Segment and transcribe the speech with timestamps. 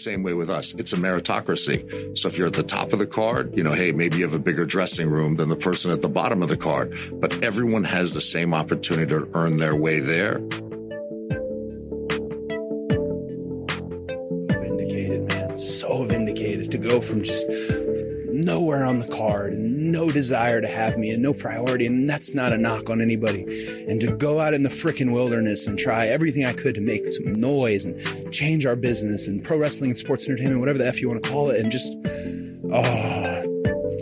[0.00, 0.74] Same way with us.
[0.74, 2.16] It's a meritocracy.
[2.16, 4.34] So if you're at the top of the card, you know, hey, maybe you have
[4.34, 7.84] a bigger dressing room than the person at the bottom of the card, but everyone
[7.84, 10.38] has the same opportunity to earn their way there.
[14.60, 15.56] Vindicated, man.
[15.56, 17.48] So vindicated to go from just
[18.44, 21.86] nowhere on the card and no desire to have me and no priority.
[21.86, 23.42] And that's not a knock on anybody.
[23.88, 27.06] And to go out in the frickin' wilderness and try everything I could to make
[27.06, 31.00] some noise and change our business and pro wrestling and sports entertainment, whatever the F
[31.00, 31.60] you want to call it.
[31.60, 31.92] And just,
[32.72, 33.42] oh,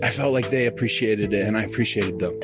[0.02, 2.38] I felt like they appreciated it and I appreciated them.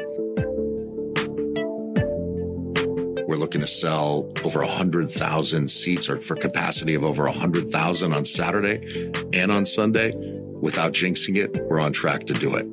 [3.27, 9.11] We're looking to sell over 100,000 seats or for capacity of over 100,000 on Saturday
[9.33, 10.13] and on Sunday.
[10.65, 12.65] Without jinxing it, we're on track to do it.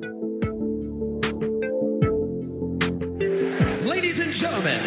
[3.84, 4.80] Ladies and gentlemen,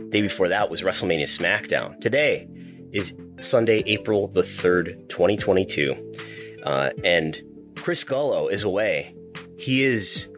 [0.09, 2.01] day before that was WrestleMania SmackDown.
[2.01, 2.49] Today
[2.95, 6.15] is Sunday, April the 3rd, 2022.
[6.63, 7.39] Uh, and
[7.77, 9.15] Chris Gullo is away.
[9.59, 10.31] He is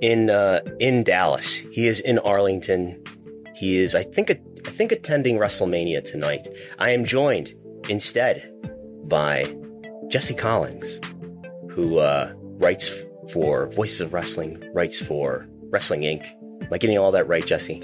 [0.00, 1.58] in uh, in Dallas.
[1.58, 3.00] He is in Arlington.
[3.54, 4.34] He is, I think, I
[4.70, 6.48] think attending WrestleMania tonight.
[6.78, 7.52] I am joined
[7.88, 8.50] instead
[9.04, 9.44] by
[10.08, 11.00] Jesse Collins,
[11.70, 12.88] who uh, writes
[13.32, 16.24] for Voices of Wrestling, writes for Wrestling Inc.
[16.62, 17.82] Am I getting all that right, Jesse?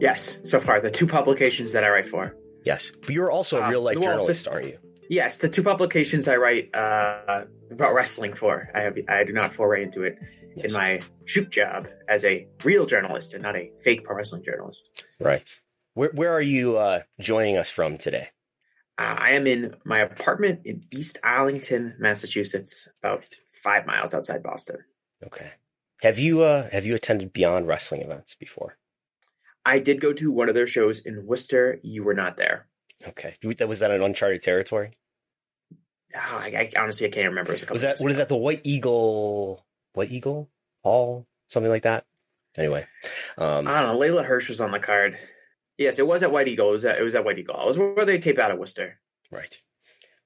[0.00, 2.36] Yes, so far the two publications that I write for.
[2.64, 4.78] Yes, but you're also a Uh, real life well, journalist, this- aren't you?
[5.08, 8.68] Yes, the two publications I write uh, about wrestling for.
[8.74, 10.18] I have I do not foray into it
[10.56, 10.72] Yes.
[10.72, 15.04] in my shoot job as a real journalist and not a fake pro wrestling journalist.
[15.20, 15.48] Right.
[15.94, 18.28] Where where are you uh, joining us from today?
[18.98, 23.24] Uh, I am in my apartment in East Arlington, Massachusetts, about
[23.62, 24.78] five miles outside Boston.
[25.24, 25.52] Okay.
[26.02, 28.78] Have you uh, have you attended Beyond Wrestling events before?
[29.64, 31.78] I did go to one of their shows in Worcester.
[31.82, 32.68] You were not there.
[33.06, 33.34] Okay.
[33.58, 34.92] That was that an uncharted territory?
[36.14, 37.52] Oh, I, I honestly I can't remember.
[37.52, 38.22] It was, a Was that what is ago.
[38.22, 38.28] that?
[38.28, 40.50] The White Eagle, White Eagle
[40.86, 42.04] Hall, something like that.
[42.56, 42.86] Anyway,
[43.36, 43.98] um, I don't know.
[43.98, 45.18] Leyla Hirsch was on the card.
[45.76, 46.68] Yes, it was at White Eagle.
[46.68, 47.60] It was at, it was at White Eagle.
[47.60, 49.00] It was where they tape out of Worcester.
[49.32, 49.60] right.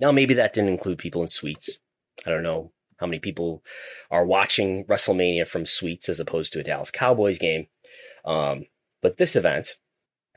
[0.00, 1.80] Now, maybe that didn't include people in suites.
[2.24, 3.64] I don't know how many people
[4.10, 7.66] are watching WrestleMania from suites as opposed to a Dallas Cowboys game.
[8.24, 8.66] Um,
[9.02, 9.78] but this event,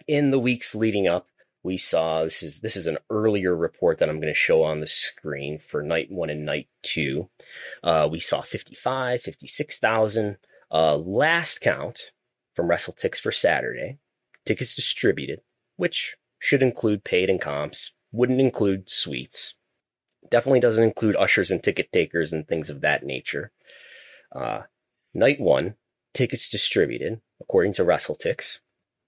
[0.07, 1.27] in the weeks leading up,
[1.67, 4.79] we saw this is this is an earlier report that I'm going to show on
[4.79, 7.29] the screen for night one and night two.
[7.83, 10.37] Uh, we saw 55, 56,000.
[10.71, 12.13] Uh, last count
[12.55, 13.97] from WrestleTix for Saturday,
[14.45, 15.41] tickets distributed,
[15.75, 19.55] which should include paid and comps, wouldn't include suites.
[20.29, 23.51] Definitely doesn't include ushers and ticket takers and things of that nature.
[24.33, 24.61] Uh,
[25.13, 25.75] night one,
[26.13, 28.61] tickets distributed, according to WrestleTix.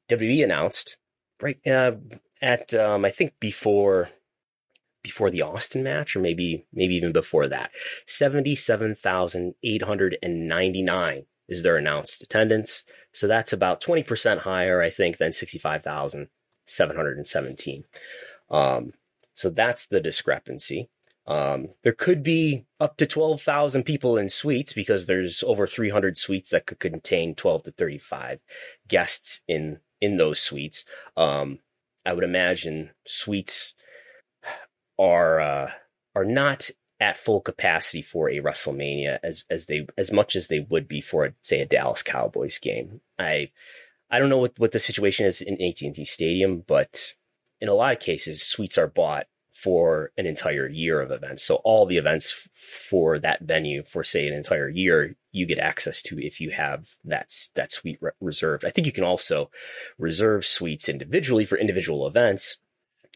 [0.10, 0.98] WWE announced
[1.42, 1.94] right uh,
[2.42, 4.10] at um, I think before
[5.04, 7.72] before the Austin match, or maybe maybe even before that,
[8.06, 12.84] seventy seven thousand eight hundred and ninety nine is their announced attendance.
[13.12, 16.30] So that's about twenty percent higher, I think, than sixty five thousand
[16.66, 17.84] seven hundred and seventeen.
[18.50, 18.94] Um,
[19.34, 20.90] so that's the discrepancy.
[21.28, 26.52] Um, there could be up to 12,000 people in suites because there's over 300 suites
[26.52, 28.40] that could contain 12 to 35
[28.88, 30.86] guests in in those suites.
[31.18, 31.60] Um,
[32.06, 33.74] I would imagine suites
[35.00, 35.72] are uh,
[36.14, 36.70] are not
[37.00, 41.02] at full capacity for a WrestleMania as as they as much as they would be
[41.02, 43.02] for a, say a Dallas Cowboys game.
[43.18, 43.52] I
[44.12, 47.16] I don't know what, what the situation is in AT&T Stadium, but
[47.66, 51.42] in a lot of cases, suites are bought for an entire year of events.
[51.42, 56.04] So all the events for that venue for say an entire year, you get access
[56.04, 58.66] to if you have that that suite re- reserved.
[58.66, 59.50] I think you can also
[59.98, 62.58] reserve suites individually for individual events.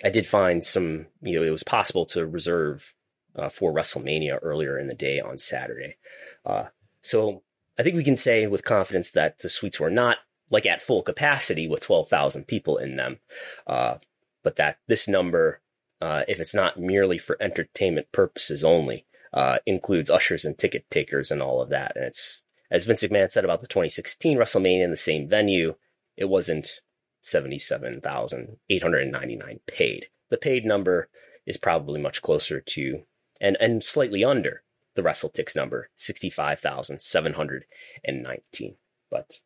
[0.03, 2.95] I did find some, you know, it was possible to reserve
[3.35, 5.97] uh, for WrestleMania earlier in the day on Saturday.
[6.43, 6.69] Uh,
[7.03, 7.43] so
[7.77, 10.17] I think we can say with confidence that the suites were not
[10.49, 13.19] like at full capacity with 12,000 people in them.
[13.67, 13.97] Uh,
[14.43, 15.61] but that this number,
[16.01, 21.29] uh, if it's not merely for entertainment purposes only, uh, includes ushers and ticket takers
[21.31, 21.93] and all of that.
[21.95, 25.75] And it's, as Vince McMahon said about the 2016 WrestleMania in the same venue,
[26.17, 26.81] it wasn't
[27.21, 30.07] 77,899 paid.
[30.29, 31.09] The paid number
[31.45, 33.03] is probably much closer to
[33.41, 34.63] and, and slightly under
[34.95, 38.75] the WrestleTix number, 65,719.
[39.09, 39.39] But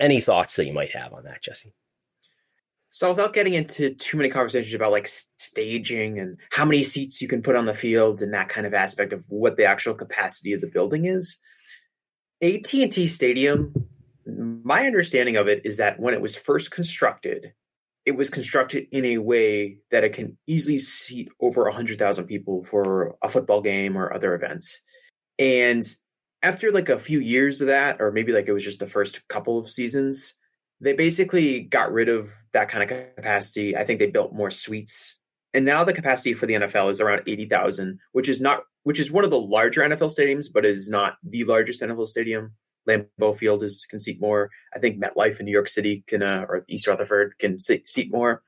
[0.00, 1.74] any thoughts that you might have on that, Jesse?
[2.94, 7.26] So without getting into too many conversations about like staging and how many seats you
[7.26, 10.52] can put on the field and that kind of aspect of what the actual capacity
[10.52, 11.40] of the building is,
[12.40, 13.74] AT&T Stadium,
[14.24, 17.52] my understanding of it is that when it was first constructed,
[18.06, 23.16] it was constructed in a way that it can easily seat over 100,000 people for
[23.24, 24.84] a football game or other events.
[25.36, 25.82] And
[26.44, 29.26] after like a few years of that, or maybe like it was just the first
[29.26, 30.38] couple of seasons,
[30.84, 33.76] they basically got rid of that kind of capacity.
[33.76, 35.18] I think they built more suites.
[35.54, 39.10] And now the capacity for the NFL is around 80,000, which is not which is
[39.10, 42.52] one of the larger NFL stadiums, but is not the largest NFL stadium.
[42.86, 44.50] Lambeau Field is can seat more.
[44.74, 48.42] I think MetLife in New York City can uh, or East Rutherford can seat more.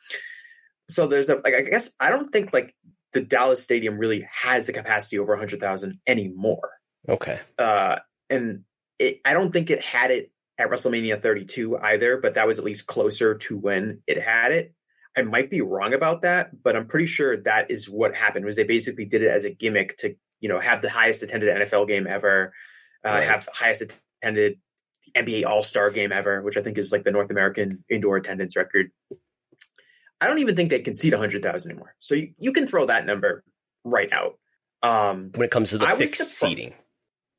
[0.90, 2.75] So there's a like I guess I don't think like
[3.14, 6.71] the Dallas Stadium really has a capacity over 100,000 anymore.
[7.09, 7.38] Okay.
[7.59, 7.97] Uh,
[8.28, 8.64] and
[8.99, 12.64] it, I don't think it had it at WrestleMania 32 either, but that was at
[12.64, 14.72] least closer to when it had it.
[15.16, 18.44] I might be wrong about that, but I'm pretty sure that is what happened.
[18.44, 21.54] Was they basically did it as a gimmick to you know have the highest attended
[21.56, 22.52] NFL game ever,
[23.04, 23.25] uh, right.
[23.25, 24.58] have highest attended
[25.16, 28.56] NBA All Star game ever, which I think is like the North American indoor attendance
[28.56, 28.90] record.
[30.20, 31.94] I don't even think they can seat 100,000 anymore.
[31.98, 33.44] So you, you can throw that number
[33.84, 34.38] right out.
[34.82, 36.75] Um, when it comes to the I fixed seating.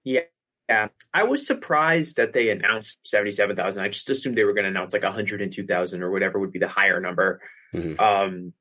[0.03, 0.21] Yeah,
[0.69, 3.83] yeah, I was surprised that they announced seventy-seven thousand.
[3.83, 6.11] I just assumed they were going to announce like one hundred and two thousand or
[6.11, 7.41] whatever would be the higher number
[7.73, 7.99] mm-hmm.
[7.99, 8.53] um,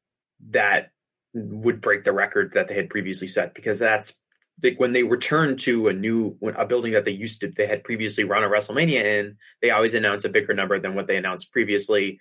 [0.51, 0.91] that
[1.35, 3.55] would break the record that they had previously set.
[3.55, 4.23] Because that's
[4.63, 7.85] like when they return to a new a building that they used to they had
[7.85, 9.37] previously run a WrestleMania in.
[9.61, 12.21] They always announce a bigger number than what they announced previously.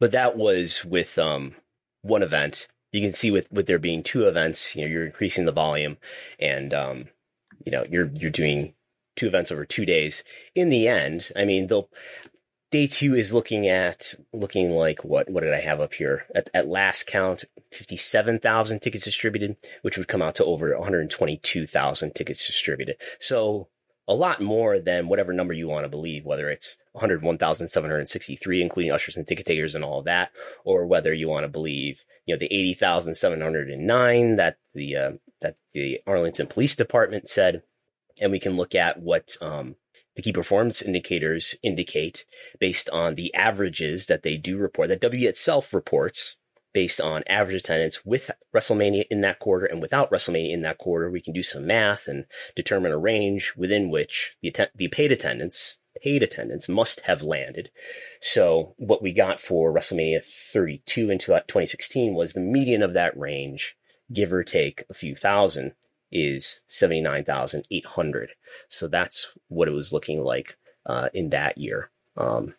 [0.00, 1.54] But that was with um,
[2.02, 5.44] one event you can see with with there being two events, you know, you're increasing
[5.44, 5.98] the volume,
[6.38, 7.08] and um,
[7.68, 8.72] you know, you're you're doing
[9.14, 10.24] two events over two days.
[10.54, 11.90] In the end, I mean, they'll
[12.70, 16.48] day two is looking at looking like what what did I have up here at,
[16.54, 20.82] at last count fifty seven thousand tickets distributed, which would come out to over one
[20.82, 22.96] hundred twenty two thousand tickets distributed.
[23.20, 23.68] So
[24.08, 29.18] a lot more than whatever number you want to believe, whether it's 101,763, including ushers
[29.18, 30.30] and ticket takers and all that,
[30.64, 35.10] or whether you want to believe, you know, the 80,709 that the, uh,
[35.40, 37.62] that the Arlington Police Department said.
[38.20, 39.76] And we can look at what, um,
[40.16, 42.26] the key performance indicators indicate
[42.58, 46.38] based on the averages that they do report, that W itself reports
[46.72, 51.10] based on average attendance with WrestleMania in that quarter and without WrestleMania in that quarter.
[51.10, 52.26] We can do some math and
[52.56, 57.70] determine a range within which the, att- the paid attendance paid attendance must have landed.
[58.20, 63.76] So what we got for WrestleMania 32 into 2016 was the median of that range,
[64.12, 65.72] give or take a few thousand,
[66.10, 68.30] is 79,800.
[68.68, 71.90] So that's what it was looking like uh, in that year.
[72.16, 72.54] Um,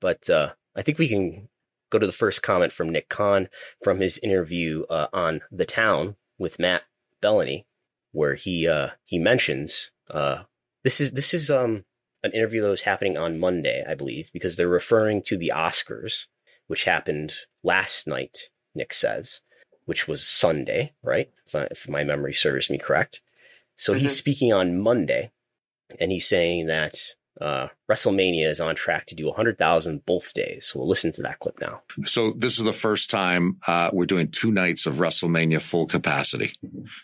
[0.00, 1.48] but uh, I think we can
[1.90, 3.48] go to the first comment from Nick Khan
[3.82, 6.82] from his interview uh, on The Town with Matt
[7.22, 7.64] Belloni,
[8.12, 10.44] where he uh, he mentions uh,
[10.84, 11.84] this is this is um
[12.22, 16.26] an interview that was happening on Monday, I believe, because they're referring to the Oscars,
[16.66, 18.50] which happened last night.
[18.74, 19.42] Nick says,
[19.86, 21.30] which was Sunday, right?
[21.52, 23.22] If, my memory serves me correct.
[23.74, 24.02] So mm-hmm.
[24.02, 25.30] he's speaking on Monday,
[25.98, 26.98] and he's saying that
[27.40, 30.66] uh, WrestleMania is on track to do 100,000 both days.
[30.66, 31.82] So we'll listen to that clip now.
[32.04, 36.52] So this is the first time uh, we're doing two nights of WrestleMania full capacity.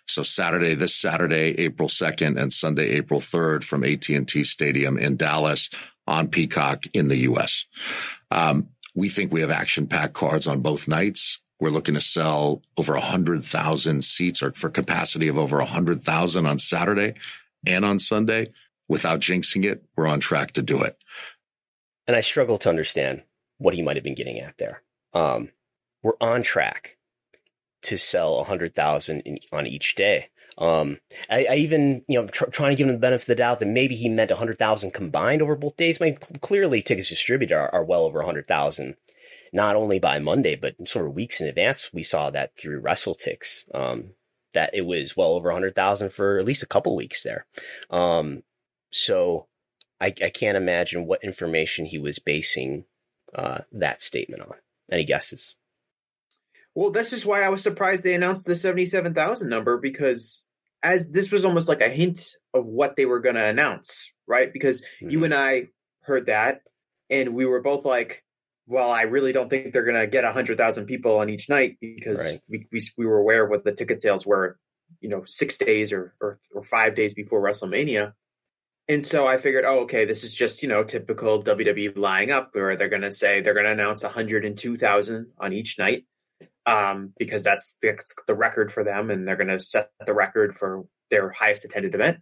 [0.06, 5.68] So Saturday, this Saturday, April 2nd and Sunday, April 3rd from AT&T Stadium in Dallas
[6.06, 7.66] on Peacock in the U.S.
[8.30, 11.41] Um, we think we have action packed cards on both nights.
[11.62, 17.14] We're looking to sell over 100,000 seats or for capacity of over 100,000 on Saturday
[17.64, 18.52] and on Sunday
[18.88, 20.96] without jinxing it, we're on track to do it.
[22.04, 23.22] And I struggle to understand
[23.58, 24.82] what he might have been getting at there.
[25.14, 25.50] Um,
[26.02, 26.96] we're on track
[27.82, 30.30] to sell 100,000 on each day.
[30.58, 30.98] Um,
[31.30, 33.60] I, I, even, you know, tr- trying to give him the benefit of the doubt
[33.60, 36.00] that maybe he meant 100,000 combined over both days.
[36.00, 38.96] Mean, clearly tickets distributed are, are well over 100,000,
[39.52, 41.92] not only by Monday, but sort of weeks in advance.
[41.92, 44.10] We saw that through WrestleTix, um,
[44.54, 47.46] that it was well over 100,000 for at least a couple weeks there.
[47.90, 48.42] Um,
[48.90, 49.46] so
[50.00, 52.84] I, I can't imagine what information he was basing
[53.34, 54.54] uh, that statement on.
[54.90, 55.56] Any guesses?
[56.74, 60.48] Well, that's just why I was surprised they announced the 77,000 number because
[60.82, 64.52] as this was almost like a hint of what they were going to announce, right?
[64.52, 65.10] Because mm-hmm.
[65.10, 65.68] you and I
[66.02, 66.62] heard that
[67.08, 68.24] and we were both like,
[68.66, 72.32] well, I really don't think they're going to get 100,000 people on each night because
[72.32, 72.40] right.
[72.48, 74.58] we, we, we were aware of what the ticket sales were,
[75.00, 78.12] you know, six days or, or, or five days before WrestleMania.
[78.88, 82.50] And so I figured, oh, okay, this is just, you know, typical WWE lying up
[82.52, 86.04] where they're going to say they're going to announce 102,000 on each night
[86.66, 90.14] um, because that's the, that's the, record for them and they're going to set the
[90.14, 92.18] record for their highest attended event.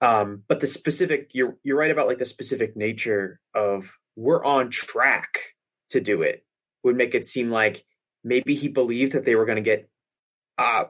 [0.00, 4.70] Um, but the specific, you're, you're right about like the specific nature of we're on
[4.70, 5.53] track
[5.90, 6.44] to do it
[6.82, 7.84] would make it seem like
[8.22, 9.88] maybe he believed that they were going to get
[10.58, 10.84] uh,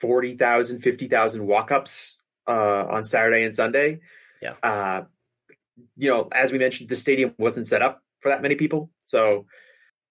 [0.00, 4.00] 40,000, 50,000 walk ups uh, on Saturday and Sunday
[4.40, 4.54] yeah.
[4.62, 5.04] Uh,
[5.96, 8.90] you know, as we mentioned, the stadium wasn't set up for that many people.
[9.00, 9.46] So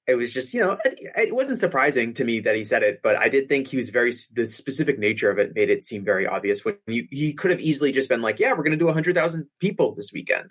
[0.07, 3.01] it was just, you know, it, it, wasn't surprising to me that he said it,
[3.03, 6.03] but I did think he was very, the specific nature of it made it seem
[6.03, 8.77] very obvious when you, he could have easily just been like, yeah, we're going to
[8.77, 10.49] do 100,000 people this weekend.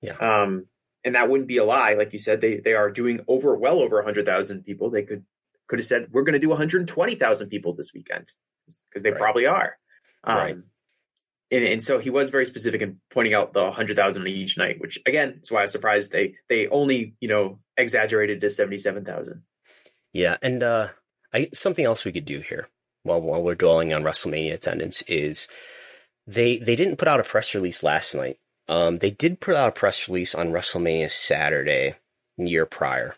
[0.00, 0.16] Yeah.
[0.16, 0.66] Um,
[1.06, 1.94] and that wouldn't be a lie.
[1.94, 4.90] Like you said, they, they are doing over, well over 100,000 people.
[4.90, 5.24] They could,
[5.66, 8.26] could have said, we're going to do 120,000 people this weekend
[8.90, 9.20] because they right.
[9.20, 9.78] probably are.
[10.24, 10.56] Um, right
[11.50, 14.98] and, and, so he was very specific in pointing out the 100,000 each night, which
[15.06, 19.42] again is why I was surprised they they only you know exaggerated to 77,000.
[20.12, 20.88] Yeah, and uh,
[21.32, 22.68] I something else we could do here
[23.02, 25.46] while while we're dwelling on WrestleMania attendance is
[26.26, 28.38] they they didn't put out a press release last night.
[28.68, 31.94] Um, they did put out a press release on WrestleMania Saturday
[32.36, 33.16] year prior.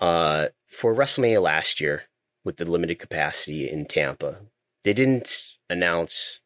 [0.00, 2.04] Uh, for WrestleMania last year
[2.44, 4.38] with the limited capacity in Tampa,
[4.84, 6.40] they didn't announce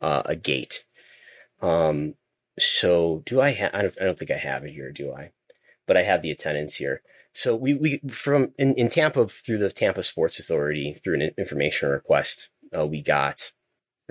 [0.00, 0.84] uh, a gate.
[1.60, 2.14] Um,
[2.58, 5.32] so do I have, I don't, I don't think I have it here, do I?
[5.86, 7.02] But I have the attendance here.
[7.32, 11.88] So we, we, from in, in Tampa through the Tampa Sports Authority through an information
[11.88, 13.52] request, uh, we got,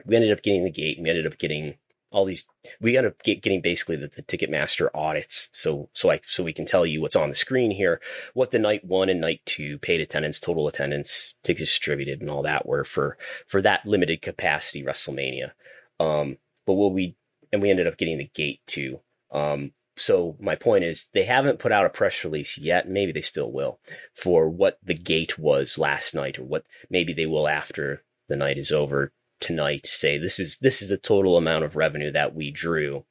[0.05, 0.99] we ended up getting the gate.
[1.01, 1.75] We ended up getting
[2.11, 2.47] all these
[2.79, 5.49] we end up get, getting basically the, the Ticketmaster audits.
[5.51, 7.99] So so I so we can tell you what's on the screen here,
[8.33, 12.43] what the night one and night two paid attendance, total attendance, tickets distributed, and all
[12.43, 15.51] that were for for that limited capacity WrestleMania.
[15.99, 17.17] Um, but what we
[17.51, 19.01] and we ended up getting the gate too.
[19.31, 22.87] Um, so my point is they haven't put out a press release yet.
[22.87, 23.79] Maybe they still will
[24.13, 28.57] for what the gate was last night or what maybe they will after the night
[28.57, 32.51] is over tonight say this is this is the total amount of revenue that we
[32.51, 33.05] drew.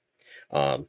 [0.51, 0.87] Um,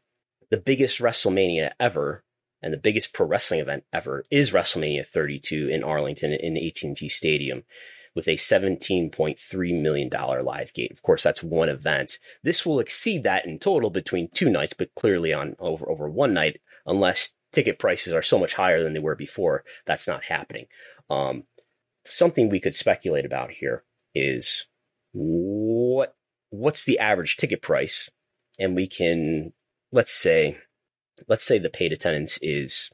[0.49, 2.23] the biggest WrestleMania ever
[2.61, 7.63] and the biggest pro wrestling event ever is WrestleMania 32 in Arlington in AT&T Stadium
[8.15, 10.91] with a $17.3 million live gate.
[10.91, 12.17] Of course, that's one event.
[12.41, 16.33] This will exceed that in total between two nights, but clearly on over, over one
[16.33, 20.65] night, unless ticket prices are so much higher than they were before, that's not happening.
[21.11, 21.43] Um,
[22.05, 23.83] something we could speculate about here
[24.15, 24.67] is
[25.13, 26.15] what
[26.49, 28.09] what's the average ticket price?
[28.59, 29.53] And we can
[29.91, 30.57] let's say
[31.27, 32.91] let's say the paid attendance is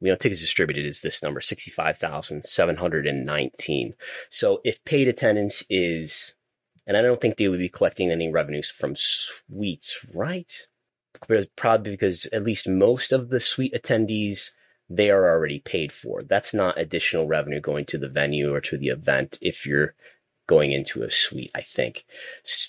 [0.00, 3.94] we know tickets distributed is this number 65,719
[4.30, 6.34] so if paid attendance is
[6.86, 10.52] and I don't think they would be collecting any revenues from suites right?
[11.56, 14.50] Probably because at least most of the suite attendees
[14.88, 16.22] they are already paid for.
[16.22, 19.94] That's not additional revenue going to the venue or to the event if you're
[20.50, 22.04] going into a suite, I think.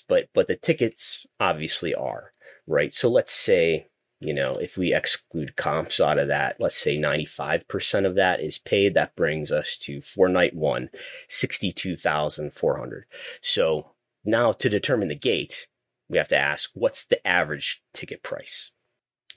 [0.08, 2.32] But but the tickets obviously are,
[2.64, 2.94] right?
[2.94, 3.88] So let's say,
[4.20, 8.60] you know, if we exclude comps out of that, let's say 95% of that is
[8.60, 10.90] paid, that brings us to for night one,
[11.28, 13.04] 62,400.
[13.40, 13.90] So
[14.24, 15.66] now to determine the gate,
[16.08, 18.70] we have to ask what's the average ticket price?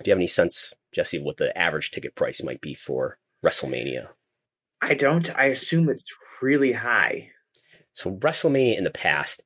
[0.03, 4.09] Do you have any sense, Jesse, what the average ticket price might be for WrestleMania?
[4.83, 5.35] I don't.
[5.35, 7.31] I assume it's really high.
[7.95, 9.41] So WrestleMania in the past,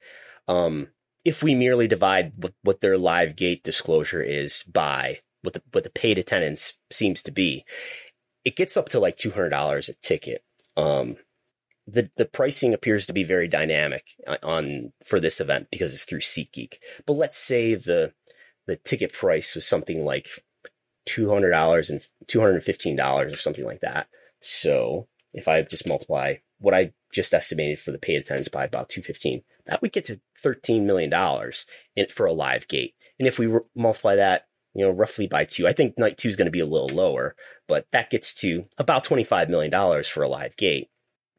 [0.47, 0.89] um,
[1.23, 5.83] if we merely divide what, what their live gate disclosure is by what the what
[5.83, 7.63] the paid attendance seems to be,
[8.43, 10.43] it gets up to like two hundred dollars a ticket.
[10.75, 11.17] Um,
[11.87, 14.03] the the pricing appears to be very dynamic
[14.43, 16.75] on for this event because it's through SeatGeek.
[17.05, 18.13] But let's say the
[18.65, 20.27] the ticket price was something like
[21.05, 24.07] two hundred dollars and two hundred and fifteen dollars or something like that.
[24.41, 28.89] So if I just multiply what I just estimated for the paid attendance by about
[28.89, 31.11] 215, that would get to $13 million
[32.09, 32.95] for a live gate.
[33.17, 36.35] And if we multiply that, you know, roughly by two, I think night two is
[36.35, 37.35] going to be a little lower,
[37.67, 40.89] but that gets to about $25 million for a live gate,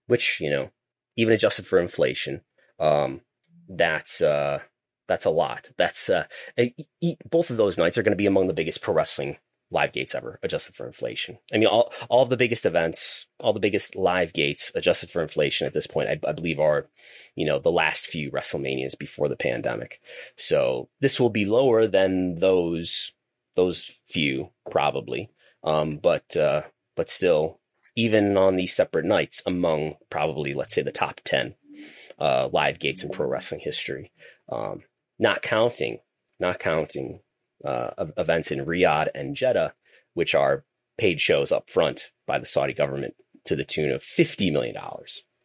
[0.06, 0.70] which, you know,
[1.16, 2.42] even adjusted for inflation,
[2.78, 3.20] um,
[3.68, 4.60] that's, uh,
[5.06, 5.70] that's a lot.
[5.76, 6.26] That's, uh,
[7.30, 9.36] both of those nights are going to be among the biggest pro wrestling
[9.70, 11.38] live gates ever adjusted for inflation.
[11.52, 15.66] I mean, all, all the biggest events, all the biggest live gates adjusted for inflation
[15.66, 16.88] at this point, I, I, believe are,
[17.36, 20.00] you know, the last few WrestleManias before the pandemic.
[20.36, 23.12] So this will be lower than those,
[23.54, 25.30] those few probably.
[25.62, 26.62] Um, but, uh,
[26.96, 27.60] but still,
[27.96, 31.54] even on these separate nights among probably, let's say the top 10,
[32.18, 34.12] uh, live gates in pro wrestling history.
[34.50, 34.82] Um,
[35.18, 35.98] not counting,
[36.38, 37.20] not counting
[37.64, 39.74] uh, events in Riyadh and Jeddah,
[40.14, 40.64] which are
[40.98, 44.76] paid shows up front by the Saudi government to the tune of $50 million.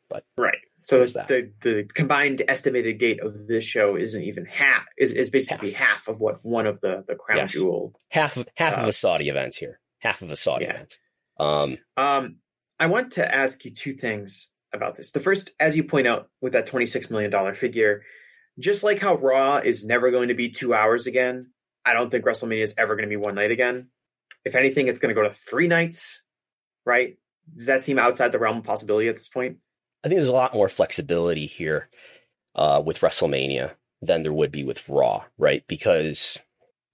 [0.10, 0.58] But right.
[0.80, 5.72] So the, the combined estimated gate of this show isn't even half is, is basically
[5.72, 5.88] half.
[5.88, 7.54] half of what one of the, the crown yes.
[7.54, 9.80] jewel half of half uh, of a Saudi event here.
[10.00, 10.72] Half of a Saudi yeah.
[10.72, 10.98] event.
[11.40, 12.38] Um, um
[12.80, 15.12] I want to ask you two things about this.
[15.12, 18.04] The first, as you point out, with that $26 million figure,
[18.60, 21.52] just like how Raw is never going to be two hours again,
[21.86, 23.90] I don't think WrestleMania is ever going to be one night again.
[24.44, 26.26] If anything, it's going to go to three nights,
[26.86, 27.18] right?
[27.56, 29.58] Does that seem outside the realm of possibility at this point?
[30.04, 31.90] I think there's a lot more flexibility here
[32.56, 33.72] uh, with WrestleMania
[34.02, 35.64] than there would be with Raw, right?
[35.68, 36.40] Because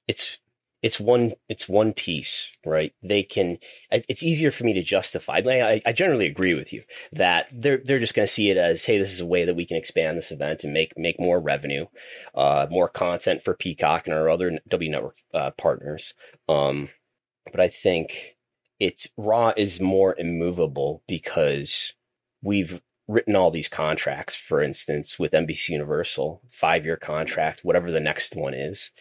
[0.07, 0.39] it's
[0.81, 2.93] it's one it's one piece right?
[3.01, 3.57] They can
[3.91, 7.99] it's easier for me to justify I, I generally agree with you that they're they're
[7.99, 10.17] just going to see it as hey this is a way that we can expand
[10.17, 11.85] this event and make make more revenue
[12.35, 16.13] uh, more content for peacock and our other w network uh, partners.
[16.47, 16.89] Um,
[17.51, 18.35] but i think
[18.79, 21.95] it's raw is more immovable because
[22.41, 27.99] we've written all these contracts for instance with nbc universal five year contract whatever the
[27.99, 28.91] next one is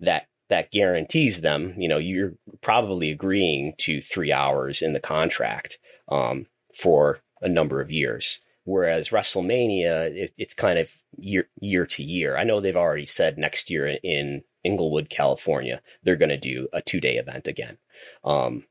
[0.00, 5.78] that that guarantees them, you know, you're probably agreeing to three hours in the contract
[6.08, 8.40] um, for a number of years.
[8.64, 12.36] Whereas WrestleMania, it, it's kind of year year to year.
[12.36, 16.80] I know they've already said next year in Inglewood, California, they're going to do a
[16.80, 17.78] two day event again.
[18.24, 18.64] Um,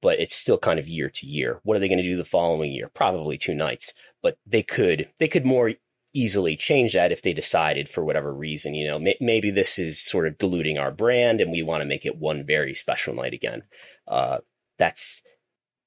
[0.00, 1.60] but it's still kind of year to year.
[1.64, 2.90] What are they going to do the following year?
[2.94, 5.72] Probably two nights, but they could they could more
[6.14, 10.26] easily change that if they decided for whatever reason, you know, maybe this is sort
[10.26, 13.62] of diluting our brand and we want to make it one very special night again.
[14.06, 14.38] Uh,
[14.78, 15.22] that's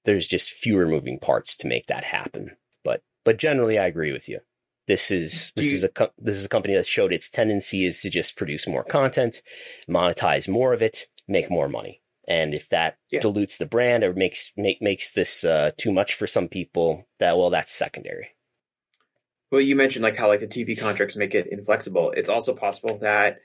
[0.05, 2.57] there's just fewer moving parts to make that happen.
[2.84, 4.39] But but generally, I agree with you.
[4.88, 8.10] This is this is a this is a company that showed its tendency is to
[8.10, 9.41] just produce more content,
[9.89, 12.01] monetize more of it, make more money.
[12.27, 13.19] And if that yeah.
[13.19, 17.38] dilutes the brand or makes make makes this uh, too much for some people, that
[17.38, 18.29] well, that's secondary.
[19.51, 22.11] Well, you mentioned like how like the TV contracts make it inflexible.
[22.15, 23.39] It's also possible that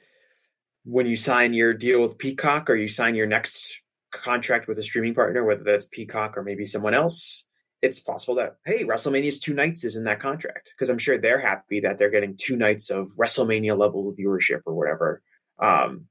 [0.85, 4.83] when you sign your deal with Peacock or you sign your next contract with a
[4.83, 7.45] streaming partner, whether that's Peacock or maybe someone else,
[7.83, 11.41] it's possible that hey, WrestleMania's two nights is in that contract because I'm sure they're
[11.41, 15.23] happy that they're getting two nights of WrestleMania level viewership or whatever,
[15.59, 16.07] um,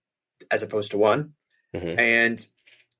[0.51, 1.33] as opposed to one.
[1.73, 1.99] Mm-hmm.
[1.99, 2.47] And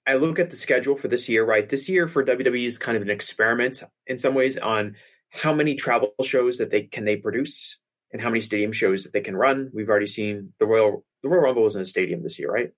[0.08, 1.46] I look at the schedule for this year.
[1.46, 4.96] Right, this year for WWE is kind of an experiment in some ways on
[5.42, 7.80] how many travel shows that they can they produce
[8.12, 9.70] and how many stadium shows that they can run.
[9.74, 12.72] We've already seen the Royal the Royal Rumble was in a stadium this year, right?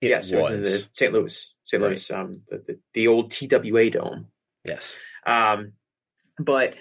[0.00, 0.32] It yes, was.
[0.32, 1.12] it was in the St.
[1.12, 1.82] Louis, St.
[1.82, 1.88] Right.
[1.88, 4.26] Louis, um, the, the, the, old TWA dome.
[4.66, 5.00] Yes.
[5.26, 5.72] Um,
[6.38, 6.76] but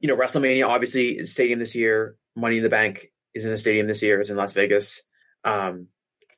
[0.00, 2.16] you know, WrestleMania obviously is stadium this year.
[2.36, 4.20] Money in the Bank is in a stadium this year.
[4.20, 5.04] It's in Las Vegas.
[5.44, 5.88] Um,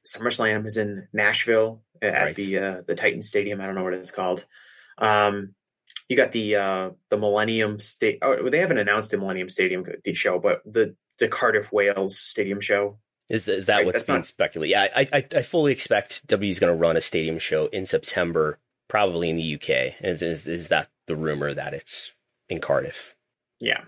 [0.07, 2.35] SummerSlam is in Nashville at right.
[2.35, 3.61] the uh, the Titan Stadium.
[3.61, 4.47] I don't know what it's called.
[4.99, 5.55] Um,
[6.09, 8.19] you got the uh, the Millennium State.
[8.23, 12.61] Oh, they haven't announced the Millennium Stadium the show, but the the Cardiff Wales Stadium
[12.61, 12.99] show.
[13.29, 14.25] Is is that right, what's being not...
[14.25, 14.71] speculated?
[14.71, 17.87] Yeah, I, I I fully expect W is going to run a stadium show in
[17.87, 19.95] September, probably in the UK.
[20.01, 22.15] And is is that the rumor that it's
[22.49, 23.17] in Cardiff?
[23.59, 23.81] Yeah,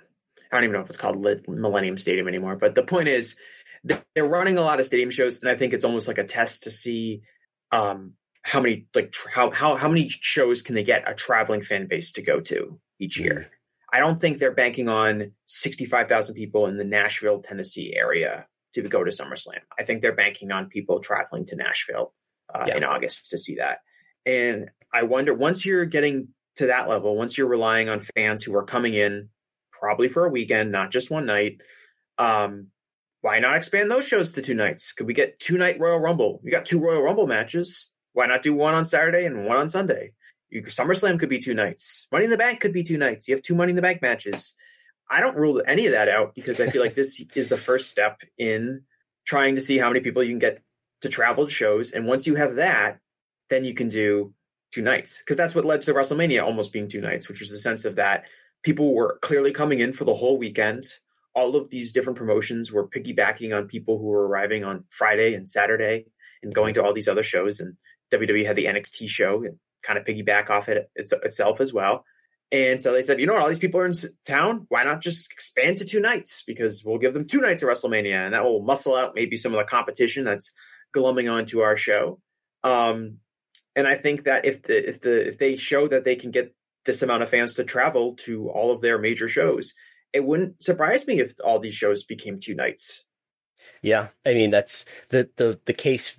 [0.51, 2.57] I don't even know if it's called Millennium Stadium anymore.
[2.57, 3.39] But the point is,
[3.85, 6.65] they're running a lot of stadium shows, and I think it's almost like a test
[6.65, 7.23] to see
[7.71, 11.87] um, how many like how how how many shows can they get a traveling fan
[11.87, 13.35] base to go to each year?
[13.35, 13.55] Mm-hmm.
[13.91, 18.47] I don't think they're banking on sixty five thousand people in the Nashville, Tennessee area
[18.75, 19.61] to go to SummerSlam.
[19.79, 22.13] I think they're banking on people traveling to Nashville
[22.55, 22.77] uh, yeah.
[22.77, 23.79] in August to see that.
[24.27, 28.55] And I wonder once you're getting to that level, once you're relying on fans who
[28.57, 29.31] are coming in
[29.73, 31.61] probably for a weekend, not just one night,
[32.19, 32.69] um,
[33.21, 34.93] why not expand those shows to two nights?
[34.93, 36.41] Could we get two night Royal Rumble?
[36.43, 37.91] We got two Royal Rumble matches.
[38.19, 40.11] Why not do one on Saturday and one on Sunday?
[40.51, 42.09] You, SummerSlam could be two nights.
[42.11, 43.29] Money in the Bank could be two nights.
[43.29, 44.57] You have two Money in the Bank matches.
[45.09, 47.93] I don't rule any of that out because I feel like this is the first
[47.93, 48.83] step in
[49.25, 50.65] trying to see how many people you can get
[51.03, 51.93] to travel to shows.
[51.93, 52.99] And once you have that,
[53.51, 54.35] then you can do
[54.73, 57.59] two nights because that's what led to WrestleMania almost being two nights, which was the
[57.59, 58.25] sense of that
[58.65, 60.83] people were clearly coming in for the whole weekend.
[61.37, 65.47] All of these different promotions were piggybacking on people who were arriving on Friday and
[65.47, 66.07] Saturday
[66.43, 67.61] and going to all these other shows.
[67.61, 67.77] And
[68.13, 72.05] WWE had the NXT show and kind of piggyback off it itself as well.
[72.51, 73.93] And so they said, you know what, all these people are in
[74.25, 74.67] town.
[74.71, 76.45] Why not just expand to two nights?
[76.47, 79.53] Because we'll give them two nights of WrestleMania, and that will muscle out maybe some
[79.53, 80.55] of the competition that's
[80.95, 82.21] glumming onto our show.
[82.65, 83.19] Um,
[83.77, 86.55] and I think that if the if the if they show that they can get
[86.87, 89.75] this amount of fans to travel to all of their major shows,
[90.15, 93.05] it wouldn't surprise me if all these shows became two nights.
[93.83, 96.19] Yeah, I mean that's the the the case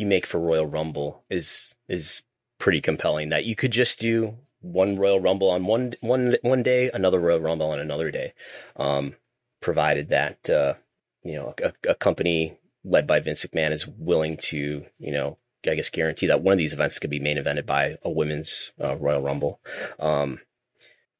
[0.00, 2.22] you make for Royal Rumble is is
[2.58, 3.28] pretty compelling.
[3.28, 7.40] That you could just do one Royal Rumble on one one one day, another Royal
[7.40, 8.32] Rumble on another day,
[8.76, 9.16] um,
[9.60, 10.74] provided that uh,
[11.22, 15.74] you know a, a, company led by Vince McMahon is willing to you know I
[15.74, 18.96] guess guarantee that one of these events could be main evented by a women's uh,
[18.96, 19.60] Royal Rumble.
[19.98, 20.40] Um,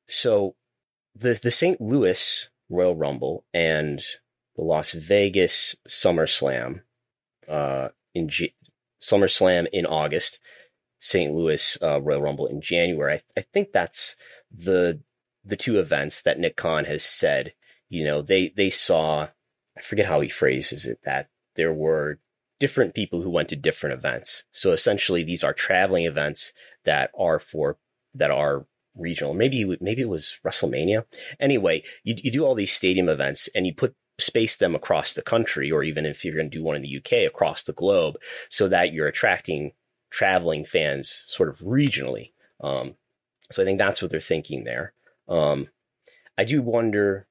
[0.07, 0.55] so
[1.15, 1.81] the the St.
[1.81, 4.01] Louis Royal Rumble and
[4.57, 6.83] the Las Vegas SummerSlam
[7.49, 8.55] uh, in G-
[9.01, 10.41] SummerSlam in August,
[10.99, 11.33] St.
[11.33, 13.15] Louis uh, Royal Rumble in January.
[13.15, 14.17] I, I think that's
[14.51, 15.01] the
[15.45, 17.55] the two events that Nick Khan has said.
[17.89, 19.29] You know, they they saw.
[19.77, 21.01] I forget how he phrases it.
[21.05, 22.19] That there were
[22.59, 24.45] different people who went to different events.
[24.53, 26.53] So essentially, these are traveling events
[26.85, 27.79] that are for
[28.15, 29.35] that are regional.
[29.35, 31.05] Maybe maybe it was WrestleMania.
[31.41, 35.23] Anyway, you you do all these stadium events and you put space them across the
[35.23, 38.17] country, or even if you're going to do one in the UK, across the globe,
[38.49, 39.73] so that you're attracting
[40.11, 42.33] traveling fans sort of regionally.
[42.61, 42.95] Um,
[43.51, 44.93] so I think that's what they're thinking there.
[45.29, 45.69] Um,
[46.37, 47.27] I do wonder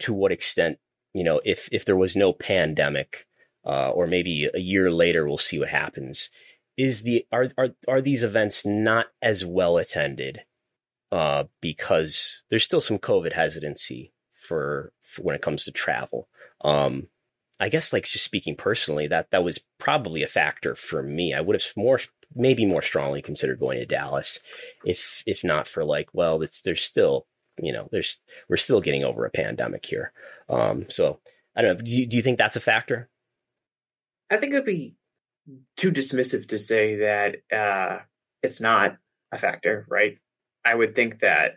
[0.00, 0.78] to what extent,
[1.12, 3.26] you know, if if there was no pandemic,
[3.64, 6.30] uh, or maybe a year later, we'll see what happens.
[6.76, 10.42] Is the are are are these events not as well attended
[11.14, 16.28] uh, because there's still some COVID hesitancy for, for when it comes to travel.
[16.64, 17.08] Um,
[17.60, 21.32] I guess like just speaking personally, that that was probably a factor for me.
[21.32, 22.00] I would have more
[22.34, 24.40] maybe more strongly considered going to Dallas
[24.84, 27.26] if if not for like, well, it's there's still
[27.58, 30.12] you know, there's we're still getting over a pandemic here.
[30.48, 31.20] Um, so
[31.56, 31.84] I don't know.
[31.84, 33.08] Do you, do you think that's a factor?
[34.30, 34.96] I think it'd be
[35.76, 38.00] too dismissive to say that uh,
[38.42, 38.96] it's not
[39.30, 40.18] a factor, right?
[40.64, 41.56] I would think that,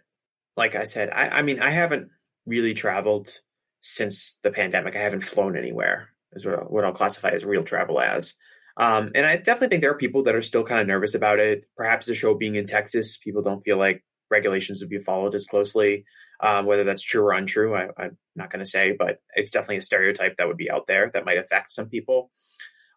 [0.56, 2.10] like I said, I, I mean, I haven't
[2.46, 3.42] really traveled
[3.88, 4.96] since the pandemic.
[4.96, 8.36] I haven't flown anywhere, is what, what I'll classify as real travel as.
[8.76, 11.40] Um, and I definitely think there are people that are still kind of nervous about
[11.40, 11.66] it.
[11.76, 15.48] Perhaps the show being in Texas, people don't feel like regulations would be followed as
[15.48, 16.06] closely.
[16.40, 19.78] Um, whether that's true or untrue, I, am not going to say, but it's definitely
[19.78, 22.30] a stereotype that would be out there that might affect some people.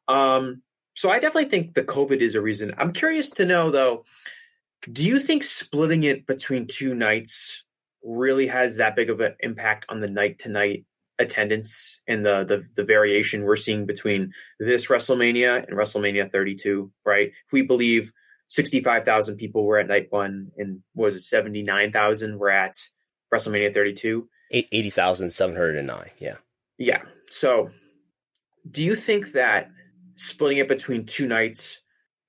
[0.08, 0.62] Um,
[0.94, 2.72] so I definitely think the COVID is a reason.
[2.76, 4.04] I'm curious to know though,
[4.90, 7.64] do you think splitting it between two nights
[8.02, 10.84] really has that big of an impact on the night to night
[11.18, 17.28] attendance and the, the the variation we're seeing between this WrestleMania and WrestleMania 32, right?
[17.28, 18.10] If we believe
[18.48, 22.72] 65,000 people were at night one and was it 79,000 were at
[23.32, 24.28] WrestleMania 32?
[24.50, 26.36] 80,709, yeah.
[26.78, 27.02] Yeah.
[27.28, 27.70] So
[28.68, 29.70] do you think that
[30.14, 31.82] splitting it between two nights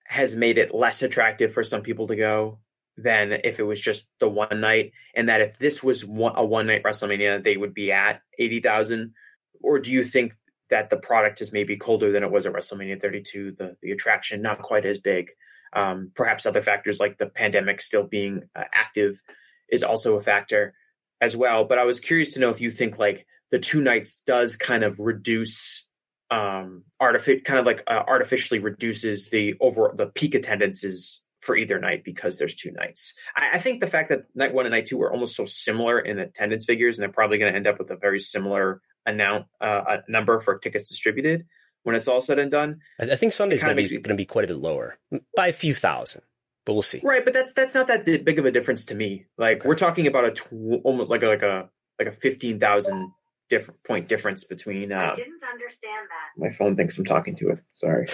[0.06, 2.60] has made it less attractive for some people to go
[3.04, 6.46] than if it was just the one night, and that if this was one, a
[6.46, 9.14] one night WrestleMania, they would be at eighty thousand?
[9.62, 10.36] Or do you think
[10.70, 13.52] that the product is maybe colder than it was at WrestleMania 32?
[13.52, 15.30] The the attraction not quite as big.
[15.74, 19.22] Um, perhaps other factors like the pandemic still being uh, active
[19.70, 20.74] is also a factor
[21.22, 21.64] as well.
[21.64, 24.84] But I was curious to know if you think like the two nights does kind
[24.84, 25.88] of reduce
[26.30, 31.80] um artific kind of like uh, artificially reduces the over the peak attendances for either
[31.80, 33.14] night because there's two nights.
[33.36, 36.00] I, I, think the fact that night one and night two were almost so similar
[36.00, 39.48] in attendance figures, and they're probably going to end up with a very similar amount
[39.60, 41.46] uh, number for tickets distributed
[41.84, 42.80] when it's all said and done.
[43.00, 44.98] I, I think Sunday's going to be going to be quite a bit lower
[45.36, 46.22] by a few thousand,
[46.66, 47.02] but we'll see.
[47.04, 49.26] Right, but that's that's not that big of a difference to me.
[49.38, 49.68] Like okay.
[49.68, 53.12] we're talking about a tw- almost like a, like a like a fifteen thousand
[53.50, 54.92] different point difference between.
[54.92, 56.42] Uh, I didn't understand that.
[56.42, 57.60] My phone thinks I'm talking to it.
[57.74, 58.08] Sorry.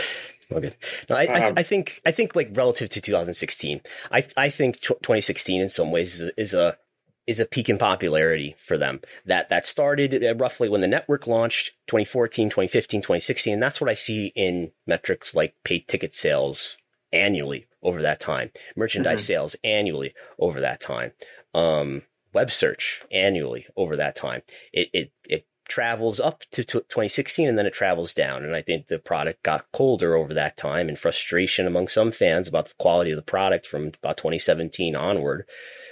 [0.52, 0.74] Okay.
[1.10, 3.82] No, I, um, I, I, think I think like relative to 2016,
[4.12, 6.78] I I think 2016 in some ways is a, is a
[7.26, 9.02] is a peak in popularity for them.
[9.26, 13.94] That that started roughly when the network launched 2014, 2015, 2016, and that's what I
[13.94, 16.78] see in metrics like paid ticket sales
[17.12, 19.26] annually over that time, merchandise mm-hmm.
[19.26, 21.12] sales annually over that time.
[21.54, 24.42] Um, web search annually over that time.
[24.72, 28.44] It, it, it travels up to 2016 and then it travels down.
[28.44, 32.48] And I think the product got colder over that time and frustration among some fans
[32.48, 35.46] about the quality of the product from about 2017 onward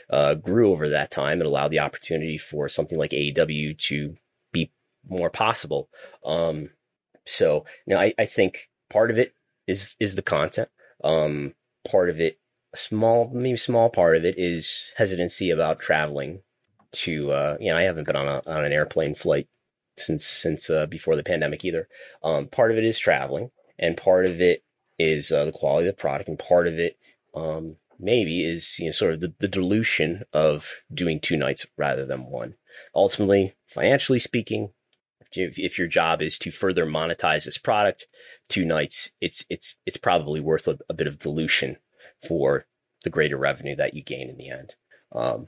[0.09, 1.41] uh, grew over that time.
[1.41, 4.15] It allowed the opportunity for something like AEW to
[4.51, 4.71] be
[5.07, 5.89] more possible.
[6.23, 6.69] Um,
[7.25, 9.33] so, you know, I, I think part of it
[9.67, 10.69] is, is the content.
[11.03, 11.53] Um,
[11.89, 12.39] part of it
[12.73, 16.41] a small, maybe small part of it is hesitancy about traveling
[16.91, 19.47] to, uh, you know, I haven't been on a, on an airplane flight
[19.97, 21.87] since, since, uh, before the pandemic either.
[22.23, 24.63] Um, part of it is traveling and part of it
[24.97, 26.97] is, uh, the quality of the product and part of it,
[27.33, 32.05] um, maybe is, you know, sort of the, the dilution of doing two nights rather
[32.05, 32.55] than one.
[32.93, 34.71] Ultimately, financially speaking,
[35.31, 38.07] if, if your job is to further monetize this product,
[38.47, 41.77] two nights, it's, it's, it's probably worth a, a bit of dilution
[42.25, 42.65] for
[43.03, 44.75] the greater revenue that you gain in the end.
[45.11, 45.47] Um,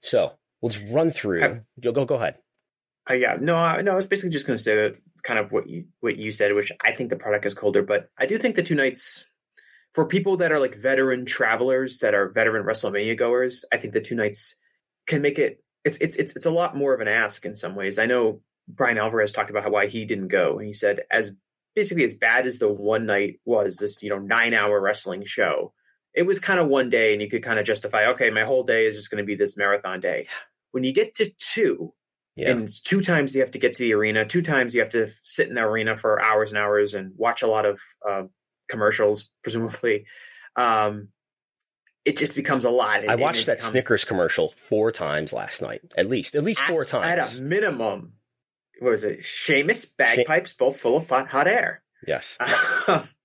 [0.00, 1.42] so let's run through.
[1.42, 2.36] I, go go ahead.
[3.10, 3.92] Uh, yeah, no, I, no.
[3.92, 6.54] I was basically just going to say that kind of what you what you said,
[6.54, 9.30] which I think the product is colder, but I do think the two nights
[9.92, 14.00] for people that are like veteran travelers that are veteran WrestleMania goers, I think the
[14.00, 14.56] two nights
[15.06, 15.62] can make it.
[15.84, 17.98] It's it's it's it's a lot more of an ask in some ways.
[17.98, 21.34] I know Bryan Alvarez talked about how why he didn't go, and he said as
[21.74, 25.72] basically as bad as the one night was, this you know nine hour wrestling show
[26.14, 28.64] it was kind of one day and you could kind of justify, okay, my whole
[28.64, 30.26] day is just going to be this marathon day.
[30.72, 31.94] When you get to two,
[32.38, 32.50] yeah.
[32.50, 35.08] and two times you have to get to the arena, two times you have to
[35.08, 38.22] sit in the arena for hours and hours and watch a lot of uh,
[38.68, 40.06] commercials, presumably.
[40.54, 41.08] Um,
[42.04, 43.02] it just becomes a lot.
[43.02, 46.60] It, I watched that becomes, Snickers commercial four times last night, at least, at least
[46.60, 47.06] four at, times.
[47.06, 48.12] At a minimum,
[48.78, 49.24] what was it?
[49.24, 51.82] Sheamus bagpipes, she- both full of hot, hot air.
[52.06, 52.38] Yes.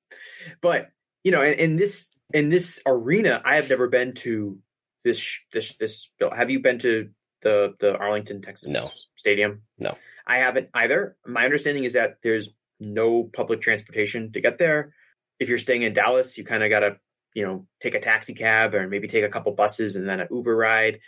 [0.61, 0.89] but
[1.23, 4.57] you know, in, in this in this arena, I have never been to
[5.03, 6.11] this this this.
[6.35, 7.11] Have you been to
[7.43, 8.87] the the Arlington, Texas no.
[9.15, 9.61] stadium?
[9.77, 11.15] No, I haven't either.
[11.25, 14.93] My understanding is that there's no public transportation to get there.
[15.39, 16.97] If you're staying in Dallas, you kind of got to
[17.35, 20.27] you know take a taxi cab or maybe take a couple buses and then an
[20.31, 20.99] Uber ride.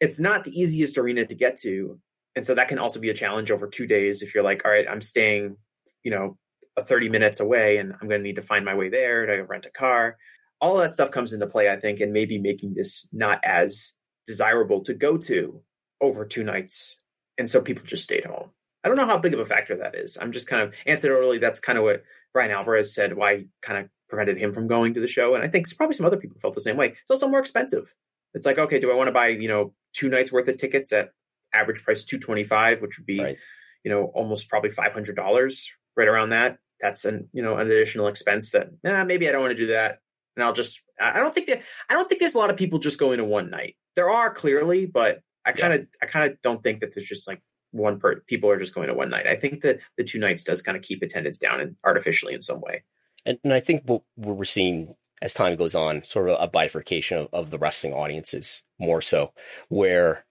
[0.00, 1.98] It's not the easiest arena to get to,
[2.36, 4.22] and so that can also be a challenge over two days.
[4.22, 5.56] If you're like, all right, I'm staying,
[6.02, 6.36] you know,
[6.80, 9.66] 30 minutes away, and I'm going to need to find my way there to rent
[9.66, 10.16] a car
[10.64, 14.82] all that stuff comes into play, I think, and maybe making this not as desirable
[14.84, 15.60] to go to
[16.04, 17.02] over two nights.
[17.38, 18.50] And so people just stayed home.
[18.84, 20.18] I don't know how big of a factor that is.
[20.20, 23.78] I'm just kind of anecdotally, that's kind of what Bryan Alvarez said, why he kind
[23.78, 25.34] of prevented him from going to the show.
[25.34, 26.88] And I think probably some other people felt the same way.
[26.88, 27.94] It's also more expensive.
[28.34, 30.92] It's like, okay, do I want to buy, you know, two nights worth of tickets
[30.92, 31.12] at
[31.54, 33.36] average price 225, which would be, right.
[33.84, 36.58] you know, almost probably $500 right around that.
[36.80, 39.68] That's an, you know, an additional expense that, nah, maybe I don't want to do
[39.68, 40.00] that.
[40.36, 42.80] And I'll just, I don't think that, I don't think there's a lot of people
[42.80, 43.76] just going to one night.
[43.94, 45.86] There are clearly, but I kind of, yeah.
[46.02, 48.88] I kind of don't think that there's just like one per people are just going
[48.88, 49.26] to one night.
[49.26, 52.42] I think that the two nights does kind of keep attendance down and artificially in
[52.42, 52.84] some way.
[53.26, 57.18] And, and I think what we're seeing as time goes on, sort of a bifurcation
[57.18, 59.32] of, of the wrestling audiences more so,
[59.68, 60.24] where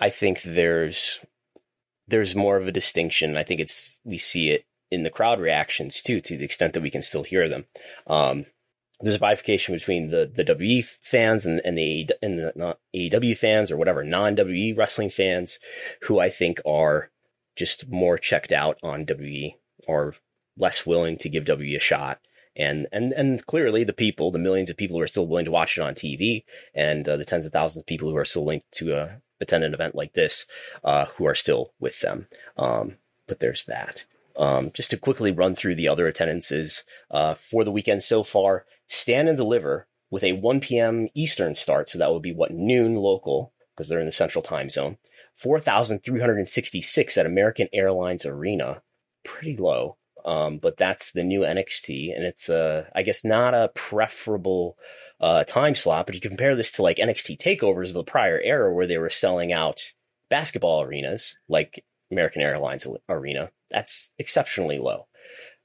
[0.00, 1.24] I think there's
[2.08, 3.36] there's more of a distinction.
[3.36, 6.82] I think it's we see it in the crowd reactions too, to the extent that
[6.82, 7.66] we can still hear them.
[8.06, 8.46] Um,
[9.02, 13.70] there's a bifurcation between the the WE fans and, and the and the AEW fans
[13.70, 15.58] or whatever non WE wrestling fans,
[16.02, 17.10] who I think are
[17.56, 20.14] just more checked out on WE or
[20.56, 22.20] less willing to give WE a shot
[22.56, 25.50] and and and clearly the people, the millions of people who are still willing to
[25.50, 28.44] watch it on TV, and uh, the tens of thousands of people who are still
[28.44, 30.46] linked to uh, attend an event like this,
[30.84, 32.26] uh, who are still with them.
[32.56, 34.04] Um, but there's that.
[34.36, 38.64] Um, just to quickly run through the other attendances uh, for the weekend so far,
[38.90, 41.08] Stand and Deliver with a 1 p.m.
[41.14, 44.68] Eastern start, so that would be what noon local because they're in the Central Time
[44.68, 44.98] Zone.
[45.36, 48.82] 4,366 at American Airlines Arena,
[49.24, 49.96] pretty low.
[50.24, 54.76] Um, but that's the new NXT, and it's uh, I guess not a preferable
[55.20, 56.06] uh, time slot.
[56.06, 59.08] But you compare this to like NXT takeovers of the prior era, where they were
[59.08, 59.92] selling out
[60.28, 63.50] basketball arenas like American Airlines Arena.
[63.70, 65.06] That's exceptionally low.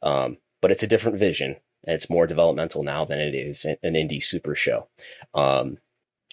[0.02, 3.93] Um, but it's a different vision, and it's more developmental now than it is an
[3.93, 4.88] indie super show.
[5.34, 5.78] Um,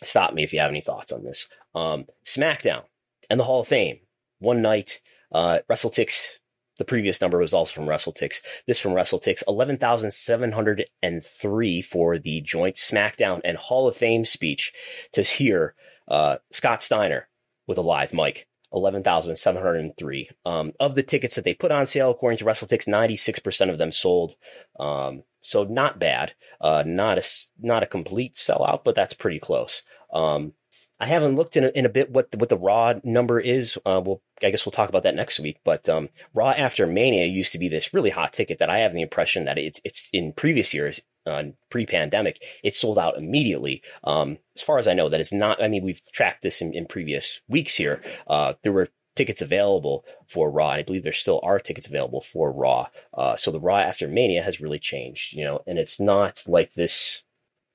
[0.02, 1.48] stop me if you have any thoughts on this.
[1.74, 2.84] Um, SmackDown
[3.30, 4.00] and the Hall of Fame,
[4.38, 5.00] one night.
[5.30, 6.38] Uh, WrestleTix
[6.78, 8.40] the previous number was also from WrestleTix.
[8.66, 14.72] This from WrestleTix, 11,703 for the joint SmackDown and Hall of Fame speech
[15.12, 15.74] to hear
[16.08, 17.28] uh, Scott Steiner
[17.66, 18.48] with a live mic.
[18.74, 20.30] 11,703.
[20.46, 23.92] Um, of the tickets that they put on sale, according to WrestleTix, 96% of them
[23.92, 24.36] sold.
[24.80, 26.32] Um, so not bad.
[26.60, 27.22] Uh, not a,
[27.60, 29.82] not a complete sellout, but that's pretty close.
[30.12, 30.54] Um,
[31.02, 33.76] I haven't looked in a, in a bit what the, what the Raw number is.
[33.84, 35.58] Uh, we'll I guess we'll talk about that next week.
[35.64, 38.92] But um, Raw After Mania used to be this really hot ticket that I have
[38.92, 43.82] the impression that it's it's in previous years, uh, pre-pandemic, it sold out immediately.
[44.04, 45.60] Um, as far as I know, that is not.
[45.60, 48.00] I mean, we've tracked this in, in previous weeks here.
[48.28, 50.70] Uh, there were tickets available for Raw.
[50.70, 52.88] I believe there still are tickets available for Raw.
[53.12, 56.74] Uh, so the Raw After Mania has really changed, you know, and it's not like
[56.74, 57.24] this.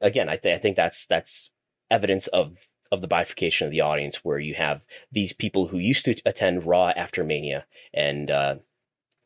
[0.02, 1.52] Again, I, th- I think that's that's
[1.90, 2.58] evidence of
[2.92, 6.66] of the bifurcation of the audience where you have these people who used to attend
[6.66, 8.56] Raw after Mania and uh,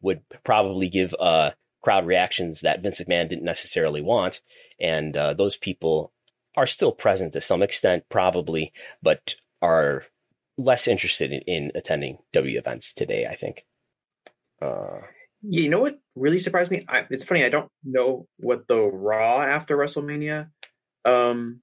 [0.02, 4.42] would probably give uh, crowd reactions that Vince McMahon didn't necessarily want.
[4.80, 6.12] And uh, those people
[6.58, 10.06] are still present to some extent, probably, but are
[10.64, 13.66] less interested in, in attending W events today, I think.
[14.62, 15.02] Uh,
[15.42, 16.84] yeah, you know what really surprised me?
[16.88, 20.50] I, it's funny, I don't know what the Raw after WrestleMania
[21.06, 21.62] um,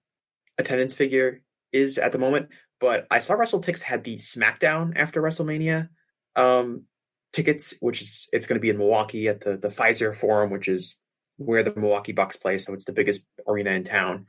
[0.58, 2.48] attendance figure is at the moment.
[2.80, 5.88] But I saw WrestleTix had the SmackDown after WrestleMania
[6.36, 6.84] um,
[7.32, 10.68] tickets, which is it's going to be in Milwaukee at the the Fiserv Forum, which
[10.68, 11.00] is
[11.36, 12.58] where the Milwaukee Bucks play.
[12.58, 14.26] So it's the biggest arena in town.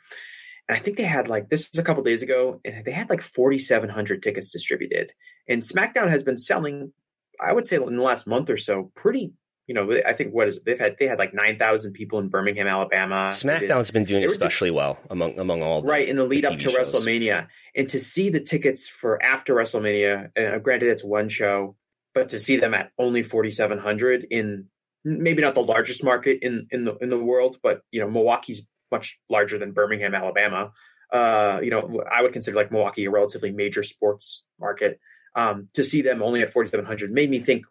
[0.69, 3.09] And I think they had like this was a couple days ago, and they had
[3.09, 5.11] like 4,700 tickets distributed.
[5.47, 6.93] And SmackDown has been selling,
[7.41, 9.33] I would say, in the last month or so, pretty
[9.69, 12.27] you know, I think what is they've had they had like nine thousand people in
[12.27, 13.29] Birmingham, Alabama.
[13.31, 16.71] SmackDown's been doing especially well among among all right in the lead the up to
[16.71, 16.75] shows.
[16.75, 20.31] WrestleMania, and to see the tickets for after WrestleMania.
[20.35, 21.75] Uh, granted, it's one show,
[22.15, 24.69] but to see them at only forty seven hundred in
[25.05, 28.67] maybe not the largest market in in the in the world, but you know, Milwaukee's
[28.91, 30.71] much larger than Birmingham, Alabama.
[31.11, 34.99] Uh, you know, I would consider like Milwaukee a relatively major sports market.
[35.35, 37.65] Um, to see them only at 4,700 made me think,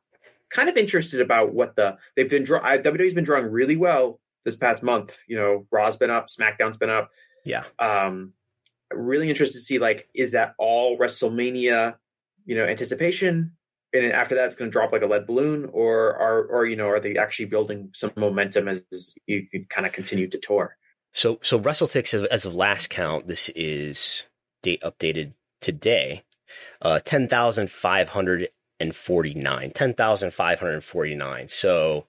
[0.51, 2.61] kind of interested about what the they've been draw.
[2.61, 5.23] WWE's been drawing really well this past month.
[5.29, 7.11] You know, Raw's been up, SmackDown's been up.
[7.45, 7.65] Yeah.
[7.79, 8.33] Um,
[8.93, 11.97] really interested to see like is that all WrestleMania,
[12.47, 13.57] you know, anticipation,
[13.93, 16.77] and after that it's going to drop like a lead balloon, or are or you
[16.77, 20.39] know are they actually building some momentum as, as you, you kind of continue to
[20.39, 20.77] tour?
[21.13, 24.27] So so WrestleTix as, as of last count, this is
[24.63, 26.23] date updated today.
[26.81, 28.49] Uh, ten thousand five hundred
[28.81, 31.49] and 49, 10,549.
[31.49, 32.07] So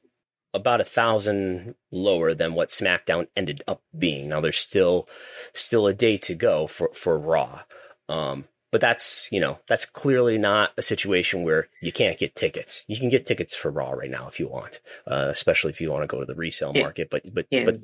[0.54, 4.30] about a thousand lower than what SmackDown ended up being.
[4.30, 5.08] Now there's still
[5.54, 7.62] still a day to go for for Raw,
[8.08, 12.84] um, but that's you know that's clearly not a situation where you can't get tickets.
[12.88, 15.92] You can get tickets for Raw right now if you want, uh, especially if you
[15.92, 17.10] want to go to the resale market.
[17.12, 17.78] But but And but.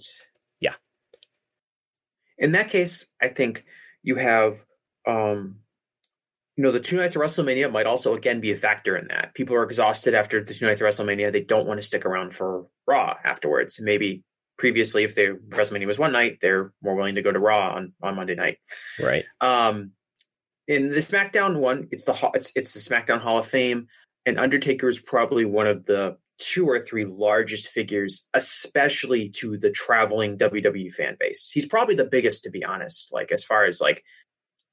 [2.38, 3.66] In that case, I think
[4.04, 4.64] you have,
[5.08, 5.60] um,
[6.56, 9.34] you know, the two nights of WrestleMania might also again be a factor in that.
[9.34, 11.32] People are exhausted after the two nights of WrestleMania.
[11.32, 13.80] They don't want to stick around for Raw afterwards.
[13.82, 14.24] Maybe
[14.58, 17.94] previously, if their WrestleMania was one night, they're more willing to go to Raw on,
[18.02, 18.58] on Monday night.
[19.04, 19.26] right.
[19.42, 19.92] Um,
[20.68, 23.88] in the SmackDown one, it's the it's it's the SmackDown Hall of Fame,
[24.26, 29.72] and Undertaker is probably one of the two or three largest figures, especially to the
[29.72, 31.50] traveling WWE fan base.
[31.54, 33.14] He's probably the biggest, to be honest.
[33.14, 34.04] Like as far as like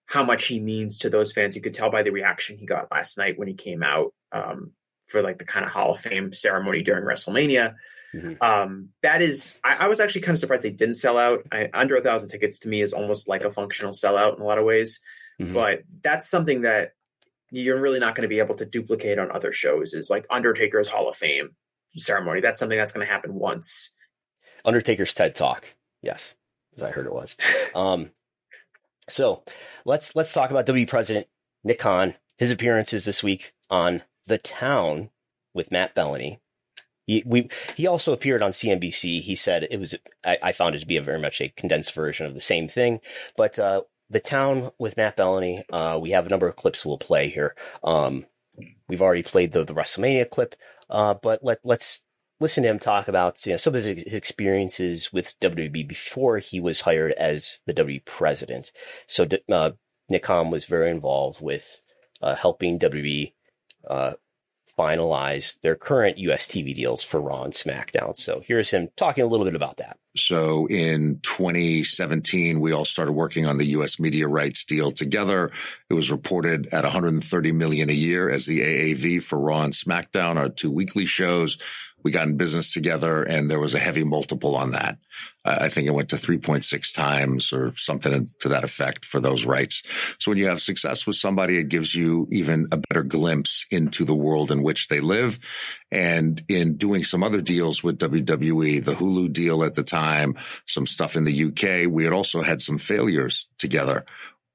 [0.07, 2.91] how much he means to those fans, you could tell by the reaction he got
[2.91, 4.73] last night when he came out um,
[5.07, 7.75] for like the kind of Hall of Fame ceremony during WrestleMania.
[8.15, 8.43] Mhm.
[8.43, 11.47] Um, that is, I, I was actually kind of surprised they didn't sell out.
[11.51, 14.45] I, under a thousand tickets to me is almost like a functional sellout in a
[14.45, 15.03] lot of ways
[15.41, 15.55] Mhm.
[15.55, 16.93] but that's something that
[17.53, 20.89] you're really not going to be able to duplicate on other shows is like undertaker's
[20.89, 21.51] hall of fame
[21.91, 23.95] ceremony that's something that's going to happen once
[24.65, 25.75] Undertaker's TED Talk.
[26.03, 26.37] Yes,
[26.77, 27.37] as I heard it was.
[27.75, 28.11] Um,
[29.09, 29.45] so
[29.87, 31.27] let's let's talk about W President
[31.65, 32.17] Nick Khan.
[32.37, 35.09] His appearances this week on The Town
[35.55, 36.39] with Matt Belloni.
[37.07, 39.23] He, we, he also appeared on CNBC.
[39.23, 39.95] He said it was.
[40.23, 42.69] I, I found it to be a very much a condensed version of the same
[42.69, 43.01] thing.
[43.39, 43.83] But uh,
[44.13, 45.65] The Town with Matt Belloni.
[45.73, 47.55] Uh, we have a number of clips we'll play here.
[47.83, 48.27] Um,
[48.87, 50.55] we've already played the the WrestleMania clip,
[50.91, 52.03] uh, but let let's
[52.39, 56.61] listen to him talk about you know, some of his, experiences with WWE before he
[56.61, 58.71] was hired as the WWE president.
[59.07, 59.71] So uh,
[60.11, 61.81] Nick Khan was very involved with
[62.21, 63.33] uh, helping WWE
[63.89, 64.13] uh,
[64.77, 68.17] finalize their current US TV deals for Raw and SmackDown.
[68.17, 69.99] So here's him talking a little bit about that.
[70.15, 73.99] So in 2017, we all started working on the U.S.
[73.99, 75.51] media rights deal together.
[75.89, 80.37] It was reported at 130 million a year as the AAV for Raw and SmackDown,
[80.37, 81.57] our two weekly shows.
[82.03, 84.99] We got in business together and there was a heavy multiple on that.
[85.45, 89.47] Uh, I think it went to 3.6 times or something to that effect for those
[89.47, 89.83] rights.
[90.19, 94.05] So when you have success with somebody, it gives you even a better glimpse into
[94.05, 95.39] the world in which they live.
[95.91, 100.37] And in doing some other deals with WWE, the Hulu deal at the time,
[100.67, 104.05] some stuff in the UK, we had also had some failures together.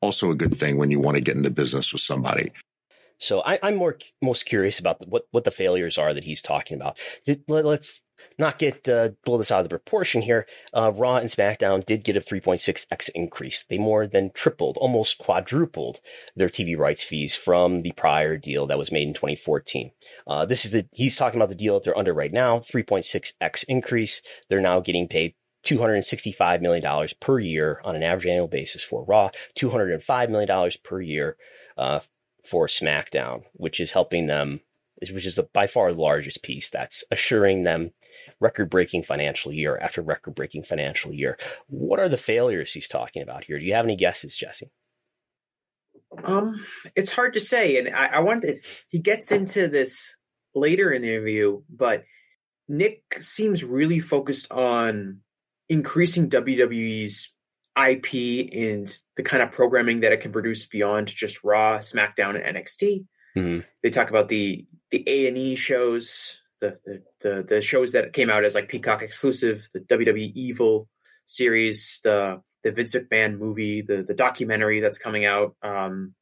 [0.01, 2.51] Also a good thing when you want to get into business with somebody.
[3.19, 6.75] So I, am more most curious about what, what the failures are that he's talking
[6.75, 6.99] about.
[7.47, 8.01] Let's
[8.37, 10.47] not get uh, blow this out of the proportion here.
[10.75, 13.63] Uh, Raw and SmackDown did get a 3.6x increase.
[13.63, 15.99] They more than tripled, almost quadrupled
[16.35, 19.91] their TV rights fees from the prior deal that was made in 2014.
[20.25, 23.65] Uh, this is the he's talking about the deal that they're under right now, 3.6x
[23.67, 24.21] increase.
[24.49, 29.31] They're now getting paid $265 million per year on an average annual basis for Raw,
[29.57, 31.37] $205 million per year
[31.77, 31.99] uh,
[32.47, 34.61] for SmackDown, which is helping them,
[35.11, 37.91] which is the by far the largest piece that's assuring them
[38.39, 41.37] record breaking financial year after record breaking financial year.
[41.67, 43.59] What are the failures he's talking about here?
[43.59, 44.71] Do you have any guesses, Jesse?
[46.23, 46.55] Um,
[46.95, 48.55] it's hard to say, and I, I wanted
[48.89, 50.15] he gets into this
[50.55, 52.05] later in the interview, but
[52.67, 55.21] Nick seems really focused on
[55.69, 57.36] increasing WWE's
[57.77, 62.57] IP and the kind of programming that it can produce beyond just Raw, SmackDown, and
[62.57, 63.05] NXT.
[63.37, 63.59] Mm-hmm.
[63.83, 68.13] They talk about the the A and E shows, the, the the the shows that
[68.13, 70.87] came out as like Peacock exclusive, the WWE Evil
[71.25, 76.15] series, the the Vince McMahon movie, the the documentary that's coming out, um,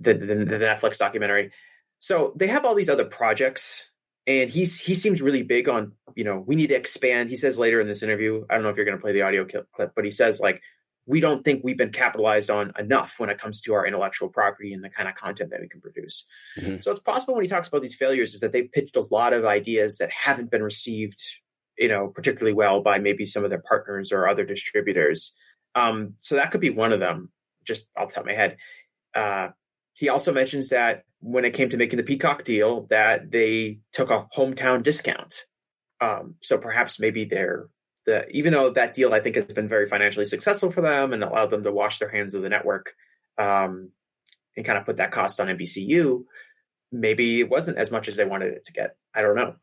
[0.00, 1.52] the, the the Netflix documentary.
[1.98, 3.89] So they have all these other projects,
[4.26, 7.30] and he's he seems really big on you know we need to expand.
[7.30, 9.22] He says later in this interview, I don't know if you're going to play the
[9.22, 10.62] audio clip, but he says like
[11.06, 14.72] we don't think we've been capitalized on enough when it comes to our intellectual property
[14.72, 16.26] and the kind of content that we can produce.
[16.60, 16.78] Mm-hmm.
[16.80, 19.32] So it's possible when he talks about these failures is that they've pitched a lot
[19.32, 21.20] of ideas that haven't been received,
[21.76, 25.34] you know, particularly well by maybe some of their partners or other distributors.
[25.74, 27.30] Um, so that could be one of them,
[27.64, 28.56] just off the top of my head.
[29.14, 29.48] Uh,
[29.94, 34.10] he also mentions that when it came to making the Peacock deal, that they took
[34.10, 35.46] a hometown discount.
[36.00, 37.68] Um, so perhaps maybe they're
[38.06, 41.22] the even though that deal I think has been very financially successful for them and
[41.22, 42.94] allowed them to wash their hands of the network
[43.36, 43.90] um,
[44.56, 46.24] and kind of put that cost on NBCU,
[46.90, 48.96] maybe it wasn't as much as they wanted it to get.
[49.14, 49.56] I don't know.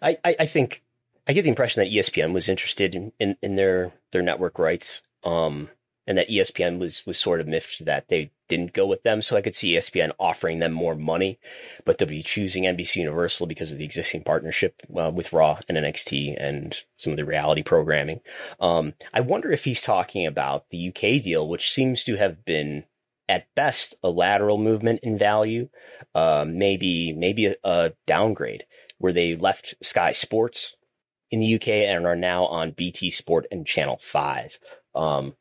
[0.00, 0.82] I, I, I think
[1.26, 5.02] I get the impression that ESPN was interested in, in, in their their network rights,
[5.24, 5.68] um,
[6.06, 9.22] and that ESPN was was sort of miffed that they didn't go with them.
[9.22, 11.38] So I could see ESPN offering them more money,
[11.84, 16.36] but be choosing NBC Universal because of the existing partnership uh, with Raw and NXT
[16.38, 18.20] and some of the reality programming.
[18.60, 22.84] Um, I wonder if he's talking about the UK deal, which seems to have been
[23.28, 25.68] at best a lateral movement in value,
[26.14, 28.64] uh, maybe maybe a, a downgrade
[28.98, 30.76] where they left Sky Sports
[31.30, 34.58] in the UK and are now on BT Sport and Channel Five.
[34.94, 35.34] Um,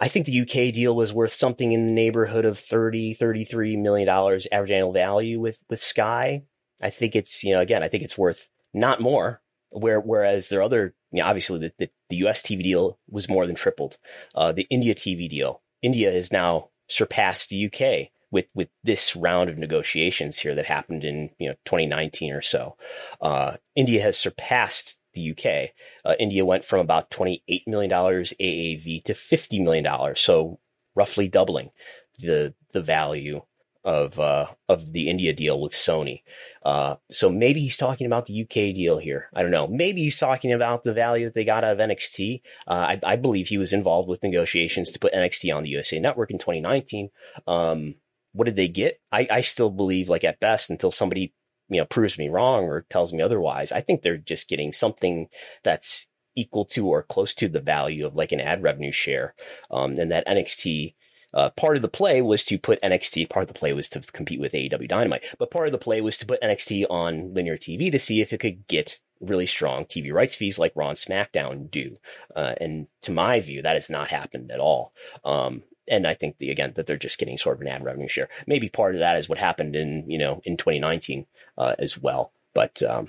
[0.00, 4.06] I think the UK deal was worth something in the neighborhood of 30, 33 million
[4.06, 6.44] dollars average annual value with, with Sky.
[6.80, 9.42] I think it's, you know, again, I think it's worth not more.
[9.72, 13.46] Where, whereas their other, you know, obviously the, the, the, US TV deal was more
[13.46, 13.98] than tripled.
[14.34, 19.48] Uh, the India TV deal, India has now surpassed the UK with, with this round
[19.48, 22.76] of negotiations here that happened in, you know, 2019 or so.
[23.20, 25.70] Uh, India has surpassed the UK.
[26.04, 30.14] Uh, India went from about $28 million AAV to $50 million.
[30.16, 30.60] So
[30.94, 31.70] roughly doubling
[32.18, 33.42] the, the value
[33.84, 36.22] of, uh, of the India deal with Sony.
[36.64, 39.28] Uh, so maybe he's talking about the UK deal here.
[39.34, 39.66] I don't know.
[39.66, 42.42] Maybe he's talking about the value that they got out of NXT.
[42.68, 45.98] Uh, I, I, believe he was involved with negotiations to put NXT on the USA
[45.98, 47.08] Network in 2019.
[47.46, 47.94] Um,
[48.32, 49.00] what did they get?
[49.10, 51.34] I, I still believe, like at best, until somebody
[51.70, 53.72] you know proves me wrong or tells me otherwise.
[53.72, 55.28] I think they're just getting something
[55.62, 59.34] that's equal to or close to the value of like an ad revenue share,
[59.70, 60.94] um, and that NXT.
[61.32, 63.30] Uh, part of the play was to put NXT.
[63.30, 66.00] Part of the play was to compete with AEW Dynamite, but part of the play
[66.00, 69.84] was to put NXT on linear TV to see if it could get really strong
[69.84, 71.96] TV rights fees like Raw and SmackDown do.
[72.34, 74.92] Uh, and to my view, that has not happened at all.
[75.24, 78.08] Um, and I think the, again that they're just getting sort of an ad revenue
[78.08, 78.28] share.
[78.46, 81.26] Maybe part of that is what happened in you know in 2019
[81.58, 82.32] uh, as well.
[82.54, 83.08] But um,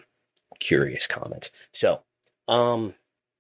[0.60, 1.52] curious comment.
[1.72, 2.02] So
[2.48, 2.96] um,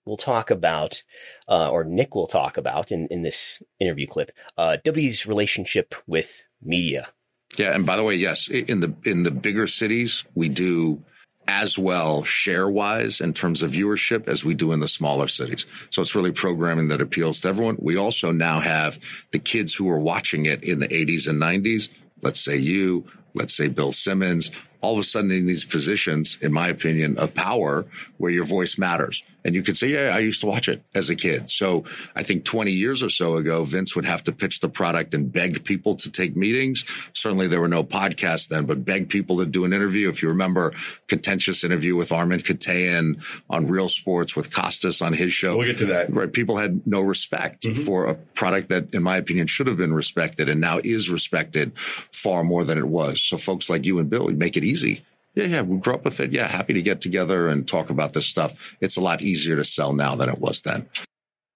[0.06, 1.04] we'll talk about,
[1.48, 6.44] uh, or Nick will talk about in in this interview clip, uh, W's relationship with
[6.62, 7.10] media.
[7.58, 11.04] Yeah, and by the way, yes, in the in the bigger cities, we do
[11.52, 15.66] as well share wise in terms of viewership as we do in the smaller cities.
[15.90, 17.76] So it's really programming that appeals to everyone.
[17.80, 18.98] We also now have
[19.32, 21.94] the kids who were watching it in the 80s and 90s.
[22.22, 26.54] Let's say you, let's say Bill Simmons, all of a sudden in these positions, in
[26.54, 27.86] my opinion, of power
[28.18, 29.24] where your voice matters.
[29.44, 31.50] And you could say, yeah, I used to watch it as a kid.
[31.50, 31.84] So
[32.16, 35.32] I think 20 years or so ago, Vince would have to pitch the product and
[35.32, 36.86] beg people to take meetings.
[37.14, 40.10] Certainly there were no podcasts then, but beg people to do an interview.
[40.10, 40.74] If you remember
[41.08, 45.58] contentious interview with Armen Keteyian on Real Sports with Costas on his show.
[45.58, 46.14] We'll get to that.
[46.14, 46.32] Right.
[46.32, 47.82] People had no respect mm-hmm.
[47.82, 51.78] for a product that, in my opinion, should have been respected and now is respected
[51.78, 53.22] far more than it was.
[53.22, 55.02] So folks like you and Bill make it easy
[55.36, 56.32] yeah, yeah, we grew up with it.
[56.32, 58.76] Yeah, happy to get together and talk about this stuff.
[58.82, 60.90] It's a lot easier to sell now than it was then.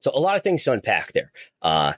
[0.01, 1.32] So a lot of things to unpack there.
[1.61, 1.93] Uh,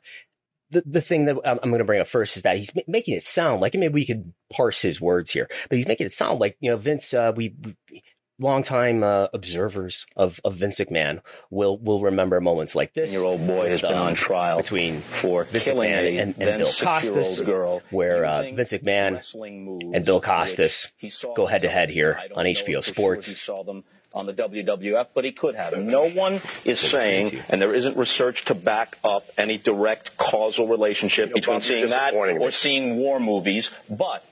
[0.70, 3.24] the, the thing that I'm going to bring up first is that he's making it
[3.24, 6.58] sound like, maybe we could parse his words here, but he's making it sound like,
[6.60, 8.04] you know, Vince, uh, we, we
[8.40, 13.14] longtime uh, observers of, of Vince McMahon will will remember moments like this.
[13.14, 16.58] Your old boy has been on trial between for Vince killing McMahon a and, and
[16.60, 20.92] Bill Costas, girl where uh, Vince McMahon and Bill Costas
[21.36, 23.26] go head to head here on HBO Sports.
[23.26, 23.84] Sure he saw them
[24.14, 25.78] on the WWF, but he could have.
[25.78, 31.30] No one is saying, and there isn't research to back up any direct causal relationship
[31.30, 33.70] you know, between seeing that or seeing war movies.
[33.90, 34.26] But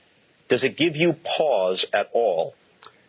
[0.48, 2.54] does it give you pause at all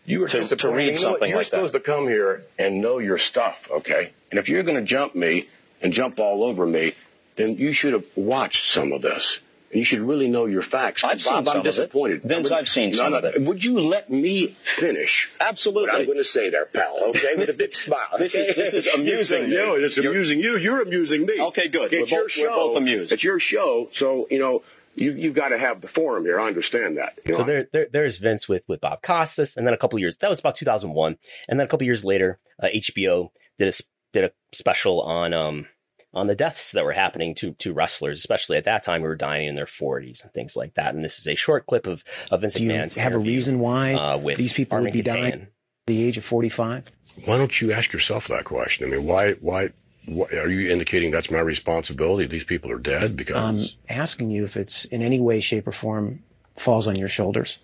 [0.07, 1.83] you were to, to read you know something You're like supposed that.
[1.83, 4.11] to come here and know your stuff, okay?
[4.31, 5.47] And if you're going to jump me
[5.81, 6.93] and jump all over me,
[7.35, 9.41] then you should have watched some of this.
[9.69, 11.03] And you should really know your facts.
[11.03, 12.19] I've Bob, seen some I'm disappointed.
[12.19, 12.27] Of it.
[12.29, 13.41] Vince, would, I've seen some of it.
[13.41, 15.29] Would you let me finish?
[15.41, 15.89] Absolutely.
[15.89, 16.97] What I'm going to say there, pal.
[17.09, 18.07] Okay, with a big smile.
[18.17, 19.49] this is this is amusing.
[19.51, 20.57] you it's You're, amusing you.
[20.57, 21.41] You're amusing me.
[21.41, 21.91] Okay, good.
[21.91, 22.43] It's we're, your both, show.
[22.43, 23.11] we're both amused.
[23.11, 24.63] It's your show, so you know
[24.97, 26.39] you, you've got to have the forum here.
[26.39, 27.17] I understand that.
[27.25, 27.37] You know?
[27.39, 30.29] So there, there, there's Vince with, with Bob Costas, and then a couple years, that
[30.29, 31.17] was about 2001.
[31.47, 33.77] And then a couple years later, uh, HBO did a,
[34.13, 35.67] did a special on, um,
[36.13, 39.15] on the deaths that were happening to, to wrestlers, especially at that time who were
[39.15, 40.95] dying in their 40s and things like that.
[40.95, 43.59] And this is a short clip of, of Vince Do you McMahon's have a reason
[43.59, 45.49] why uh, with these people Armen would be dying at
[45.85, 46.85] the age of 45?
[47.25, 48.87] Why don't you ask yourself that question?
[48.87, 49.69] I mean, why, why,
[50.07, 52.27] what, are you indicating that's my responsibility?
[52.27, 55.71] These people are dead because I'm asking you if it's in any way, shape, or
[55.71, 56.23] form
[56.63, 57.59] falls on your shoulders.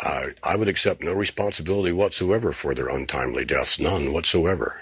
[0.00, 4.80] I, I would accept no responsibility whatsoever for their untimely deaths, none whatsoever.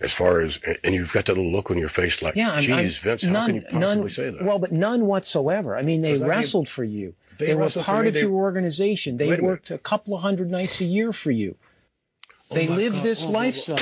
[0.00, 2.62] As far as, and you've got that little look on your face like, Yeah, I'm,
[2.62, 4.42] geez, I'm- Vince, how can you possibly none, say that?
[4.44, 5.76] Well, but none whatsoever.
[5.76, 7.14] I mean, they I mean, wrestled for you.
[7.38, 9.16] they They, were part of they- your organization.
[9.16, 11.56] They Wait a worked a couple of hundred nights a year for you.
[12.54, 13.04] Oh They my lived God.
[13.04, 13.32] this Oh, oh, oh.
[13.32, 13.78] lifestyle.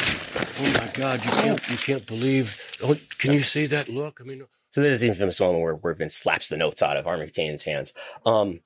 [0.60, 2.54] Oh my God, you can't, you can't believe.
[2.82, 4.20] Oh, can you see that look?
[4.20, 7.06] I mean, So there's the infamous moment where, where Vince slaps the notes out of
[7.06, 7.94] Armen Keteyian's hands.
[8.26, 8.60] Um,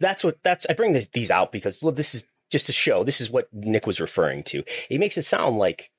[0.00, 0.66] that's what that's.
[0.70, 3.04] I bring this, these out because well, this is just a show.
[3.04, 4.64] This is what Nick was referring to.
[4.90, 5.90] It makes it sound like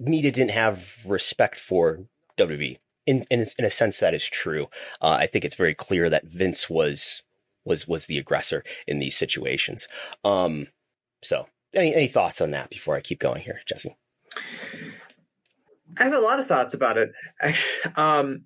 [0.00, 2.00] media didn't have respect for
[2.38, 4.68] WB in, in, in a sense that is true.
[5.00, 7.22] Uh, I think it's very clear that Vince was
[7.64, 9.88] was was the aggressor in these situations.
[10.24, 10.68] Um,
[11.22, 13.96] so, any any thoughts on that before I keep going here, Jesse?
[15.98, 17.10] I have a lot of thoughts about it.
[17.96, 18.44] um,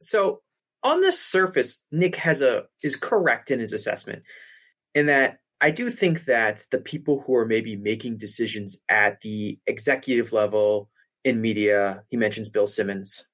[0.00, 0.40] so,
[0.82, 4.22] on the surface, Nick has a is correct in his assessment
[4.94, 9.58] in that I do think that the people who are maybe making decisions at the
[9.66, 10.90] executive level
[11.24, 13.28] in media, he mentions Bill Simmons,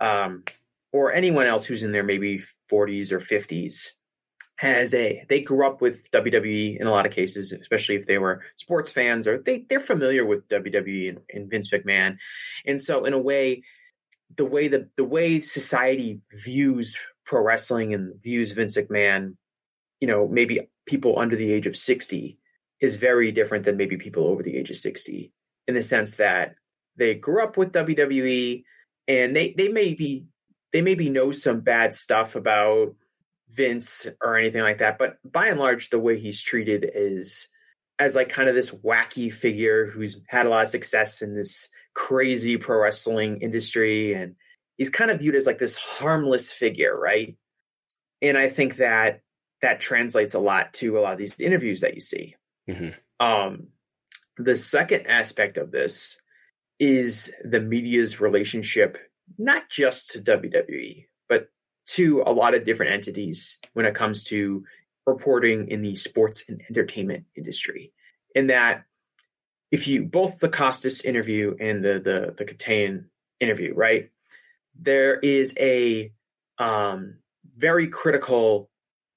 [0.00, 0.44] um,
[0.92, 3.92] or anyone else who's in their maybe 40s or 50s,
[4.60, 8.18] has a they grew up with WWE in a lot of cases, especially if they
[8.18, 12.18] were sports fans or they they're familiar with WWE and, and Vince McMahon,
[12.66, 13.62] and so in a way,
[14.36, 19.36] the way the the way society views pro wrestling and views Vince McMahon,
[19.98, 22.38] you know, maybe people under the age of sixty
[22.82, 25.32] is very different than maybe people over the age of sixty
[25.68, 26.54] in the sense that
[26.96, 28.62] they grew up with WWE
[29.08, 30.26] and they they maybe
[30.74, 32.94] they maybe know some bad stuff about
[33.50, 34.98] Vince or anything like that.
[34.98, 37.48] But by and large, the way he's treated is
[37.98, 41.70] as like kind of this wacky figure who's had a lot of success in this
[41.94, 44.14] crazy pro wrestling industry.
[44.14, 44.36] And
[44.76, 47.36] he's kind of viewed as like this harmless figure, right?
[48.22, 49.20] And I think that
[49.62, 52.36] that translates a lot to a lot of these interviews that you see.
[52.68, 52.90] Mm-hmm.
[53.24, 53.68] Um,
[54.38, 56.20] the second aspect of this
[56.78, 58.96] is the media's relationship,
[59.36, 61.06] not just to WWE,
[61.94, 64.64] to a lot of different entities when it comes to
[65.06, 67.92] reporting in the sports and entertainment industry.
[68.34, 68.84] In that,
[69.70, 73.06] if you both the Costas interview and the the the Keteyian
[73.40, 74.10] interview, right?
[74.78, 76.12] There is a
[76.58, 77.18] um,
[77.54, 78.70] very critical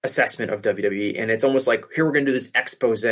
[0.03, 3.05] assessment of WWE, and it's almost like here we're going to do this expose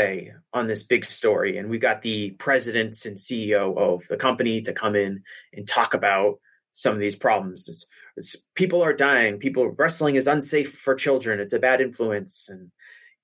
[0.54, 4.74] on this big story, and we got the presidents and CEO of the company to
[4.74, 6.40] come in and talk about
[6.74, 7.68] some of these problems.
[7.68, 9.38] It's it's, people are dying.
[9.38, 11.40] People wrestling is unsafe for children.
[11.40, 12.72] It's a bad influence, and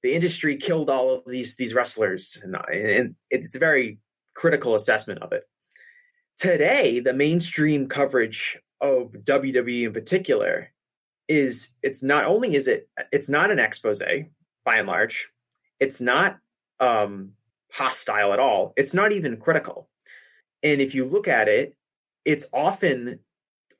[0.03, 3.99] the industry killed all of these these wrestlers, and, and it's a very
[4.33, 5.43] critical assessment of it.
[6.37, 10.71] Today, the mainstream coverage of WWE in particular
[11.27, 14.01] is it's not only is it it's not an expose
[14.63, 15.29] by and large,
[15.79, 16.39] it's not
[16.79, 17.33] um,
[17.71, 18.73] hostile at all.
[18.77, 19.89] It's not even critical.
[20.63, 21.75] And if you look at it,
[22.25, 23.19] it's often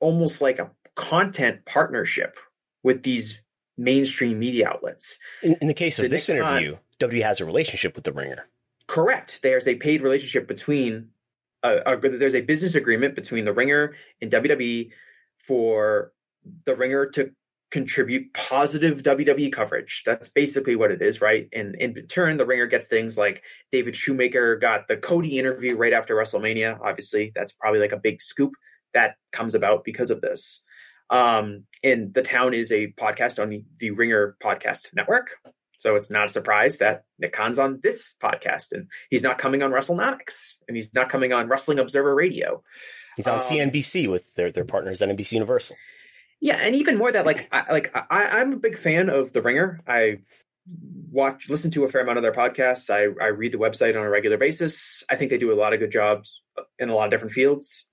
[0.00, 2.36] almost like a content partnership
[2.82, 3.42] with these
[3.76, 5.20] mainstream media outlets.
[5.42, 8.04] In, in the case of the this Nick interview, Khan, W has a relationship with
[8.04, 8.46] the Ringer.
[8.86, 9.42] Correct.
[9.42, 11.10] There's a paid relationship between.
[11.62, 14.90] Uh, uh, there's a business agreement between the Ringer and WWE
[15.38, 16.12] for
[16.64, 17.32] the Ringer to
[17.70, 20.02] contribute positive WWE coverage.
[20.06, 21.48] That's basically what it is, right?
[21.52, 25.92] And in turn, the Ringer gets things like David Shoemaker got the Cody interview right
[25.92, 26.78] after WrestleMania.
[26.80, 28.52] Obviously, that's probably like a big scoop
[28.94, 30.64] that comes about because of this.
[31.10, 35.30] Um, and the town is a podcast on the, the Ringer podcast network.
[35.72, 39.62] So it's not a surprise that Nick Khan's on this podcast and he's not coming
[39.62, 42.64] on WrestleNomics and he's not coming on Wrestling Observer Radio.
[43.16, 45.76] He's on um, CNBC with their, their partners at NBC Universal.
[46.40, 46.58] Yeah.
[46.60, 49.80] And even more that like, I, like I, I'm a big fan of the Ringer.
[49.86, 50.18] I
[51.12, 52.90] watch, listen to a fair amount of their podcasts.
[52.90, 55.04] I, I read the website on a regular basis.
[55.08, 56.42] I think they do a lot of good jobs
[56.80, 57.92] in a lot of different fields.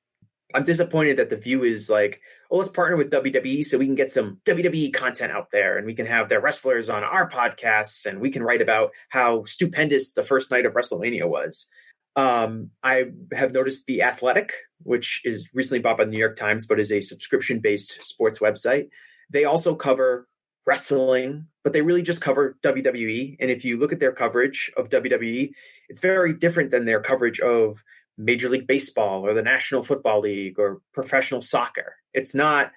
[0.53, 3.95] I'm disappointed that the view is like, well, let's partner with WWE so we can
[3.95, 8.05] get some WWE content out there and we can have their wrestlers on our podcasts
[8.05, 11.67] and we can write about how stupendous the first night of WrestleMania was.
[12.15, 14.51] Um, I have noticed The Athletic,
[14.83, 18.39] which is recently bought by the New York Times, but is a subscription based sports
[18.39, 18.89] website.
[19.29, 20.27] They also cover
[20.65, 23.35] wrestling, but they really just cover WWE.
[23.39, 25.51] And if you look at their coverage of WWE,
[25.89, 27.83] it's very different than their coverage of
[28.17, 31.95] Major League Baseball or the National Football League or professional soccer.
[32.13, 32.71] It's not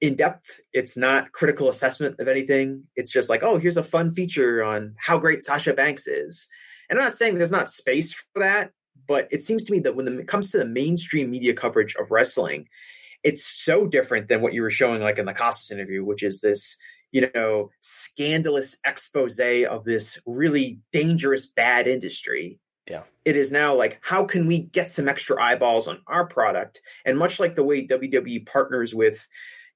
[0.00, 0.60] in depth.
[0.72, 2.78] It's not critical assessment of anything.
[2.94, 6.48] It's just like, oh, here's a fun feature on how great Sasha Banks is.
[6.88, 8.72] And I'm not saying there's not space for that,
[9.06, 12.10] but it seems to me that when it comes to the mainstream media coverage of
[12.10, 12.68] wrestling,
[13.24, 16.40] it's so different than what you were showing like in the Costas interview, which is
[16.40, 16.78] this,
[17.10, 22.60] you know, scandalous expose of this really dangerous bad industry.
[23.28, 26.80] It is now like, how can we get some extra eyeballs on our product?
[27.04, 29.28] And much like the way WWE partners with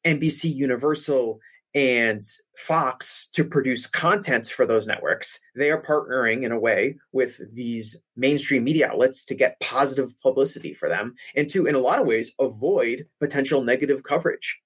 [0.06, 1.38] NBC Universal
[1.74, 2.22] and
[2.56, 8.02] Fox to produce content for those networks, they are partnering in a way with these
[8.16, 12.06] mainstream media outlets to get positive publicity for them and to, in a lot of
[12.06, 14.62] ways, avoid potential negative coverage.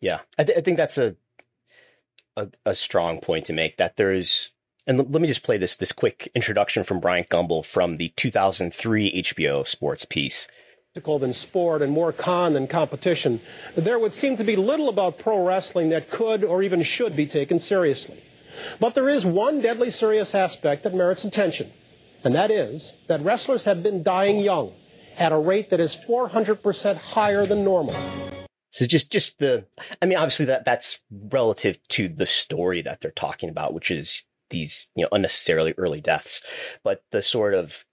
[0.00, 1.14] Yeah, I, th- I think that's a,
[2.36, 3.76] a, a strong point to make.
[3.76, 4.52] That there's
[4.86, 9.22] and let me just play this this quick introduction from Bryant Gumbel from the 2003
[9.22, 10.48] HBO sports piece.
[10.94, 13.38] than sport and more con than competition,
[13.76, 17.26] there would seem to be little about pro wrestling that could or even should be
[17.26, 18.18] taken seriously.
[18.80, 21.66] But there is one deadly serious aspect that merits attention,
[22.24, 24.72] and that is that wrestlers have been dying young
[25.18, 27.94] at a rate that is 400% higher than normal.
[28.70, 29.64] So just just the
[30.02, 34.26] I mean obviously that that's relative to the story that they're talking about which is
[34.50, 36.42] these you know unnecessarily early deaths
[36.82, 37.84] but the sort of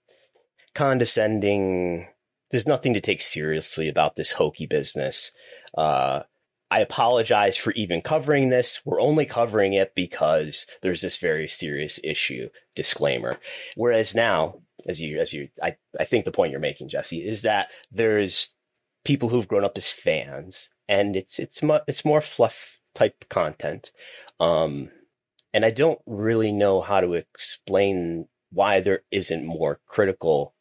[0.74, 2.06] condescending
[2.54, 5.32] there's nothing to take seriously about this hokey business.
[5.76, 6.22] Uh,
[6.70, 8.80] I apologize for even covering this.
[8.84, 12.50] We're only covering it because there's this very serious issue.
[12.76, 13.38] Disclaimer.
[13.74, 17.42] Whereas now, as you, as you, I, I think the point you're making, Jesse, is
[17.42, 18.54] that there's
[19.04, 23.90] people who've grown up as fans, and it's it's mu- it's more fluff type content.
[24.38, 24.90] Um,
[25.54, 30.52] and I don't really know how to explain why there isn't more critical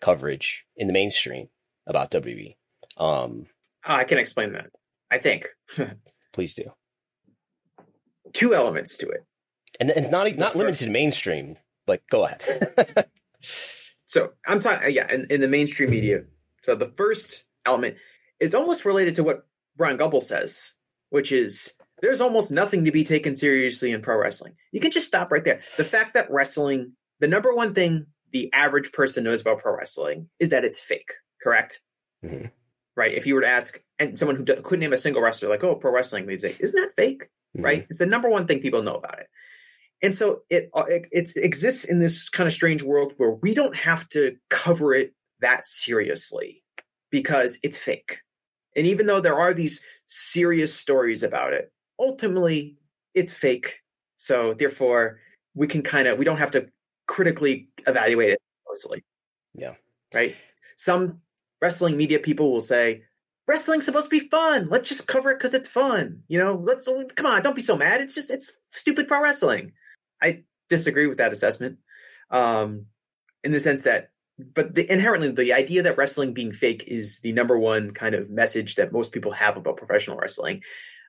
[0.00, 1.48] coverage in the mainstream
[1.86, 2.56] about WWE.
[2.96, 3.46] Um,
[3.88, 4.70] oh, I can explain that.
[5.10, 5.46] I think.
[6.32, 6.72] please do.
[8.32, 9.24] Two elements to it,
[9.80, 11.56] and and not not limited to mainstream.
[11.86, 12.44] Like, go ahead.
[14.06, 16.24] so I'm talking, yeah, in, in the mainstream media.
[16.62, 17.96] So the first element
[18.38, 19.46] is almost related to what
[19.76, 20.74] Bryant Gumbel says,
[21.08, 24.54] which is there's almost nothing to be taken seriously in pro wrestling.
[24.72, 25.60] You can just stop right there.
[25.76, 30.28] The fact that wrestling, the number one thing the average person knows about pro wrestling
[30.38, 31.10] is that it's fake,
[31.42, 31.80] correct?
[32.24, 32.46] Mm-hmm.
[32.96, 33.14] Right.
[33.14, 35.76] If you were to ask and someone who couldn't name a single wrestler, like, oh,
[35.76, 37.24] pro wrestling, they'd say, isn't that fake?
[37.56, 37.64] Mm-hmm.
[37.64, 37.86] Right.
[37.88, 39.26] It's the number one thing people know about it.
[40.02, 43.54] And so it, uh, it it exists in this kind of strange world where we
[43.54, 46.62] don't have to cover it that seriously
[47.10, 48.18] because it's fake.
[48.76, 51.70] And even though there are these serious stories about it,
[52.00, 52.78] ultimately
[53.14, 53.82] it's fake.
[54.16, 55.20] So therefore,
[55.54, 56.68] we can kind of we don't have to
[57.06, 59.04] critically evaluate it closely.
[59.54, 59.74] Yeah.
[60.12, 60.34] Right.
[60.76, 61.20] Some
[61.60, 63.02] wrestling media people will say,
[63.46, 64.68] wrestling's supposed to be fun.
[64.68, 66.22] Let's just cover it because it's fun.
[66.28, 68.00] You know, let's come on, don't be so mad.
[68.00, 69.72] It's just it's stupid pro wrestling.
[70.22, 71.78] I disagree with that assessment.
[72.30, 72.86] Um,
[73.42, 74.10] in the sense that
[74.54, 78.30] but the, inherently the idea that wrestling being fake is the number one kind of
[78.30, 80.62] message that most people have about professional wrestling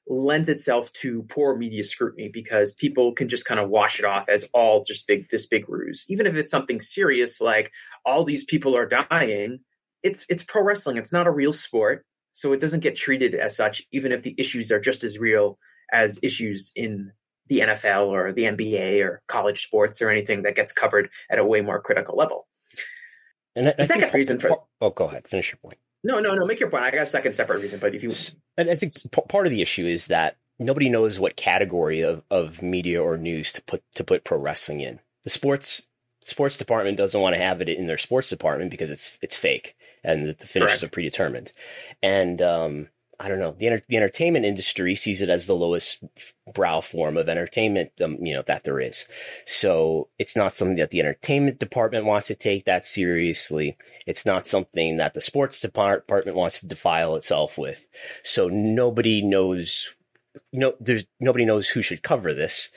[0.08, 4.28] lends itself to poor media scrutiny because people can just kind of wash it off
[4.28, 7.72] as all just big this big ruse even if it's something serious like
[8.06, 9.60] all these people are dying
[10.04, 13.56] it's it's pro wrestling it's not a real sport so it doesn't get treated as
[13.56, 15.58] such even if the issues are just as real
[15.94, 17.12] as issues in
[17.48, 21.46] the NFL or the NBA or college sports or anything that gets covered at a
[21.46, 22.48] way more critical level.
[23.58, 25.78] And the second reason for oh, go ahead, finish your point.
[26.04, 26.46] No, no, no.
[26.46, 26.84] Make your point.
[26.84, 28.12] I got a second separate reason, but if you
[28.58, 28.92] and I think
[29.30, 33.52] part of the issue is that nobody knows what category of, of media or news
[33.54, 35.00] to put to put pro wrestling in.
[35.24, 35.88] The sports
[36.24, 39.76] sports department doesn't want to have it in their sports department because it's it's fake
[40.04, 40.84] and the, finishes Correct.
[40.84, 41.52] are predetermined.
[42.02, 42.90] And um,
[43.24, 43.56] I don't know.
[43.58, 46.04] The, enter- the entertainment industry sees it as the lowest
[46.56, 49.06] brow form of entertainment, um, you know, that there is.
[49.46, 53.78] So it's not something that the entertainment department wants to take that seriously.
[54.08, 57.88] It's not something that the sports department wants to defile itself with.
[58.24, 59.96] So nobody knows,
[60.52, 62.72] know, there's nobody knows who should cover this,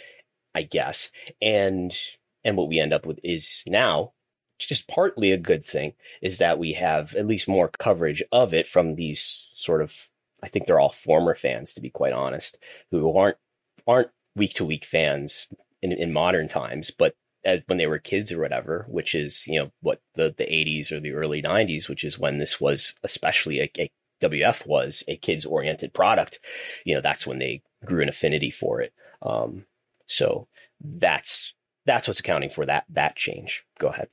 [0.55, 1.11] I guess.
[1.40, 1.97] And,
[2.45, 4.12] and what we end up with is now
[4.59, 8.68] just partly a good thing is that we have at least more coverage of it
[8.68, 10.11] from these sort of
[10.45, 12.59] I think they're all former fans, to be quite honest,
[12.90, 13.38] who aren't
[13.86, 15.49] aren't week to week fans
[15.82, 17.14] in, in modern times, but
[17.45, 20.92] as, when they were kids or whatever, which is you know what the the 80s
[20.92, 23.90] or the early 90s, which is when this was especially a, a
[24.20, 26.40] WF was a kids oriented product.
[26.84, 28.92] You know that's when they grew an affinity for it.
[29.22, 29.64] Um,
[30.07, 30.49] so
[30.80, 31.55] that's
[31.86, 33.64] that's what's accounting for that that change.
[33.78, 34.09] Go ahead.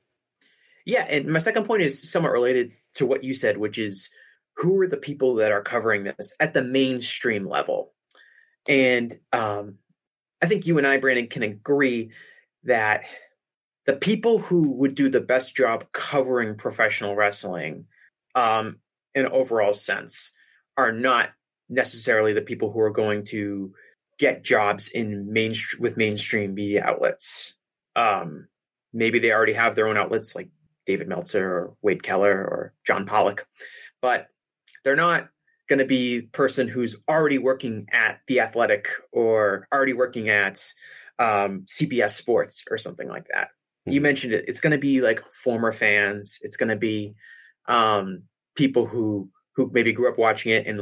[0.85, 4.09] Yeah, and my second point is somewhat related to what you said, which is
[4.61, 7.93] who are the people that are covering this at the mainstream level?
[8.67, 9.79] And um,
[10.41, 12.11] I think you and I, Brandon, can agree
[12.63, 13.05] that
[13.85, 17.85] the people who would do the best job covering professional wrestling
[18.35, 18.79] um,
[19.15, 20.31] in an overall sense
[20.77, 21.29] are not
[21.69, 23.73] necessarily the people who are going to
[24.19, 27.57] get jobs in mainstream with mainstream media outlets.
[27.95, 28.47] Um,
[28.93, 30.49] maybe they already have their own outlets like
[30.85, 33.47] David Meltzer or Wade Keller or John Pollock,
[34.01, 34.27] but
[34.83, 35.29] they're not
[35.67, 40.59] going to be person who's already working at the athletic or already working at
[41.17, 43.47] um, CBS Sports or something like that.
[43.47, 43.91] Mm-hmm.
[43.91, 44.45] You mentioned it.
[44.47, 46.39] It's going to be like former fans.
[46.41, 47.15] It's going to be
[47.67, 48.23] um,
[48.55, 50.81] people who who maybe grew up watching it and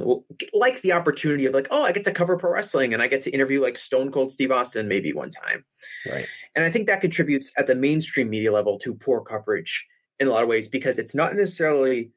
[0.53, 3.23] like the opportunity of like, oh, I get to cover pro wrestling and I get
[3.23, 5.65] to interview like Stone Cold Steve Austin maybe one time.
[6.11, 6.27] Right.
[6.55, 9.87] And I think that contributes at the mainstream media level to poor coverage
[10.19, 12.11] in a lot of ways because it's not necessarily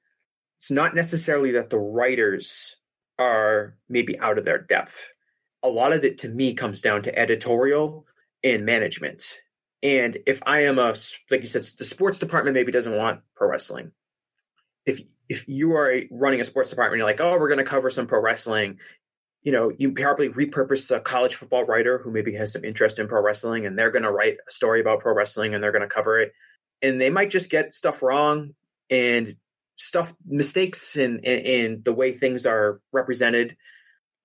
[0.62, 2.76] it's not necessarily that the writers
[3.18, 5.12] are maybe out of their depth.
[5.60, 8.06] A lot of it to me comes down to editorial
[8.44, 9.20] and management.
[9.82, 10.94] And if I am a,
[11.32, 13.90] like you said, the sports department maybe doesn't want pro wrestling.
[14.86, 17.90] If if you are running a sports department, you're like, oh, we're going to cover
[17.90, 18.78] some pro wrestling.
[19.42, 23.08] You know, you probably repurpose a college football writer who maybe has some interest in
[23.08, 25.82] pro wrestling, and they're going to write a story about pro wrestling, and they're going
[25.82, 26.32] to cover it.
[26.82, 28.54] And they might just get stuff wrong,
[28.90, 29.34] and
[29.76, 33.56] stuff mistakes in, in, in the way things are represented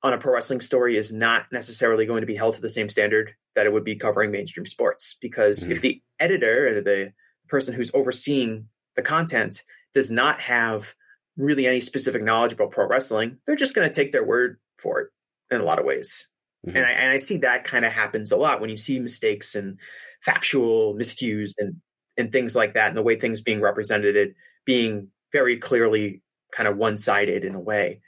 [0.03, 2.89] on a pro wrestling story is not necessarily going to be held to the same
[2.89, 5.71] standard that it would be covering mainstream sports because mm-hmm.
[5.71, 7.13] if the editor or the
[7.47, 10.93] person who's overseeing the content does not have
[11.37, 14.99] really any specific knowledge about pro wrestling they're just going to take their word for
[14.99, 15.09] it
[15.49, 16.29] in a lot of ways
[16.65, 16.77] mm-hmm.
[16.77, 19.55] and, I, and I see that kind of happens a lot when you see mistakes
[19.55, 19.79] and
[20.21, 21.77] factual miscues and
[22.17, 24.35] and things like that and the way things being represented
[24.65, 26.21] being very clearly
[26.51, 28.01] kind of one sided in a way.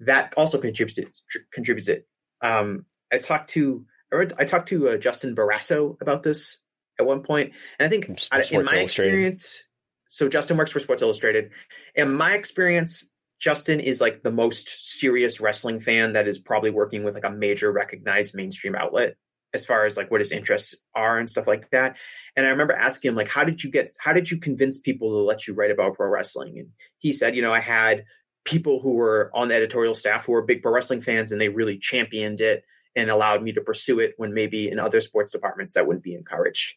[0.00, 1.08] That also contributes it.
[1.52, 2.06] Contributes it.
[2.42, 6.60] Um, I talked to I talked to uh, Justin Barrasso about this
[7.00, 9.66] at one point, and I think in my experience,
[10.08, 11.50] so Justin works for Sports Illustrated.
[11.96, 14.68] In my experience, Justin is like the most
[14.98, 19.16] serious wrestling fan that is probably working with like a major recognized mainstream outlet
[19.54, 21.96] as far as like what his interests are and stuff like that.
[22.36, 25.10] And I remember asking him like, how did you get, how did you convince people
[25.10, 26.58] to let you write about pro wrestling?
[26.58, 28.04] And he said, you know, I had
[28.44, 31.48] people who were on the editorial staff who were big pro wrestling fans and they
[31.48, 32.64] really championed it
[32.96, 36.14] and allowed me to pursue it when maybe in other sports departments that wouldn't be
[36.14, 36.74] encouraged.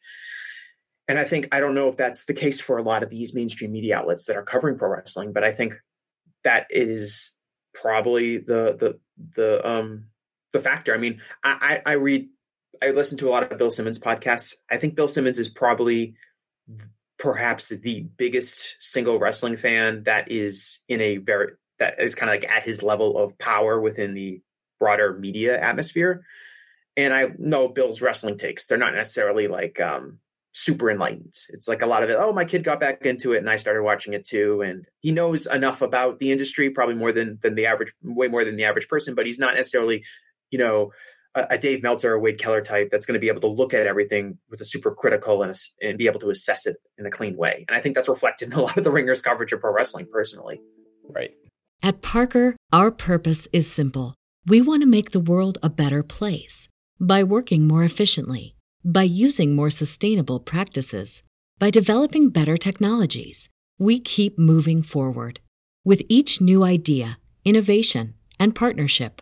[1.07, 3.34] And I think, I don't know if that's the case for a lot of these
[3.34, 5.73] mainstream media outlets that are covering pro wrestling, but I think
[6.43, 7.39] that is
[7.73, 8.99] probably the, the,
[9.36, 10.07] the, um,
[10.53, 10.93] the factor.
[10.93, 12.30] I mean, I, I read
[12.82, 14.55] I listen to a lot of Bill Simmons podcasts.
[14.69, 16.15] I think Bill Simmons is probably
[17.17, 22.41] perhaps the biggest single wrestling fan that is in a very that is kind of
[22.41, 24.41] like at his level of power within the
[24.80, 26.23] broader media atmosphere.
[26.95, 28.65] And I know Bill's wrestling takes.
[28.65, 30.19] They're not necessarily like um,
[30.53, 31.34] super enlightened.
[31.49, 33.57] It's like a lot of it, oh, my kid got back into it and I
[33.57, 34.61] started watching it too.
[34.61, 38.43] And he knows enough about the industry, probably more than than the average, way more
[38.43, 40.03] than the average person, but he's not necessarily,
[40.49, 40.91] you know,
[41.50, 43.88] a, Dave Meltzer or Wade Keller type that's going to be able to look at
[43.88, 47.12] everything with a super critical and, a, and be able to assess it in a
[47.12, 47.66] clean way.
[47.68, 50.08] And I think that's reflected in a lot of the Ringers coverage of pro wrestling
[50.12, 50.60] personally.
[51.10, 51.32] Right.
[51.84, 54.16] At Parker, our purpose is simple.
[54.46, 56.68] We want to make the world a better place
[57.00, 61.22] by working more efficiently, by using more sustainable practices,
[61.60, 63.50] by developing better technologies.
[63.78, 65.40] We keep moving forward.
[65.86, 69.22] With each new idea, innovation, and partnership,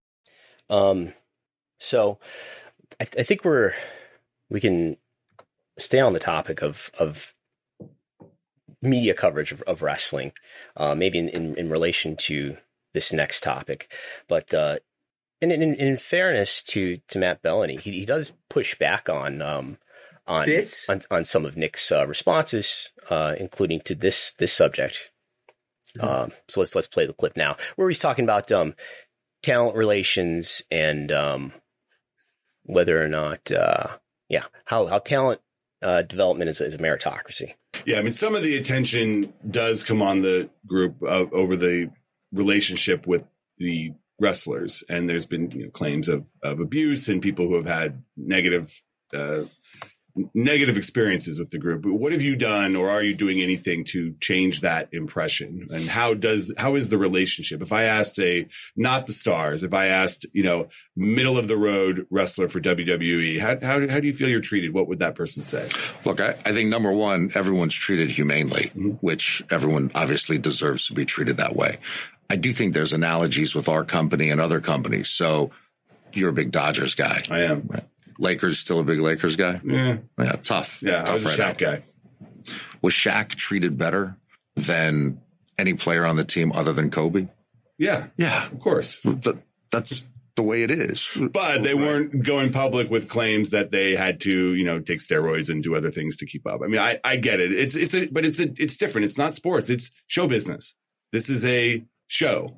[0.71, 1.13] Um,
[1.77, 2.17] so
[2.99, 3.73] I, th- I think we're,
[4.49, 4.97] we can
[5.77, 7.35] stay on the topic of, of
[8.81, 10.31] media coverage of, of wrestling,
[10.75, 12.57] uh, maybe in, in, in relation to
[12.93, 13.91] this next topic.
[14.27, 14.79] But uh,
[15.41, 19.77] and in, in, fairness to to Matt Belloni, he, he does push back on um
[20.27, 25.11] on this on, on some of Nick's uh, responses, uh, including to this this subject.
[25.97, 26.07] Mm-hmm.
[26.07, 28.75] Um, so let's let's play the clip now, where he's talking about um
[29.41, 31.53] talent relations and um
[32.63, 33.87] whether or not uh
[34.29, 35.41] yeah how how talent
[35.81, 37.53] uh, development is, is a meritocracy.
[37.85, 41.89] Yeah, I mean some of the attention does come on the group uh, over the
[42.31, 43.25] relationship with
[43.57, 47.65] the wrestlers, and there's been you know, claims of of abuse and people who have
[47.65, 48.83] had negative
[49.13, 49.43] uh,
[50.33, 51.85] negative experiences with the group.
[51.85, 55.67] What have you done, or are you doing anything to change that impression?
[55.71, 57.61] And how does how is the relationship?
[57.61, 61.57] If I asked a not the stars, if I asked you know middle of the
[61.57, 64.73] road wrestler for WWE, how how, how do you feel you're treated?
[64.73, 65.67] What would that person say?
[66.05, 68.89] Look, I, I think number one, everyone's treated humanely, Mm-hmm.
[69.01, 71.77] which everyone obviously deserves to be treated that way.
[72.29, 75.09] I do think there's analogies with our company and other companies.
[75.09, 75.51] So
[76.13, 77.21] you're a big Dodgers guy.
[77.29, 77.69] I am.
[78.21, 79.59] Lakers still a big Lakers guy.
[79.65, 80.81] Yeah, Yeah, tough.
[80.81, 81.01] yeah.
[81.01, 81.71] I tough was a right Shaq now.
[81.71, 81.83] guy.
[82.81, 84.15] Was Shaq treated better
[84.55, 85.19] than
[85.57, 87.27] any player on the team other than Kobe?
[87.77, 88.99] Yeah, Yeah, of course.
[89.01, 89.35] Th-
[89.71, 91.17] that's the way it is.
[91.33, 95.49] But they weren't going public with claims that they had to, you know, take steroids
[95.49, 96.61] and do other things to keep up.
[96.63, 97.51] I mean, I, I get it.
[97.51, 99.05] It's it's a but it's a it's different.
[99.05, 99.69] It's not sports.
[99.69, 100.77] It's show business.
[101.11, 102.49] This is a show.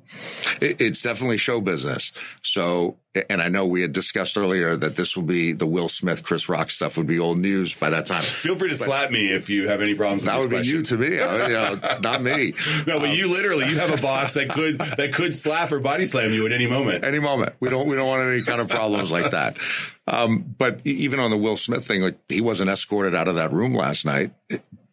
[0.60, 2.12] It's definitely show business.
[2.42, 2.96] So,
[3.30, 6.48] and I know we had discussed earlier that this will be the Will Smith, Chris
[6.48, 8.22] Rock stuff would be old news by that time.
[8.22, 10.24] Feel free to slap me if you have any problems.
[10.24, 12.52] That would be you to me, you know, not me.
[12.86, 16.04] No, but you literally you have a boss that could that could slap or body
[16.04, 17.04] slam you at any moment.
[17.04, 17.54] Any moment.
[17.60, 19.58] We don't we don't want any kind of problems like that.
[20.06, 23.52] Um, but even on the Will Smith thing, like he wasn't escorted out of that
[23.52, 24.32] room last night.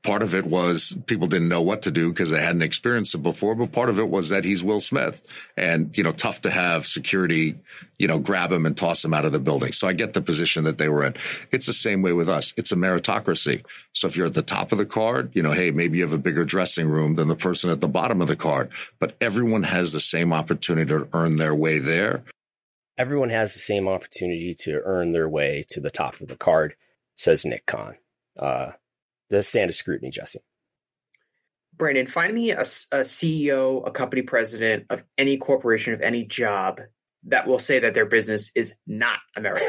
[0.04, 3.22] Part of it was people didn't know what to do because they hadn't experienced it
[3.22, 3.54] before.
[3.54, 5.22] But part of it was that he's Will Smith
[5.56, 7.60] and, you know, tough to have security,
[8.00, 9.72] you know, grab him and toss him out of the building.
[9.74, 11.14] So I get the position that they were in.
[11.52, 12.52] It's the same way with us.
[12.58, 13.64] It's a meritocracy.
[13.94, 16.14] So if you're at the top of the card, you know, hey, maybe you have
[16.16, 19.64] a bigger dressing room than the person at the bottom of the card, but everyone
[19.64, 22.24] has the same opportunity to earn their way there.
[22.98, 26.76] Everyone has the same opportunity to earn their way to the top of the card,
[27.18, 27.98] says Nick Khan.
[28.38, 28.72] Uh,
[29.32, 30.40] does stand of scrutiny, Jesse.
[31.76, 36.82] Brandon, find me a CEO, a company president of any corporation of any job
[37.24, 39.66] that will say that their business is not American.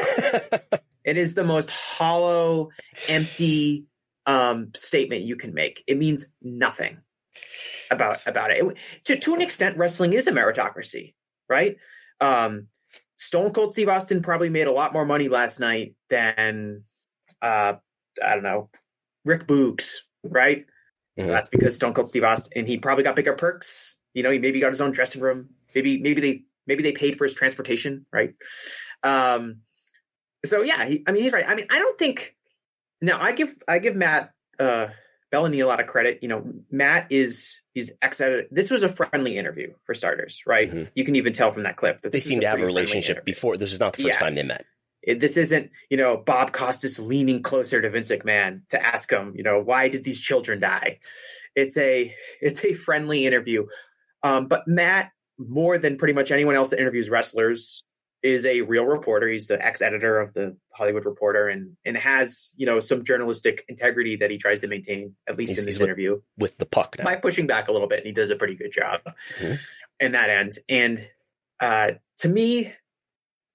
[1.04, 2.70] it is the most hollow,
[3.08, 3.86] empty
[4.26, 5.82] um, statement you can make.
[5.86, 6.98] It means nothing
[7.90, 8.58] about about it.
[8.58, 11.14] It- To to an extent, wrestling is a meritocracy,
[11.48, 11.76] right?
[12.20, 12.68] Um,
[13.16, 16.82] Stone Cold Steve Austin probably made a lot more money last night than
[17.40, 17.74] uh,
[18.22, 18.68] I don't know
[19.24, 20.66] Rick Boogs, right?
[21.18, 21.26] Mhm.
[21.26, 23.98] That's because Stone Cold Steve Austin, and he probably got bigger perks.
[24.14, 25.50] You know, he maybe got his own dressing room.
[25.74, 28.34] Maybe maybe they maybe they paid for his transportation, right?
[29.02, 29.60] Um,
[30.44, 31.44] so yeah, he, I mean he's right.
[31.46, 32.36] I mean I don't think
[33.00, 34.88] now I give I give Matt uh,
[35.32, 36.18] Belloni a lot of credit.
[36.22, 38.18] You know, Matt is he's ex
[38.50, 40.70] This was a friendly interview for starters, right?
[40.70, 40.90] Mhm.
[40.94, 43.56] You can even tell from that clip that They seem to have a relationship before.
[43.56, 44.24] This is not the first Yeah.
[44.26, 44.64] time they met.
[45.02, 49.32] It, this isn't, you know, Bob Costas leaning closer to Vince McMahon to ask him,
[49.34, 51.00] you know, why did these children die?
[51.56, 53.66] It's a it's a friendly interview.
[54.22, 57.82] Um, but Matt, more than pretty much anyone else that interviews wrestlers,
[58.22, 59.26] is a real reporter.
[59.26, 64.14] He's the ex-editor of the Hollywood Reporter and and has, you know, some journalistic integrity
[64.16, 66.94] that he tries to maintain, at least He's- in this with- interview With the puck
[66.98, 67.04] now.
[67.04, 69.00] by pushing back a little bit, and he does a pretty good job
[69.40, 69.66] Mhm.
[69.98, 70.52] in that end.
[70.68, 71.00] And
[71.58, 72.72] uh, to me,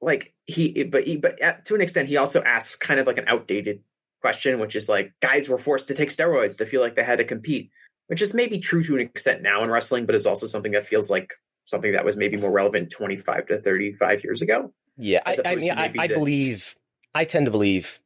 [0.01, 3.17] like he, but he, but at, to an extent, he also asks kind of like
[3.17, 3.81] an outdated
[4.21, 7.17] question, which is like guys were forced to take steroids to feel like they had
[7.17, 7.71] to compete,
[8.07, 10.85] which is maybe true to an extent now in wrestling, but is also something that
[10.85, 11.33] feels like
[11.65, 14.73] something that was maybe more relevant 25 to 35 years ago.
[14.97, 16.75] Yeah, I, I mean, I, I the- believe,
[17.13, 17.99] I tend to believe,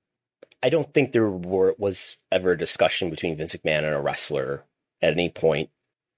[0.64, 4.66] I don't think there were, was ever a discussion between Vince McMahon and a wrestler
[5.02, 5.70] at any point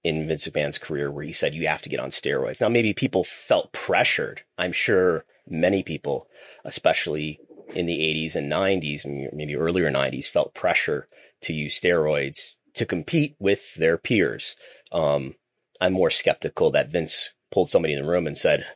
[0.02, 2.60] in Vince McMahon's career where he said you have to get on steroids.
[2.60, 4.42] Now, maybe people felt pressured.
[4.58, 6.28] I'm sure many people,
[6.64, 7.40] especially
[7.74, 11.08] in the 80s and 90s, and maybe earlier 90s, felt pressure
[11.42, 14.56] to use steroids to compete with their peers.
[14.92, 15.34] Um,
[15.80, 18.66] I'm more skeptical that Vince pulled somebody in the room and said,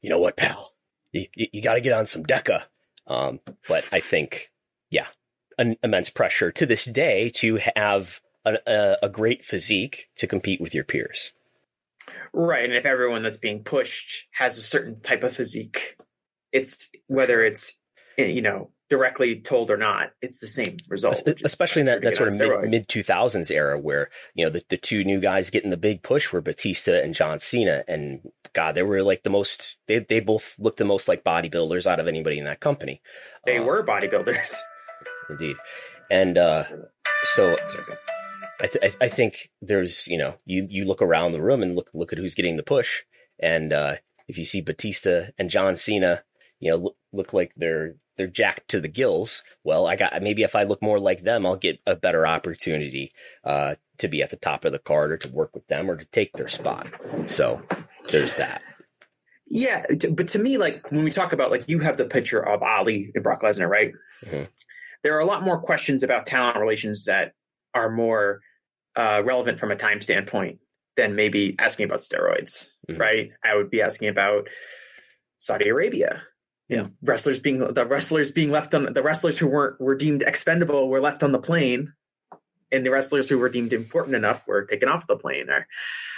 [0.00, 0.74] "You know what, pal,
[1.12, 2.64] you, you got to get on some Deca."
[3.06, 4.50] Um, but I think,
[4.90, 5.06] yeah,
[5.58, 10.60] an immense pressure to this day to have a, a, a great physique to compete
[10.60, 11.32] with your peers.
[12.32, 12.64] Right.
[12.64, 15.96] And if everyone that's being pushed has a certain type of physique,
[16.52, 17.82] it's whether it's,
[18.16, 21.16] you know, directly told or not, it's the same result.
[21.16, 24.50] Es- which is Especially in that, that sort of mid, 2000s era where, you know,
[24.50, 27.84] the, the two new guys getting the big push were Batista and John Cena.
[27.86, 28.20] And
[28.54, 32.00] God, they were like the most, they, they both looked the most like bodybuilders out
[32.00, 33.02] of anybody in that company.
[33.44, 34.56] They Uh, were bodybuilders.
[35.30, 35.56] Indeed.
[36.10, 36.64] And uh,
[37.24, 37.54] so
[38.60, 41.76] I, th- I I think there's you know you you look around the room and
[41.76, 43.02] look look at who's getting the push,
[43.38, 43.96] and uh,
[44.26, 46.24] if you see Batista and John Cena,
[46.60, 49.42] you know look, look like they're they're jacked to the gills.
[49.64, 53.12] Well, I got maybe if I look more like them, I'll get a better opportunity
[53.44, 55.96] uh, to be at the top of the card or to work with them or
[55.96, 56.88] to take their spot.
[57.26, 57.62] So
[58.10, 58.62] there's that.
[59.50, 59.84] Yeah,
[60.14, 63.10] but to me, like when we talk about like you have the picture of Ali
[63.14, 63.92] and Brock Lesnar, right?
[64.26, 64.48] Mhm.
[65.04, 67.32] there are a lot more questions about talent relations that
[67.72, 68.40] are more
[68.96, 70.58] uh, relevant from a time standpoint
[70.96, 73.00] than maybe asking about steroids, mm-hmm.
[73.00, 73.30] right?
[73.44, 74.48] I would be asking about
[75.38, 76.22] Saudi Arabia.
[76.68, 80.22] You know, wrestlers being the wrestlers being left on the wrestlers who weren't were deemed
[80.22, 81.94] expendable were left on the plane,
[82.70, 85.48] and the wrestlers who were deemed important enough were taken off the plane.
[85.48, 85.66] Or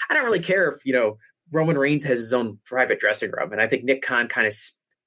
[0.08, 1.18] I don't really care if you know
[1.52, 4.54] Roman Reigns has his own private dressing room, and I think Nick Khan kind of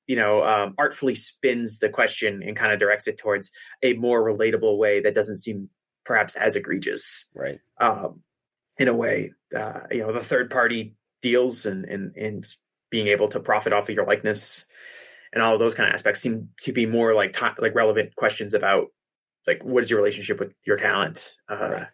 [0.08, 4.24] you know um, artfully spins the question and kind of directs it towards a more
[4.24, 5.70] relatable way that doesn't seem
[6.06, 7.60] perhaps as egregious, right?
[7.80, 8.22] Um,
[8.78, 12.46] in a way, uh, you know, the third party deals and and and
[12.90, 14.68] being able to profit off of your likeness
[15.34, 18.54] and all of those kind of aspects seem to be more like like relevant questions
[18.54, 18.88] about
[19.48, 21.86] like what is your relationship with your talent uh,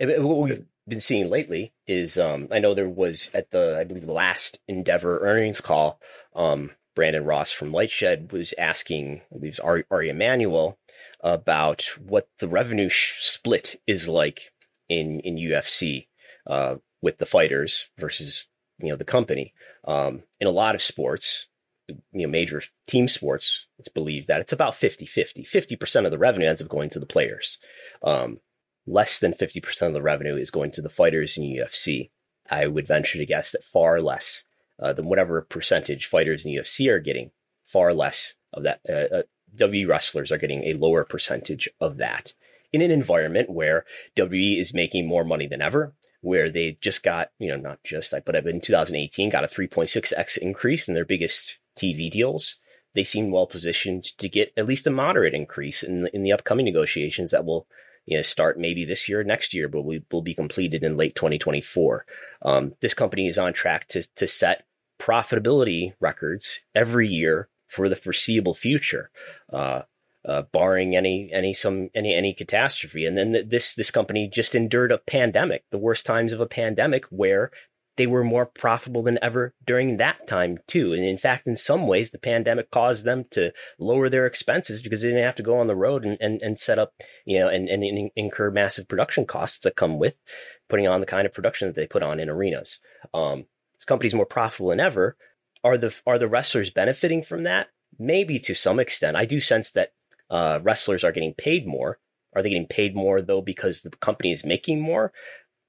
[0.00, 0.22] right.
[0.22, 4.06] what we've been seeing lately is um, i know there was at the i believe
[4.06, 6.00] the last endeavor earnings call
[6.34, 10.78] um, brandon ross from lightshed was asking i believe ari, ari emanuel
[11.20, 14.52] about what the revenue sh- split is like
[14.88, 16.06] in in ufc
[16.46, 21.48] uh, with the fighters versus you know the company um, in a lot of sports,
[22.12, 25.44] you know, major team sports, it's believed that it's about 50 50.
[25.44, 27.58] 50% of the revenue ends up going to the players.
[28.02, 28.40] Um,
[28.86, 32.10] less than 50% of the revenue is going to the fighters in UFC.
[32.50, 34.44] I would venture to guess that far less
[34.80, 37.30] uh, than whatever percentage fighters in UFC are getting,
[37.64, 38.80] far less of that.
[38.88, 39.22] Uh, uh,
[39.56, 42.32] WWE wrestlers are getting a lower percentage of that
[42.72, 43.84] in an environment where
[44.16, 48.12] WWE is making more money than ever where they just got, you know, not just,
[48.12, 52.60] like, but in 2018 got a 3.6x increase in their biggest TV deals.
[52.94, 56.32] They seem well positioned to get at least a moderate increase in the, in the
[56.32, 57.66] upcoming negotiations that will,
[58.04, 61.14] you know, start maybe this year, next year, but we will be completed in late
[61.14, 62.04] 2024.
[62.42, 64.66] Um, this company is on track to to set
[64.98, 69.10] profitability records every year for the foreseeable future.
[69.50, 69.82] Uh,
[70.24, 73.06] uh, barring any any some any any catastrophe.
[73.06, 77.04] And then this this company just endured a pandemic, the worst times of a pandemic,
[77.06, 77.50] where
[77.96, 80.92] they were more profitable than ever during that time too.
[80.92, 85.02] And in fact, in some ways, the pandemic caused them to lower their expenses because
[85.02, 86.94] they didn't have to go on the road and, and, and set up,
[87.26, 90.16] you know, and, and incur massive production costs that come with
[90.68, 92.80] putting on the kind of production that they put on in arenas.
[93.12, 95.16] Um, this company's more profitable than ever.
[95.62, 97.68] Are the are the wrestlers benefiting from that?
[97.98, 99.16] Maybe to some extent.
[99.16, 99.92] I do sense that
[100.30, 101.98] uh, wrestlers are getting paid more.
[102.34, 105.12] Are they getting paid more though because the company is making more?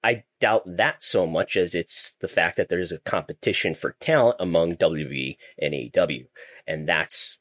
[0.03, 4.37] I doubt that so much as it's the fact that there's a competition for talent
[4.39, 6.27] among WWE and AEW.
[6.67, 7.39] And that's,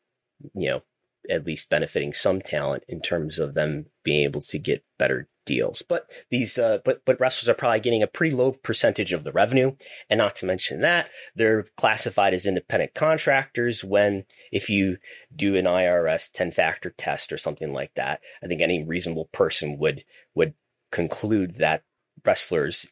[0.55, 0.83] you know,
[1.29, 5.83] at least benefiting some talent in terms of them being able to get better deals.
[5.83, 9.33] But these, uh, but but wrestlers are probably getting a pretty low percentage of the
[9.33, 9.73] revenue,
[10.09, 13.85] and not to mention that they're classified as independent contractors.
[13.85, 14.99] When if you
[15.35, 19.79] do an IRS ten factor test or something like that, I think any reasonable person
[19.79, 20.05] would
[20.35, 20.55] would
[20.91, 21.83] conclude that
[22.25, 22.87] wrestlers,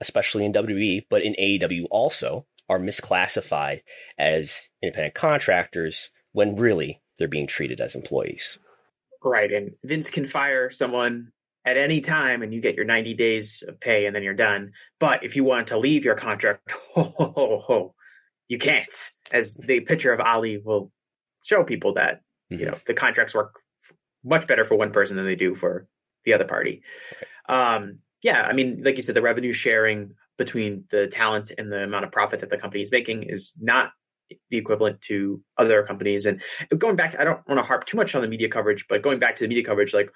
[0.00, 3.80] especially in WWE, but in AEW also, are misclassified
[4.18, 8.58] as independent contractors when really they're being treated as employees.
[9.24, 9.50] Right.
[9.50, 11.32] And Vince can fire someone
[11.64, 14.72] at any time and you get your 90 days of pay and then you're done.
[15.00, 17.94] But if you want to leave your contract, ho, ho, ho,
[18.48, 18.92] you can't.
[19.32, 20.92] As the picture of Ali will
[21.44, 22.60] show people that, mm-hmm.
[22.60, 23.54] you know, the contracts work
[24.24, 25.88] much better for one person than they do for
[26.24, 26.82] the other party.
[27.48, 31.84] Um, yeah, I mean, like you said, the revenue sharing between the talent and the
[31.84, 33.92] amount of profit that the company is making is not
[34.50, 36.26] the equivalent to other companies.
[36.26, 36.42] And
[36.76, 39.18] going back, I don't want to harp too much on the media coverage, but going
[39.18, 40.10] back to the media coverage, like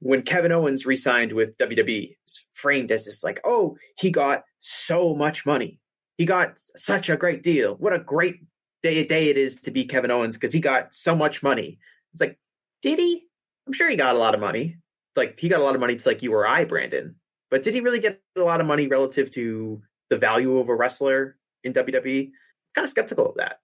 [0.00, 2.14] when Kevin Owens re-signed with WWE,
[2.54, 5.80] framed as this like, oh, he got so much money.
[6.16, 7.74] He got such a great deal.
[7.76, 8.36] What a great
[8.82, 11.78] day day it is to be Kevin Owens because he got so much money.
[12.12, 12.38] It's like,
[12.82, 13.24] did he?
[13.66, 14.78] I'm sure he got a lot of money.
[15.18, 17.16] Like he got a lot of money to like you or I, Brandon.
[17.50, 20.74] But did he really get a lot of money relative to the value of a
[20.74, 22.30] wrestler in WWE?
[22.74, 23.60] Kind of skeptical of that.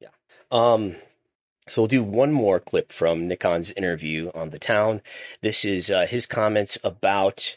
[0.00, 0.08] Yeah.
[0.50, 0.96] Um,
[1.68, 5.00] so we'll do one more clip from Nick Khan's interview on the town.
[5.40, 7.56] This is uh, his comments about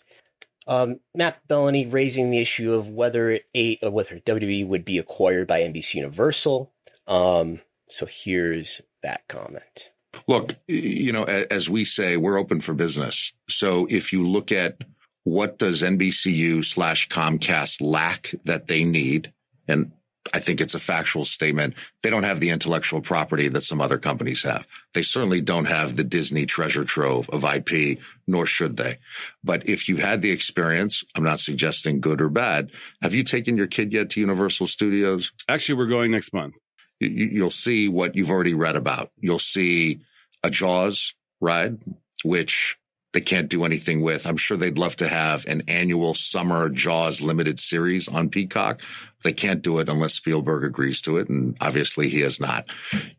[0.67, 5.61] um, Matt Belloni raising the issue of whether a whether WWE would be acquired by
[5.61, 6.71] NBC Universal.
[7.07, 9.91] Um, so here's that comment.
[10.27, 13.33] Look, you know, as we say, we're open for business.
[13.49, 14.81] So if you look at
[15.23, 19.33] what does NBCU slash Comcast lack that they need,
[19.67, 19.91] and
[20.33, 21.75] I think it's a factual statement.
[22.01, 24.67] They don't have the intellectual property that some other companies have.
[24.93, 28.97] They certainly don't have the Disney treasure trove of IP, nor should they.
[29.43, 32.71] But if you've had the experience, I'm not suggesting good or bad.
[33.01, 35.31] Have you taken your kid yet to Universal Studios?
[35.47, 36.57] Actually, we're going next month.
[36.99, 39.11] You'll see what you've already read about.
[39.19, 40.01] You'll see
[40.43, 41.79] a Jaws ride,
[42.23, 42.77] which
[43.15, 44.27] they can't do anything with.
[44.27, 48.81] I'm sure they'd love to have an annual summer Jaws limited series on Peacock.
[49.23, 51.29] They can't do it unless Spielberg agrees to it.
[51.29, 52.65] And obviously he has not.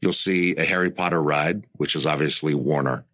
[0.00, 3.06] You'll see a Harry Potter ride, which is obviously Warner.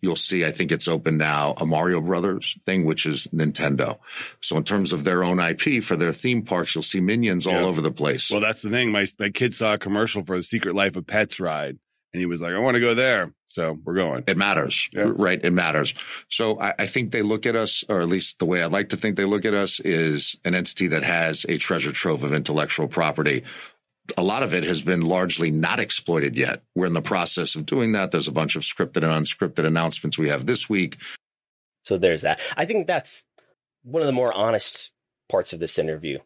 [0.00, 3.98] You'll see, I think it's open now, a Mario Brothers thing, which is Nintendo.
[4.40, 7.64] So in terms of their own IP for their theme parks, you'll see minions all
[7.66, 8.30] over the place.
[8.30, 8.92] Well, that's the thing.
[8.92, 11.78] My my kid saw a commercial for the Secret Life of Pets ride,
[12.12, 14.24] and he was like, "I want to go there." So we're going.
[14.28, 15.10] It matters, Yeah.
[15.16, 15.40] right?
[15.42, 15.94] It matters.
[16.28, 18.90] So I, I think they look at us, or at least the way I'd like
[18.90, 22.32] to think they look at us is an entity that has a treasure trove of
[22.32, 23.42] intellectual property.
[24.16, 26.62] A lot of it has been largely not exploited yet.
[26.74, 28.10] We're in the process of doing that.
[28.10, 30.96] There's a bunch of scripted and unscripted announcements we have this week.
[31.82, 32.40] So there's that.
[32.56, 33.24] I think that's
[33.82, 34.92] one of the more honest
[35.28, 36.18] parts of this interview.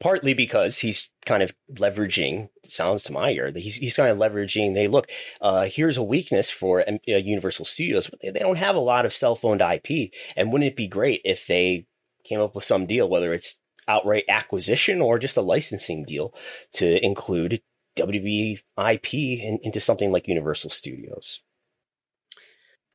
[0.00, 4.10] Partly because he's kind of leveraging, it sounds to my ear, that he's, he's kind
[4.10, 5.08] of leveraging, hey, look,
[5.40, 8.10] uh, here's a weakness for um, uh, Universal Studios.
[8.22, 10.12] They don't have a lot of cell owned IP.
[10.36, 11.86] And wouldn't it be great if they
[12.24, 16.34] came up with some deal, whether it's outright acquisition or just a licensing deal
[16.74, 17.62] to include
[17.96, 21.42] WWE IP in, into something like Universal Studios?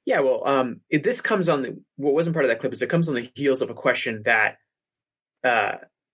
[0.05, 2.81] Yeah, well, um, it, this comes on the what wasn't part of that clip is
[2.81, 4.57] it comes on the heels of a question that
[5.43, 5.73] uh,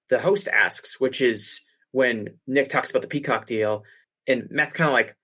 [0.10, 1.62] the host asks, which is
[1.92, 3.84] when Nick talks about the Peacock deal,
[4.28, 5.16] and Matt's kind of like,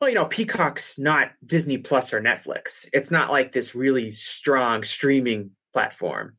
[0.00, 2.88] well, you know, Peacock's not Disney Plus or Netflix.
[2.92, 6.36] It's not like this really strong streaming platform.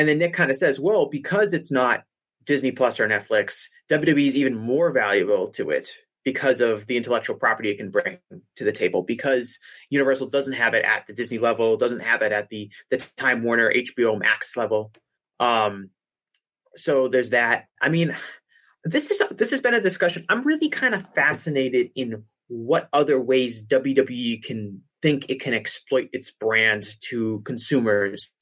[0.00, 2.04] And then Nick kind of says, well, because it's not
[2.46, 5.90] Disney Plus or Netflix, WWE is even more valuable to it
[6.24, 8.16] because of the intellectual property it can bring
[8.56, 9.02] to the table.
[9.02, 9.58] Because
[9.90, 13.42] Universal doesn't have it at the Disney level, doesn't have it at the the Time
[13.42, 14.90] Warner HBO Max level.
[15.38, 15.90] Um,
[16.74, 17.66] so there's that.
[17.78, 18.16] I mean,
[18.84, 20.24] this is this has been a discussion.
[20.30, 26.08] I'm really kind of fascinated in what other ways WWE can think it can exploit
[26.14, 28.34] its brand to consumers.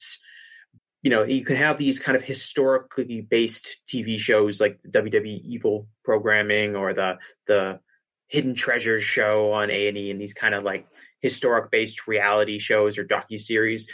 [1.01, 5.41] You know, you can have these kind of historically based TV shows like the WWE
[5.45, 7.17] Evil programming or the
[7.47, 7.79] the
[8.27, 10.85] Hidden Treasures show on A and E, and these kind of like
[11.19, 13.91] historic based reality shows or docu series.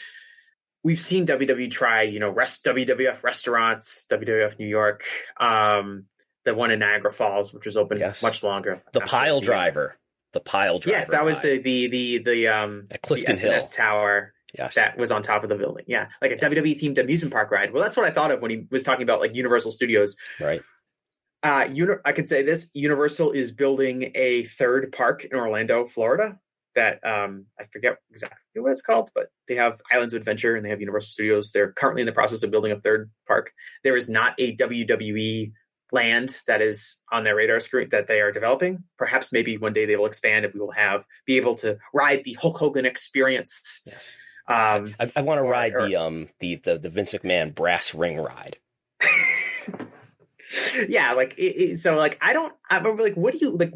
[0.83, 5.03] We've seen WWE try, you know, rest WWF restaurants, WWF New York,
[5.39, 6.05] um,
[6.43, 8.21] the one in Niagara Falls, which was open Yes.
[8.21, 8.83] much longer.
[8.93, 9.97] The pile driver.
[10.33, 10.97] The pile driver.
[10.97, 13.51] Yes, that was the the the the um At Clifton the Hill.
[13.53, 14.75] SNS tower Yes.
[14.75, 15.85] that was on top of the building.
[15.87, 17.73] Yeah, like a WWE themed amusement park ride.
[17.73, 20.15] Well, that's what I thought of when he was talking about like Universal Studios.
[20.39, 20.61] Right.
[21.43, 26.39] Uh, uni- I can say this: Universal is building a third park in Orlando, Florida.
[26.75, 30.65] That um, I forget exactly what it's called, but they have Islands of Adventure and
[30.65, 31.51] they have Universal Studios.
[31.53, 33.53] They're currently in the process of building a third park.
[33.83, 35.53] There is not a WWE
[35.91, 38.83] land that is on their radar screen that they are developing.
[38.97, 42.23] Perhaps maybe one day they will expand and we will have be able to ride
[42.23, 43.81] the Hulk Hogan experience.
[43.85, 44.17] Yes.
[44.47, 47.93] Um, I, I want to ride or- the um the, the the Vince McMahon brass
[47.95, 48.57] ring ride.
[50.87, 51.41] yeah, like it,
[51.71, 51.95] it- so.
[51.95, 52.53] Like I don't.
[52.69, 53.73] I'm like, what do you like?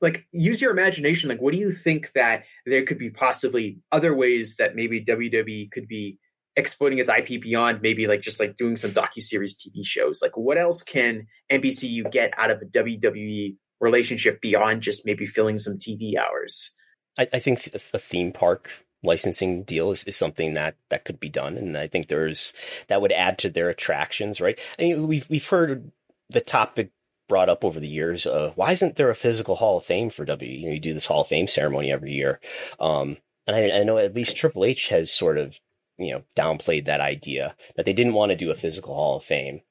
[0.00, 1.28] Like use your imagination.
[1.28, 5.70] Like, what do you think that there could be possibly other ways that maybe WWE
[5.70, 6.18] could be
[6.56, 10.20] exploiting its IP beyond maybe like just like doing some docu series TV shows?
[10.22, 15.58] Like, what else can NBCU get out of a WWE relationship beyond just maybe filling
[15.58, 16.76] some TV hours?
[17.18, 18.70] I, I think a a theme park
[19.02, 22.52] licensing deal is, is something that that could be done, and I think there's
[22.88, 24.58] that would add to their attractions, right?
[24.78, 25.92] I mean, we've we've heard
[26.28, 26.90] the topic
[27.28, 28.26] brought up over the years.
[28.26, 30.50] Uh, why isn't there a physical Hall of Fame for W?
[30.50, 32.40] You know, you do this Hall of Fame ceremony every year,
[32.78, 33.16] um,
[33.46, 35.60] and I, I know at least Triple H has sort of
[35.98, 39.24] you know downplayed that idea that they didn't want to do a physical Hall of
[39.24, 39.62] Fame.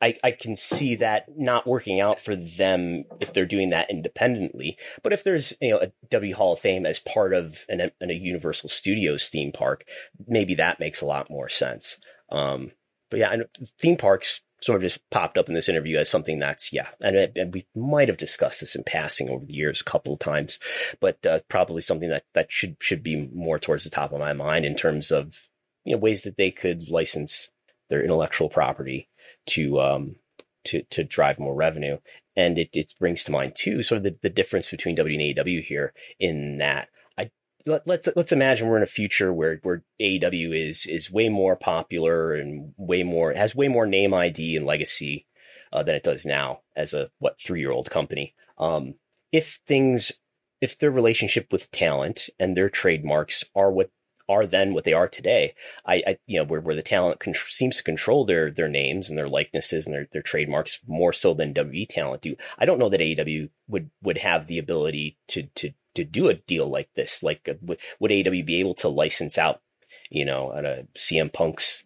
[0.00, 4.78] I, I can see that not working out for them if they're doing that independently.
[5.02, 8.10] But if there's you know a W Hall of Fame as part of an, an
[8.10, 9.84] a Universal Studios theme park,
[10.26, 11.98] maybe that makes a lot more sense.
[12.30, 12.72] Um,
[13.10, 13.44] but yeah, and
[13.80, 17.16] theme parks sort of just popped up in this interview as something that's yeah, and,
[17.36, 20.58] and we might have discussed this in passing over the years a couple of times,
[21.00, 24.32] but uh, probably something that that should should be more towards the top of my
[24.32, 25.48] mind in terms of
[25.84, 27.50] you know ways that they could license
[27.90, 29.09] their intellectual property
[29.46, 30.16] to um
[30.64, 31.98] to to drive more revenue.
[32.36, 35.36] And it, it brings to mind too sort of the, the difference between W and
[35.36, 36.88] AEW here in that
[37.18, 37.30] I
[37.66, 41.56] let, let's let's imagine we're in a future where where AEW is is way more
[41.56, 45.26] popular and way more has way more name ID and legacy
[45.72, 48.34] uh, than it does now as a what three year old company.
[48.58, 48.94] Um,
[49.32, 50.12] if things
[50.60, 53.90] if their relationship with talent and their trademarks are what
[54.30, 55.54] are then what they are today,
[55.84, 59.08] I, I you know where, where the talent con- seems to control their their names
[59.08, 62.36] and their likenesses and their, their trademarks more so than WWE talent do.
[62.58, 66.34] I don't know that AEW would would have the ability to to to do a
[66.34, 67.22] deal like this?
[67.22, 69.60] Like, uh, would, would AEW be able to license out,
[70.08, 71.84] you know, at a CM Punk's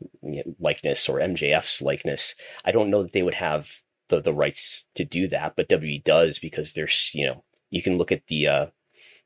[0.59, 2.35] likeness or MJF's likeness?
[2.65, 6.05] I don't know that they would have the the rights to do that, but WWE
[6.05, 8.66] does because there's, you know, you can look at the uh,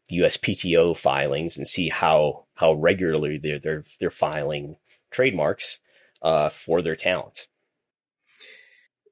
[0.09, 4.77] the USPTO filings and see how how regularly they're they're they're filing
[5.13, 5.79] trademarks
[6.23, 7.47] uh, for their talent.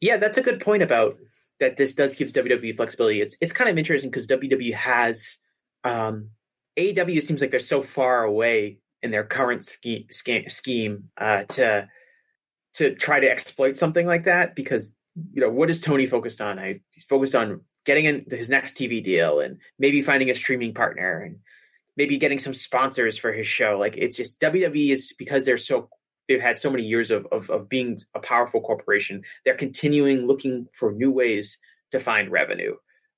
[0.01, 1.17] Yeah, that's a good point about
[1.61, 1.77] that.
[1.77, 3.21] This does gives WWE flexibility.
[3.21, 5.39] It's it's kind of interesting because WWE has
[5.85, 6.31] um,
[6.77, 11.89] AEW seems like they're so far away in their current scheme scheme uh, to
[12.75, 14.97] to try to exploit something like that because
[15.31, 16.59] you know what is Tony focused on?
[16.59, 20.75] I, he's focused on getting in his next TV deal and maybe finding a streaming
[20.75, 21.39] partner and
[21.97, 23.79] maybe getting some sponsors for his show.
[23.79, 25.89] Like it's just WWE is because they're so
[26.29, 29.23] they've had so many years of, of, of being a powerful corporation.
[29.45, 31.61] They're continuing looking for new ways
[31.93, 32.75] to find revenue,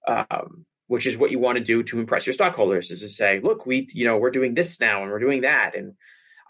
[0.07, 2.91] um, which is what you want to do to impress your stockholders.
[2.91, 5.75] Is to say, look, we you know we're doing this now and we're doing that.
[5.77, 5.95] And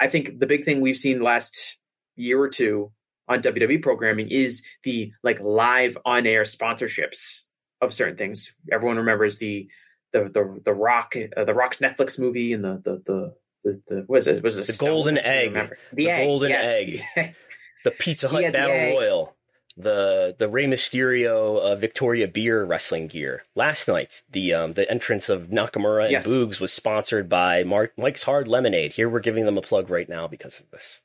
[0.01, 1.79] I think the big thing we've seen last
[2.17, 2.93] year or two
[3.29, 7.45] on WWE programming is the like live on air sponsorships
[7.81, 8.55] of certain things.
[8.73, 9.69] Everyone remembers the
[10.13, 14.05] the the the Rock uh, the Rock's Netflix movie and the the the the, the
[14.07, 14.43] what is it?
[14.43, 14.73] Was it?
[14.79, 15.55] The golden egg.
[15.55, 16.67] the, the egg, golden yes.
[17.17, 17.35] egg.
[17.85, 19.37] The Pizza Hut Battle Royal.
[19.77, 23.45] The the Rey Mysterio uh, Victoria Beer wrestling gear.
[23.55, 26.27] Last night the um the entrance of Nakamura and Yes.
[26.27, 28.95] Boogs was sponsored by Mark Mike's Hard Lemonade.
[28.95, 31.03] Here we're giving them a plug right now because of this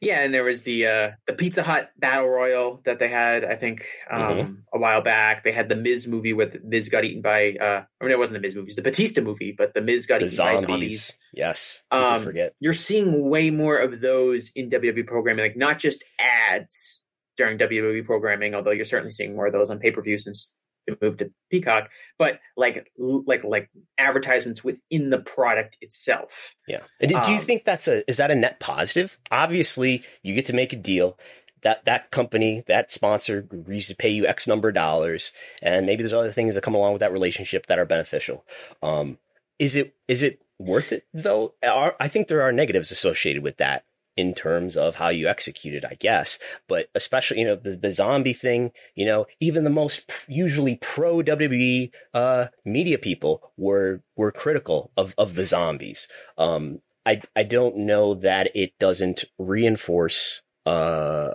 [0.00, 3.56] Yeah, and there was the uh, the Pizza Hut Battle Royal that they had, I
[3.56, 4.56] think, um, Mhm.
[4.74, 5.42] a while back.
[5.44, 7.52] They had the Miz movie with Miz got eaten by.
[7.60, 10.06] Uh, I mean, it wasn't the Miz movie; it's the Batista movie, but the Miz
[10.06, 11.18] got the eaten by zombies zombies.
[11.32, 16.04] yes Um, forget You're seeing way more of those in WWE programming, like not just
[16.18, 17.02] ads
[17.36, 20.54] during WWE programming, although you're certainly seeing more of those on pay per view since
[20.86, 26.56] they moved to Peacock, but like like like advertisements within the product itself.
[26.66, 26.80] Yeah.
[27.00, 29.18] And do, do you Um, think that's a is that a net positive?
[29.30, 31.18] Obviously, you get to make a deal.
[31.62, 35.32] That that company, that sponsor agrees to pay you X number of dollars,
[35.62, 38.44] and maybe there's other things that come along with that relationship that are beneficial.
[38.82, 39.18] Um,
[39.58, 41.54] is it is it worth it though?
[41.66, 43.84] Are, I think there are negatives associated with that
[44.16, 46.38] in terms of how you execute it, I guess.
[46.68, 51.18] But especially, you know, the, the zombie thing, you know, even the most usually pro
[51.18, 56.08] WWE uh, media people were were critical of of the zombies.
[56.38, 61.30] Um, I I don't know that it doesn't reinforce uh,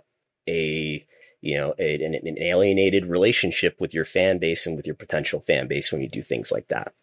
[0.48, 1.06] a
[1.42, 5.40] you know a, an, an alienated relationship with your fan base and with your potential
[5.40, 6.94] fan base when you do things like that.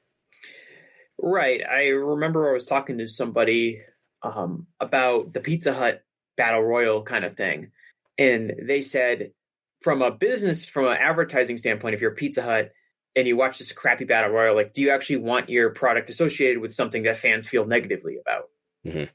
[1.21, 1.63] Right.
[1.69, 3.83] I remember I was talking to somebody
[4.23, 6.03] um, about the Pizza Hut
[6.37, 7.73] Battle Royal kind of thing.
[8.17, 9.33] And they said,
[9.81, 12.73] from a business, from an advertising standpoint, if you're Pizza Hut
[13.15, 16.61] and you watch this crappy Battle Royal, like, do you actually want your product associated
[16.61, 18.51] with something that fans feel negatively about?
[18.85, 19.09] Mhm.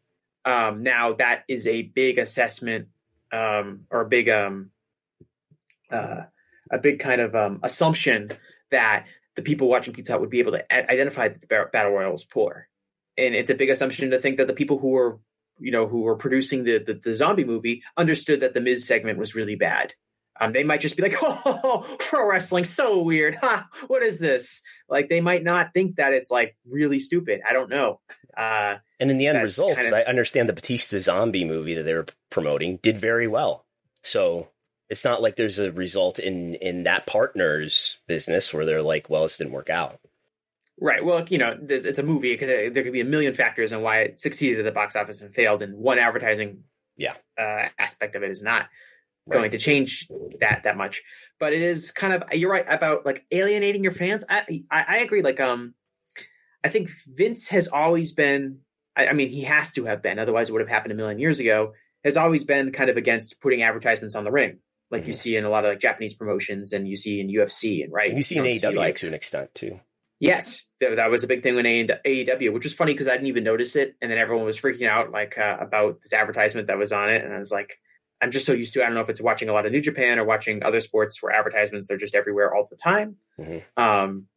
[0.45, 2.89] Um, now, that is a big assessment
[3.31, 4.71] um, or a big, um,
[5.89, 6.23] uh,
[6.71, 8.31] a big kind of um, assumption
[8.71, 9.05] that
[9.35, 12.13] the people watching Pizza Hut would be able to a- identify that the Battle Royal
[12.13, 12.67] is poor.
[13.17, 15.19] And it's a big assumption to think that the people who were,
[15.59, 19.19] you know, who were producing the, the, the zombie movie understood that the Miz segment
[19.19, 19.93] was really bad.
[20.41, 23.35] Um, they might just be like, oh, pro wrestling, so weird.
[23.35, 24.63] Ha, what is this?
[24.89, 27.41] Like, they might not think that it's like really stupid.
[27.47, 27.99] I don't know.
[28.35, 31.83] Uh, And in the end results, kind of- I understand the Batista zombie movie that
[31.83, 33.65] they were promoting did very well.
[34.01, 34.49] So
[34.89, 39.23] it's not like there's a result in in that partner's business where they're like, well,
[39.23, 39.99] this didn't work out.
[40.81, 41.05] Right.
[41.05, 42.31] Well, you know, it's a movie.
[42.31, 44.95] It could, there could be a million factors on why it succeeded at the box
[44.95, 46.63] office and failed, and one advertising
[46.97, 47.13] Yeah.
[47.37, 48.67] uh, aspect of it is not
[49.29, 50.07] going to change
[50.39, 51.01] that that much.
[51.39, 54.25] But it is kind of you're right about like alienating your fans.
[54.29, 55.21] I I, I agree.
[55.21, 55.75] Like um,
[56.63, 58.59] I think Vince has always been.
[58.95, 60.19] I, I mean, he has to have been.
[60.19, 61.73] Otherwise, it would have happened a million years ago.
[62.03, 64.59] Has always been kind of against putting advertisements on the ring,
[64.91, 67.83] like you see in a lot of like Japanese promotions, and you see in UFC,
[67.83, 68.09] and right.
[68.09, 69.79] And you see in AEW like to an extent too.
[70.23, 73.43] Yes, that was a big thing when AEW, which was funny because I didn't even
[73.43, 76.93] notice it, and then everyone was freaking out like uh, about this advertisement that was
[76.93, 77.73] on it, and I was like,
[78.21, 78.79] I'm just so used to.
[78.79, 78.83] it.
[78.83, 81.21] I don't know if it's watching a lot of New Japan or watching other sports
[81.21, 83.17] where advertisements are just everywhere all the time.
[83.37, 83.63] Mhm.
[83.75, 84.27] Um,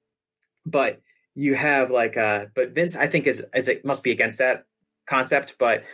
[0.64, 1.00] but
[1.36, 4.64] you have like, uh, but Vince, I think is is it must be against that
[5.06, 5.84] concept, but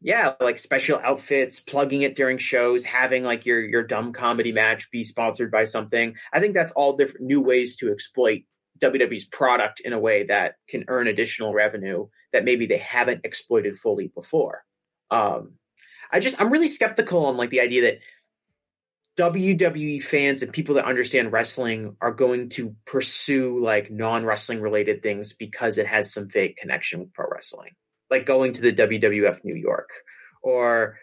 [0.00, 4.88] yeah, like special outfits, plugging it during shows, having like your your dumb comedy match
[4.92, 6.14] be sponsored by something.
[6.32, 8.42] I think that's all different new ways to exploit
[8.82, 13.76] WWE's product in a way that can earn additional revenue that maybe they haven't exploited
[13.76, 14.64] fully before.
[15.10, 15.54] Um,
[16.10, 17.98] I just I'm really skeptical on like the idea that
[19.18, 25.02] WWE fans and people that understand wrestling are going to pursue like non wrestling related
[25.02, 27.72] things because it has some vague connection with pro wrestling,
[28.10, 29.90] like going to the WWF New York
[30.42, 30.96] or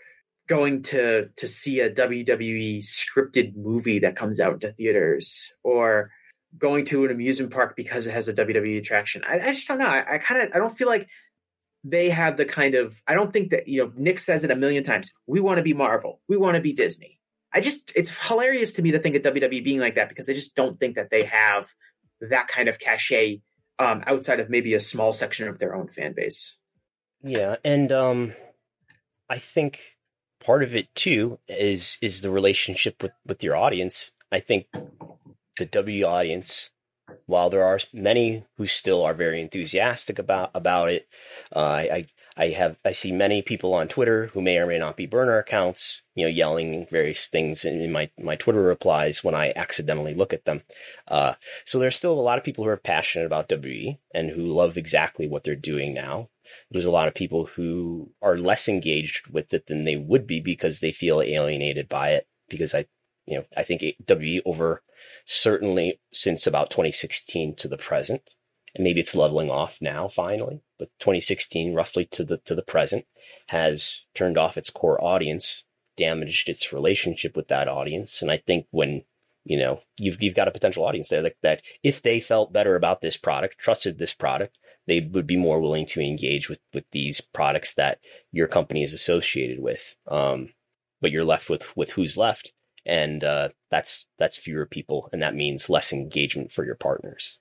[0.47, 6.09] going to to see a WWE scripted movie that comes out into theaters or
[6.57, 9.23] going to an amusement park because it has a WWE attraction.
[9.27, 9.87] I, I just don't know.
[9.87, 11.07] I, I kind of I don't feel like
[11.83, 14.55] they have the kind of I don't think that you know Nick says it a
[14.55, 15.13] million times.
[15.27, 16.21] We want to be Marvel.
[16.27, 17.19] We want to be Disney.
[17.53, 20.33] I just it's hilarious to me to think of WWE being like that because I
[20.33, 21.69] just don't think that they have
[22.21, 23.41] that kind of cachet
[23.79, 26.57] um, outside of maybe a small section of their own fan base.
[27.23, 28.33] Yeah, and um,
[29.29, 29.97] I think
[30.39, 34.11] part of it too is is the relationship with with your audience.
[34.31, 34.67] I think
[35.59, 36.71] the W audience,
[37.25, 41.07] while there are many who still are very enthusiastic about about it,
[41.55, 42.05] uh, I
[42.35, 45.37] I have I see many people on Twitter who may or may not be burner
[45.37, 50.33] accounts, you know, yelling various things in my my Twitter replies when I accidentally look
[50.33, 50.61] at them.
[51.07, 51.33] Uh,
[51.65, 54.77] so there's still a lot of people who are passionate about WWE and who love
[54.77, 56.29] exactly what they're doing now.
[56.71, 60.39] There's a lot of people who are less engaged with it than they would be
[60.39, 62.27] because they feel alienated by it.
[62.47, 62.85] Because I,
[63.29, 64.81] you know, I think WWE over
[65.25, 68.21] certainly since about 2016 to the present.
[68.75, 73.05] And maybe it's leveling off now finally, but 2016 roughly to the to the present
[73.47, 75.65] has turned off its core audience,
[75.97, 79.03] damaged its relationship with that audience, and I think when
[79.43, 82.75] you know you've you've got a potential audience there that, that if they felt better
[82.75, 86.85] about this product, trusted this product, they would be more willing to engage with with
[86.91, 87.99] these products that
[88.31, 89.97] your company is associated with.
[90.07, 90.53] Um,
[91.01, 92.53] but you're left with with who's left,
[92.89, 97.39] and uh, that's that's fewer people, and that means less engagement for your partners.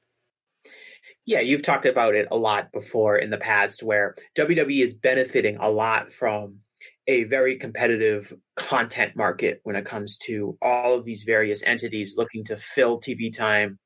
[1.26, 5.56] Yeah, you've talked about it a lot before in the past where WWE is benefiting
[5.56, 6.60] a lot from
[7.06, 12.44] a very competitive content market when it comes to all of these various entities looking
[12.44, 13.78] to fill TV time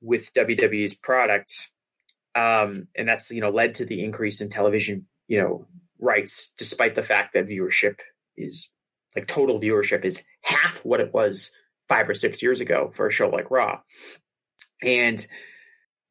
[0.00, 1.72] with WWE's products.
[2.34, 5.66] Um, and that's, you know, led to the increase in television, you know,
[6.00, 8.00] rights, despite the fact that viewership
[8.36, 8.73] is
[9.14, 11.52] like total viewership is half what it was
[11.88, 13.80] five or six years ago for a show like Raw.
[14.82, 15.26] And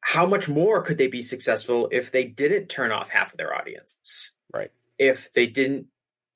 [0.00, 3.54] how much more could they be successful if they didn't turn off half of their
[3.54, 4.34] audience?
[4.52, 4.70] Right.
[4.98, 5.86] If they didn't,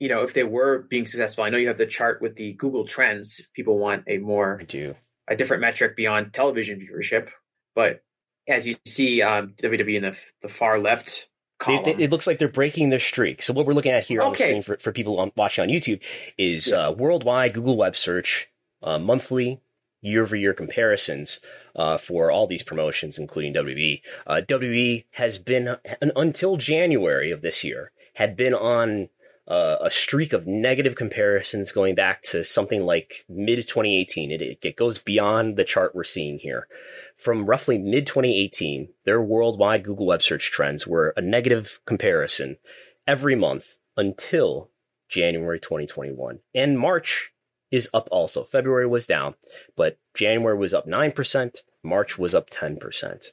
[0.01, 2.55] you know, if they were being successful, I know you have the chart with the
[2.55, 3.39] Google Trends.
[3.41, 4.95] If people want a more, I do
[5.29, 7.29] a different metric beyond television viewership,
[7.75, 8.03] but
[8.49, 11.29] as you see, um, WWE in the, the far left
[11.67, 13.43] it, it, looks like they're breaking their streak.
[13.43, 15.69] So what we're looking at here on the screen for, for people on, watching on
[15.69, 16.01] YouTube
[16.37, 16.89] is yeah.
[16.89, 18.49] uh, worldwide Google web search
[18.83, 19.61] uh, monthly
[20.01, 21.41] year over year comparisons
[21.75, 24.01] uh, for all these promotions, including WWE.
[24.27, 29.09] Uh, WWE has been until January of this year had been on
[29.49, 34.31] uh, a streak of negative comparisons going back to something like mid 2018.
[34.31, 36.69] It, it goes beyond the chart we're seeing here.
[37.19, 42.59] From roughly mid 2018, their worldwide Google web search trends were a negative comparison
[43.09, 44.71] every month until
[45.09, 46.39] January 2021.
[46.55, 47.33] And March
[47.73, 48.45] is up also.
[48.45, 49.35] February was down,
[49.77, 53.27] but January was up 9%, March was up 10%.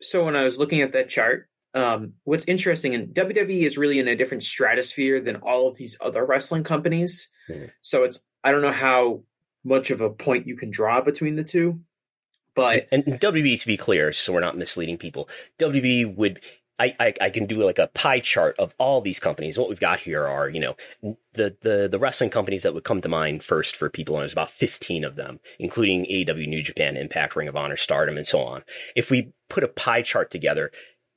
[0.00, 4.00] So when I was looking at that chart, um, what's interesting and WWE is really
[4.00, 7.30] in a different stratosphere than all of these other wrestling companies.
[7.48, 7.66] Mm-hmm.
[7.80, 9.22] So it's I don't know how
[9.64, 11.80] much of a point you can draw between the two.
[12.54, 16.40] But and, and WB to be clear, so we're not misleading people, WB would
[16.78, 19.58] I, I, I, can do like a pie chart of all these companies.
[19.58, 20.76] What we've got here are, you know,
[21.34, 24.32] the, the, the wrestling companies that would come to mind first for people, and there's
[24.32, 28.40] about 15 of them, including AEW, New Japan, Impact, Ring of Honor, Stardom, and so
[28.42, 28.64] on.
[28.96, 30.72] If we put a pie chart together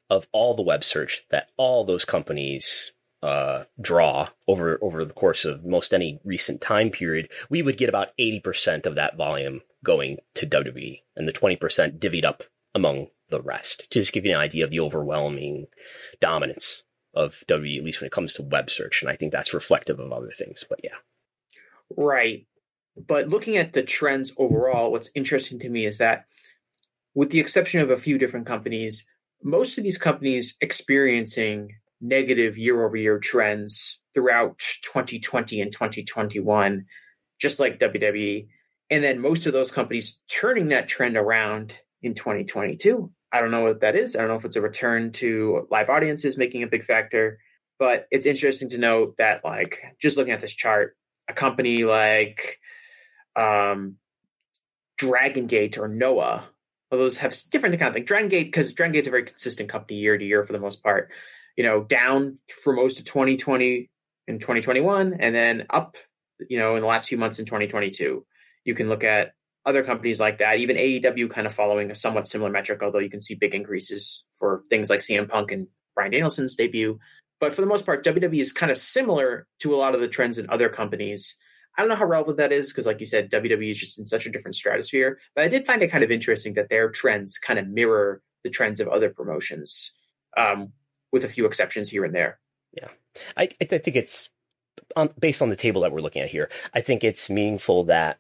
[0.10, 2.94] of all the web search that all those companies
[3.24, 7.90] uh, draw over over the course of most any recent time period, we would get
[7.90, 11.58] about 80% of that volume going to WWE and the 20%
[12.00, 12.44] divvied up
[12.74, 13.90] among the rest.
[13.92, 15.68] To just give you an idea of the overwhelming
[16.20, 16.84] dominance
[17.14, 19.02] of WWE, at least when it comes to web search.
[19.02, 20.98] And I think that's reflective of other things, but yeah.
[21.96, 22.46] Right.
[22.98, 26.26] But looking at the trends overall, what's interesting to me is that,
[27.14, 29.08] with the exception of a few different companies,
[29.42, 31.70] most of these companies experiencing
[32.02, 36.86] negative year over year trends throughout 2020 and 2021,
[37.40, 38.48] just like WWE.
[38.90, 43.12] And then most of those companies turning that trend around in 2022.
[43.32, 44.16] I don't know what that is.
[44.16, 47.40] I don't know if it's a return to live audiences making a big factor,
[47.80, 50.96] but it's interesting to note that, like, just looking at this chart,
[51.28, 52.60] a company like
[53.36, 53.98] um,
[54.98, 56.48] Dragon Gate or Noah,
[56.92, 58.06] well, those have different kind of thing.
[58.06, 60.84] Dragon Gate, because Dragon Gate's a very consistent company year to year for the most
[60.84, 61.12] part,
[61.58, 63.90] you know, down for most of 2020
[64.28, 65.98] and 2021, and then up
[66.50, 68.26] you know, in the last few months in 2022.
[68.66, 69.34] You can look at
[69.66, 73.10] other companies like that, even AEW kind of following a somewhat similar metric, although you
[73.10, 77.00] can see big increases for things like CM Punk and Bryan Danielson's debut.
[77.40, 80.08] But for the most part, WWE is kind of similar to a lot of the
[80.08, 81.38] trends in other companies.
[81.78, 84.06] I don't know how relevant that is because, like you said, WWE is just in
[84.06, 85.20] such a different stratosphere.
[85.36, 88.50] But I did find it kind of interesting that their trends kind of mirror the
[88.50, 89.96] trends of other promotions,
[90.38, 90.72] um,
[91.12, 92.40] with a few exceptions here and there.
[92.72, 92.90] Yeah,
[93.36, 94.30] I, I think it's
[94.96, 96.50] on, based on the table that we're looking at here.
[96.74, 98.20] I think it's meaningful that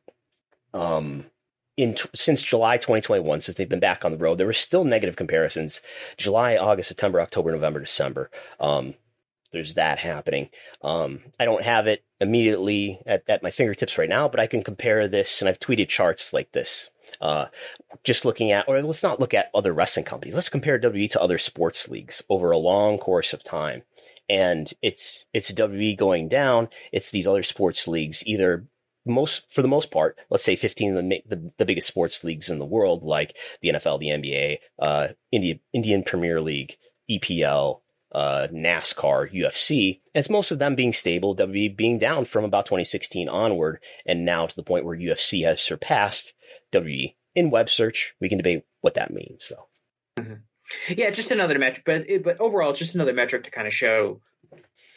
[0.75, 1.25] um,
[1.77, 5.15] in since July 2021, since they've been back on the road, there were still negative
[5.15, 5.81] comparisons.
[6.17, 8.29] July, August, September, October, November, December.
[8.59, 8.95] Um,
[9.51, 10.49] there's that happening.
[10.81, 14.63] Um, I don't have it immediately at, at, my fingertips right now, but I can
[14.63, 16.91] compare this, and I've tweeted charts like this.
[17.21, 17.45] Uh,
[18.03, 20.35] just looking at, or let's not look at other wrestling companies.
[20.35, 23.83] Let's compare WWE to other sports leagues over a long course of time.
[24.27, 26.67] And it's it's WWE going down.
[26.91, 28.65] It's these other sports leagues either
[29.05, 32.49] most for the most part, let's say 15 of the, the, the, biggest sports leagues
[32.49, 36.77] in the world, like the NFL, the NBA, uh, India, Indian Premier League,
[37.09, 37.81] EPL,
[38.13, 40.01] uh, NASCAR, UFC.
[40.13, 44.25] And it's most of them being stable, WWE being down from about 2016 onward, and
[44.25, 46.33] now to the point where UFC has surpassed
[46.71, 48.15] WWE in web search.
[48.19, 50.23] We can debate what that means, though.
[50.23, 50.33] Mm-hmm.
[50.97, 54.21] Yeah, just another metric, but but overall, just another metric to kind of show,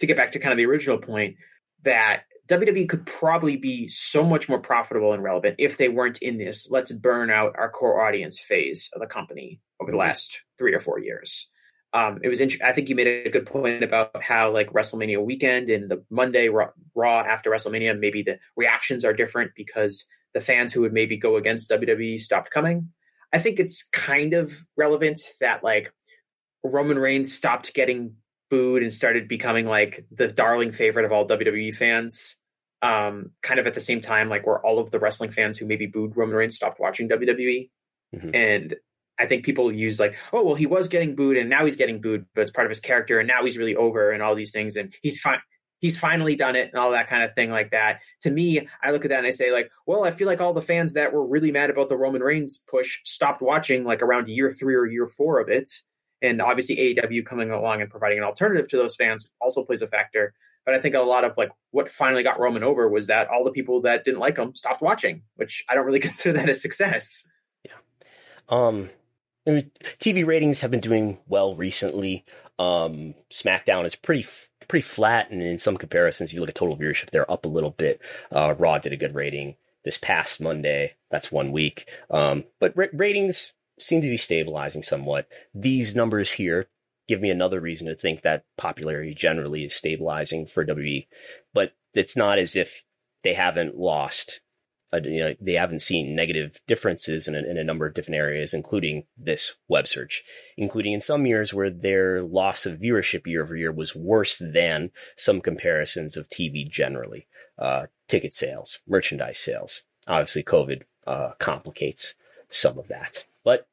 [0.01, 1.37] to get back to kind of the original point
[1.83, 6.39] that WWE could probably be so much more profitable and relevant if they weren't in
[6.39, 10.09] this let's burn out our core audience phase of the company over the mm-hmm.
[10.09, 11.51] last three or four years
[11.93, 15.25] um, it was int- I think you made a good point about how like WrestleMania
[15.25, 20.41] weekend and the Monday Raw, Raw after WrestleMania, maybe the reactions are different because the
[20.41, 22.91] fans who would maybe go against WWE stopped coming.
[23.33, 25.93] I think it's kind of relevant that like
[26.63, 28.17] Roman Reigns stopped getting
[28.51, 32.38] booed and started becoming like the darling favorite of all WWE fans.
[32.81, 35.67] Um, kind of at the same time, like where all of the wrestling fans who
[35.67, 37.71] maybe booed Roman Reigns stopped watching WWE.
[38.15, 38.31] Mm-hmm.
[38.33, 38.77] And
[39.19, 42.01] I think people use like, oh well, he was getting booed and now he's getting
[42.01, 44.53] booed, but it's part of his character, and now he's really over and all these
[44.53, 45.41] things, and he's fine.
[45.81, 48.01] He's finally done it and all that kind of thing like that.
[48.23, 50.53] To me, I look at that and I say like, well, I feel like all
[50.53, 54.29] the fans that were really mad about the Roman Reigns push stopped watching like around
[54.29, 55.71] year three or year four of it.
[56.21, 59.87] And obviously AEW coming along and providing an alternative to those fans also plays a
[59.87, 60.35] factor.
[60.69, 63.43] But I think a lot of like what finally got Roman over was that all
[63.43, 66.53] the people that didn't like him stopped watching, which I don't really consider that a
[66.53, 67.33] success.
[67.65, 67.73] Yeah.
[68.51, 68.91] Um,
[69.47, 72.23] TV ratings have been doing well recently.
[72.59, 74.29] Um, SmackDown is pretty
[74.69, 77.71] pretty flat, and in some comparisons, you look at total viewership, they're up a little
[77.71, 78.03] bit.
[78.31, 80.97] Uh, Raw did a good rating this past Monday.
[81.11, 85.29] That's one week, um, but ra- ratings seem to be stabilizing somewhat.
[85.55, 86.67] These numbers here
[87.09, 91.07] give me another reason to think that popularity generally is stabilizing for WWE,
[91.53, 92.85] but it's not as if
[93.25, 94.41] they haven't lost
[94.93, 98.17] uh, you know, they haven't seen negative differences in a, in a number of different
[98.17, 100.23] areas, including this web search,
[100.57, 104.91] including in some years where their loss of viewership year over year was worse than
[105.15, 107.27] some comparisons of TV generally.
[107.59, 109.83] Uh, ticket sales, merchandise sales.
[110.07, 112.15] Obviously, COVID uh, complicates
[112.49, 113.25] some of that.
[113.45, 113.69] But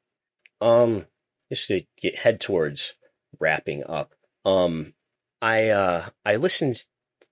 [0.60, 1.06] um,
[1.48, 2.94] just to get head towards
[3.40, 4.14] wrapping up,
[4.44, 4.94] um,
[5.42, 6.84] I uh, I listened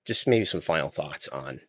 [0.05, 1.61] just maybe some final thoughts on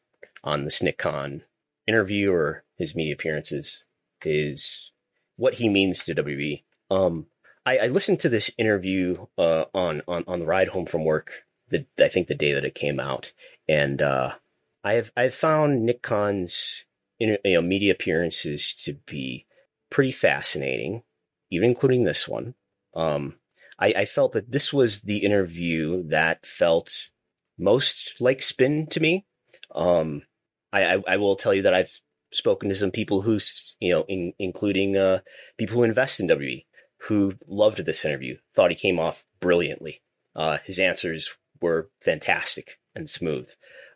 [0.43, 1.43] on the Nick Khan
[1.87, 3.85] interview or his media appearances
[4.23, 4.91] is
[5.37, 6.63] what he means to WWE.
[6.89, 7.27] Um,
[7.65, 11.45] I, I, listened to this interview uh, on, on on the ride home from work.
[11.69, 13.33] The, I think the day that it came out,
[13.67, 14.35] and uh,
[14.83, 16.85] I have I've found Nick Khan's
[17.19, 19.45] you know, media appearances to be
[19.89, 21.03] pretty fascinating,
[21.49, 22.55] even including this one.
[22.93, 23.35] Um,
[23.79, 27.09] I, I felt that this was the interview that felt
[27.57, 29.25] most like spin to me.
[29.73, 30.23] Um,
[30.71, 33.39] I, I, I will tell you that I've spoken to some people who,
[33.79, 35.19] you know, in, including uh,
[35.57, 36.65] people who invest in WWE,
[37.03, 40.01] who loved this interview, thought he came off brilliantly.
[40.35, 43.49] Uh, his answers were fantastic and smooth.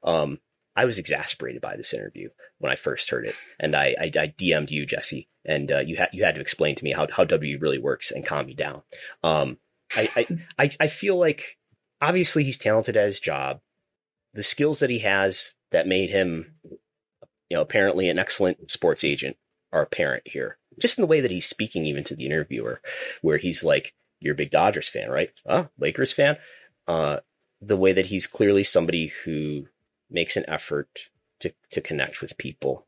[0.04, 0.40] Um,
[0.76, 2.30] I was exasperated by this interview
[2.60, 5.98] when I first heard it, and I, I, I DM'd you, Jesse, and uh, you
[5.98, 8.54] had you had to explain to me how how W really works and calm me
[8.54, 8.84] down.
[9.22, 9.58] Um,
[9.96, 10.26] I,
[10.58, 11.58] I, I feel like
[12.02, 13.60] obviously he's talented at his job.
[14.34, 16.54] The skills that he has that made him,
[17.50, 19.38] you know, apparently an excellent sports agent
[19.72, 20.58] are apparent here.
[20.80, 22.82] Just in the way that he's speaking, even to the interviewer,
[23.22, 25.32] where he's like, "You're a big Dodgers fan, right?
[25.46, 26.38] Oh, Lakers fan."
[26.88, 27.20] Uh,
[27.62, 29.68] the way that he's clearly somebody who
[30.10, 31.10] makes an effort
[31.40, 32.86] to to connect with people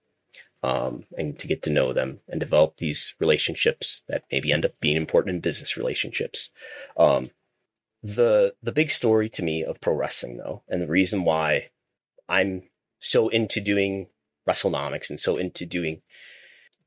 [0.63, 4.79] um, and to get to know them and develop these relationships that maybe end up
[4.79, 6.51] being important in business relationships.
[6.97, 7.31] Um,
[8.03, 11.69] the the big story to me of pro wrestling, though, and the reason why
[12.27, 12.63] I'm
[12.99, 14.07] so into doing
[14.47, 16.01] WrestleNomics and so into doing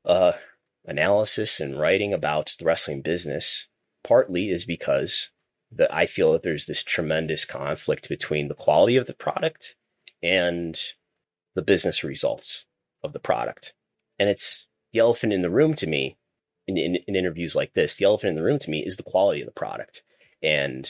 [0.03, 0.33] uh,
[0.85, 3.67] analysis and writing about the wrestling business
[4.03, 5.31] partly is because
[5.71, 9.75] that I feel that there's this tremendous conflict between the quality of the product
[10.21, 10.79] and
[11.55, 12.64] the business results
[13.05, 13.73] of the product.
[14.19, 16.17] And it's the elephant in the room to me
[16.67, 17.95] in, in, in interviews like this.
[17.95, 20.03] The elephant in the room to me is the quality of the product.
[20.41, 20.89] And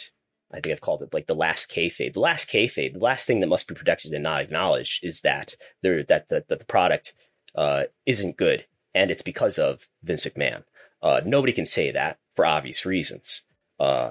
[0.52, 2.14] I think I've called it like the last kayfabe.
[2.14, 5.56] The last kayfabe, the last thing that must be protected and not acknowledged is that
[5.82, 7.14] there that, that, that the product
[7.56, 10.64] uh, isn't good, and it's because of Vince McMahon.
[11.02, 13.44] Uh, nobody can say that for obvious reasons,
[13.80, 14.10] uh,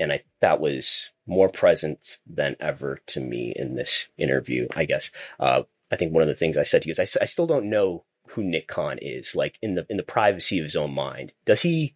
[0.00, 4.68] and I that was more present than ever to me in this interview.
[4.74, 5.62] I guess uh,
[5.94, 7.70] I think one of the things I said to you is I, I still don't
[7.70, 11.32] know who Nick Khan is, like in the in the privacy of his own mind.
[11.46, 11.94] Does he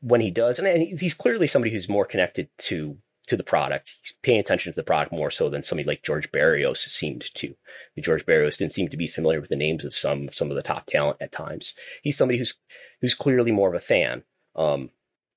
[0.00, 3.98] when he does, and he's clearly somebody who's more connected to to the product.
[4.02, 7.54] He's paying attention to the product more so than somebody like George Barrios seemed to.
[8.00, 10.62] George Barrios didn't seem to be familiar with the names of some some of the
[10.62, 11.74] top talent at times.
[12.02, 12.54] He's somebody who's
[13.00, 14.24] who's clearly more of a fan.
[14.56, 14.90] Um,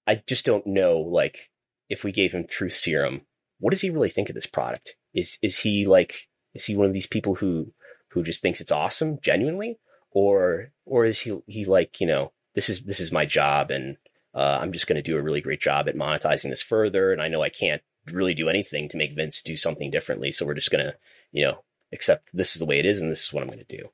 [0.07, 1.51] I just don't know, like,
[1.89, 3.22] if we gave him truth serum,
[3.59, 4.95] what does he really think of this product?
[5.13, 7.73] Is is he like is he one of these people who
[8.15, 9.77] who just thinks it's awesome genuinely,
[10.09, 13.97] or or is he he like you know this is this is my job and
[14.35, 17.13] uh, I'm just going to do a really great job at monetizing this further.
[17.13, 17.81] And I know I can't
[18.11, 20.29] really do anything to make Vince do something differently.
[20.29, 20.95] So we're just going to,
[21.31, 21.63] you know,
[21.93, 23.89] accept this is the way it is and this is what I'm going to do.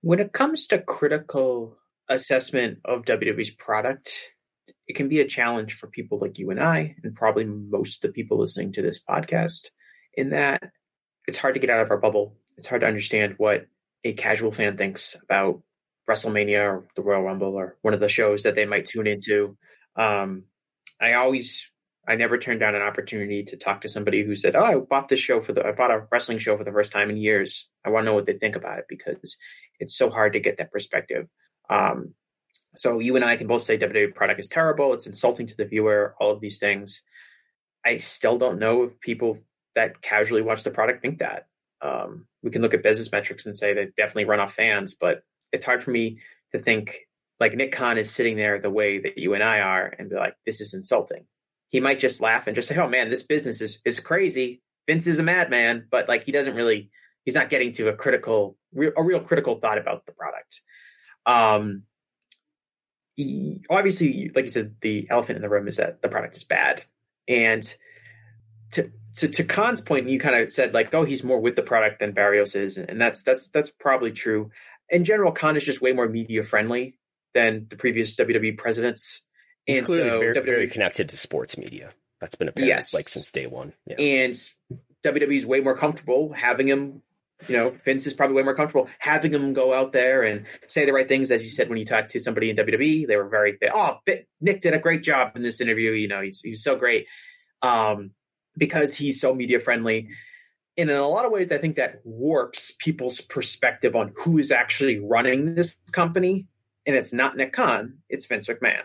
[0.00, 1.76] When it comes to critical
[2.08, 4.32] assessment of WWE's product,
[4.86, 8.08] it can be a challenge for people like you and I, and probably most of
[8.08, 9.70] the people listening to this podcast,
[10.14, 10.62] in that
[11.26, 12.36] it's hard to get out of our bubble.
[12.56, 13.66] It's hard to understand what
[14.04, 15.62] a casual fan thinks about
[16.08, 19.56] WrestleMania or the Royal Rumble or one of the shows that they might tune into.
[19.96, 20.44] Um,
[21.00, 21.72] I always,
[22.06, 25.08] I never turned down an opportunity to talk to somebody who said, "Oh, I bought
[25.08, 27.68] this show for the, I bought a wrestling show for the first time in years.
[27.84, 29.36] I want to know what they think about it because
[29.80, 31.28] it's so hard to get that perspective."
[31.68, 32.14] Um,
[32.76, 34.92] so you and I can both say WWE product is terrible.
[34.92, 36.14] It's insulting to the viewer.
[36.20, 37.04] All of these things.
[37.84, 39.38] I still don't know if people
[39.74, 41.46] that casually watch the product think that.
[41.82, 45.22] Um, we can look at business metrics and say they definitely run off fans, but
[45.52, 46.20] it's hard for me
[46.52, 47.06] to think
[47.38, 50.16] like Nick Khan is sitting there the way that you and I are and be
[50.16, 51.26] like, this is insulting.
[51.68, 54.62] He might just laugh and just say, oh man, this business is, is crazy.
[54.88, 56.90] Vince is a madman, but like he doesn't really,
[57.24, 60.62] he's not getting to a critical, a real critical thought about the product.
[61.26, 61.82] Um,
[63.16, 66.44] he, obviously, like you said, the elephant in the room is that the product is
[66.44, 66.84] bad.
[67.28, 67.62] And
[69.16, 71.98] to, to, Khan's point, you kind of said like, oh, he's more with the product
[71.98, 72.78] than Barrios is.
[72.78, 74.50] And that's, that's, that's probably true
[74.88, 76.98] in general, Khan is just way more media friendly
[77.34, 79.24] than the previous WWE presidents.
[79.66, 81.90] He's and clearly so very, WWE, very connected to sports media.
[82.20, 82.94] That's been apparent yes.
[82.94, 83.72] like since day one.
[83.86, 83.96] Yeah.
[83.98, 84.34] And
[85.04, 87.02] WWE's way more comfortable having him.
[87.48, 90.86] You know, Vince is probably way more comfortable having him go out there and say
[90.86, 91.30] the right things.
[91.30, 93.98] As you said, when you talked to somebody in WWE, they were very, oh,
[94.40, 95.90] Nick did a great job in this interview.
[95.90, 97.06] You know, he's, he's so great
[97.60, 98.12] um,
[98.56, 100.08] because he's so media friendly
[100.78, 104.52] and in a lot of ways, I think that warps people's perspective on who is
[104.52, 106.46] actually running this company.
[106.86, 108.82] And it's not Nick Khan, it's Vince McMahon.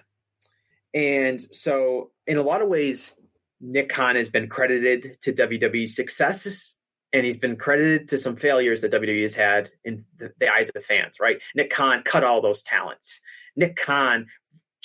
[0.93, 3.17] And so, in a lot of ways,
[3.59, 6.75] Nick Khan has been credited to WWE's successes
[7.13, 10.69] and he's been credited to some failures that WWE has had in the, the eyes
[10.69, 11.43] of the fans, right?
[11.53, 13.21] Nick Khan cut all those talents.
[13.55, 14.27] Nick Khan,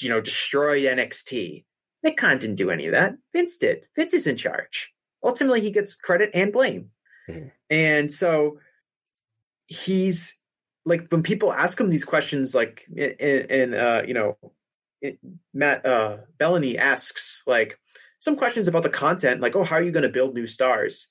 [0.00, 1.64] you know, destroyed NXT.
[2.06, 3.16] Nick Khan didn't do any of that.
[3.32, 3.84] Vince did.
[3.96, 4.94] Vince is in charge.
[5.24, 6.92] Ultimately, he gets credit and blame.
[7.28, 7.48] Mm-hmm.
[7.68, 8.60] And so
[9.66, 10.40] he's
[10.84, 14.36] like when people ask him these questions, like and uh, you know,
[15.02, 15.18] it,
[15.52, 17.76] Matt uh, Belloni asks like
[18.20, 21.08] some questions about the content, like, oh, how are you going to build new stars?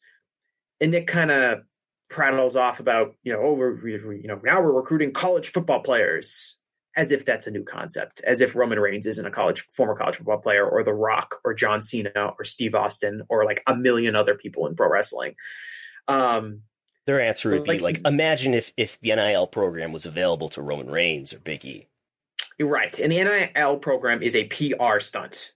[0.79, 1.63] And Nick kind of
[2.09, 5.81] prattles off about, you know, oh, we're, we're, you know, now we're recruiting college football
[5.81, 6.57] players,
[6.95, 10.15] as if that's a new concept, as if Roman Reigns isn't a college former college
[10.15, 14.15] football player, or The Rock, or John Cena, or Steve Austin, or like a million
[14.15, 15.35] other people in pro wrestling.
[16.07, 16.61] Um,
[17.05, 20.61] Their answer would like, be like, imagine if if the NIL program was available to
[20.61, 21.87] Roman Reigns or Big E.
[22.57, 25.53] You're right, and the NIL program is a PR stunt.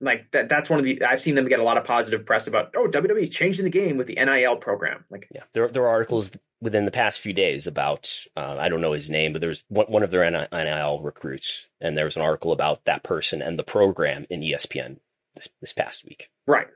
[0.00, 2.48] Like that, that's one of the I've seen them get a lot of positive press
[2.48, 2.74] about.
[2.74, 5.04] Oh, WWE is changing the game with the NIL program.
[5.10, 6.32] Like, yeah, there there are articles
[6.62, 9.64] within the past few days about uh, I don't know his name, but there was
[9.68, 13.58] one, one of their NIL recruits, and there was an article about that person and
[13.58, 14.98] the program in ESPN
[15.34, 16.30] this this past week.
[16.46, 16.68] Right.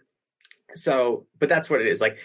[0.75, 2.01] So, but that's what it is.
[2.01, 2.19] Like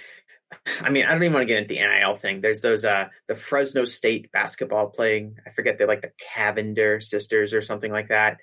[0.83, 2.41] I mean, I don't even want to get into the NIL thing.
[2.41, 5.37] There's those uh the Fresno State basketball playing.
[5.45, 8.37] I forget they're like the Cavinder sisters or something like that.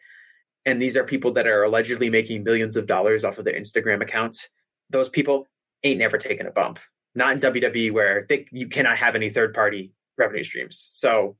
[0.64, 4.02] And these are people that are allegedly making millions of dollars off of their Instagram
[4.02, 4.50] accounts.
[4.90, 5.46] Those people
[5.82, 6.78] ain't never taken a bump.
[7.18, 10.88] Not in WWE where they, you cannot have any third party revenue streams.
[10.92, 11.36] So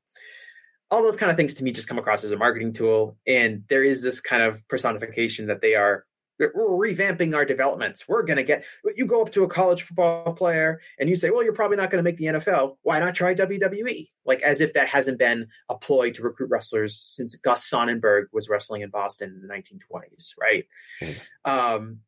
[0.91, 3.17] all those kind of things to me just come across as a marketing tool.
[3.27, 6.05] And there is this kind of personification that they are
[6.39, 8.09] we're revamping our developments.
[8.09, 8.65] We're going to get,
[8.97, 11.91] you go up to a college football player and you say, well, you're probably not
[11.91, 12.77] going to make the NFL.
[12.83, 14.07] Why not try WWE?
[14.25, 18.49] Like as if that hasn't been a ploy to recruit wrestlers since Gus Sonnenberg was
[18.49, 20.35] wrestling in Boston in the 1920s.
[20.41, 20.67] Right.
[21.03, 21.51] Mm-hmm.
[21.51, 21.99] Um,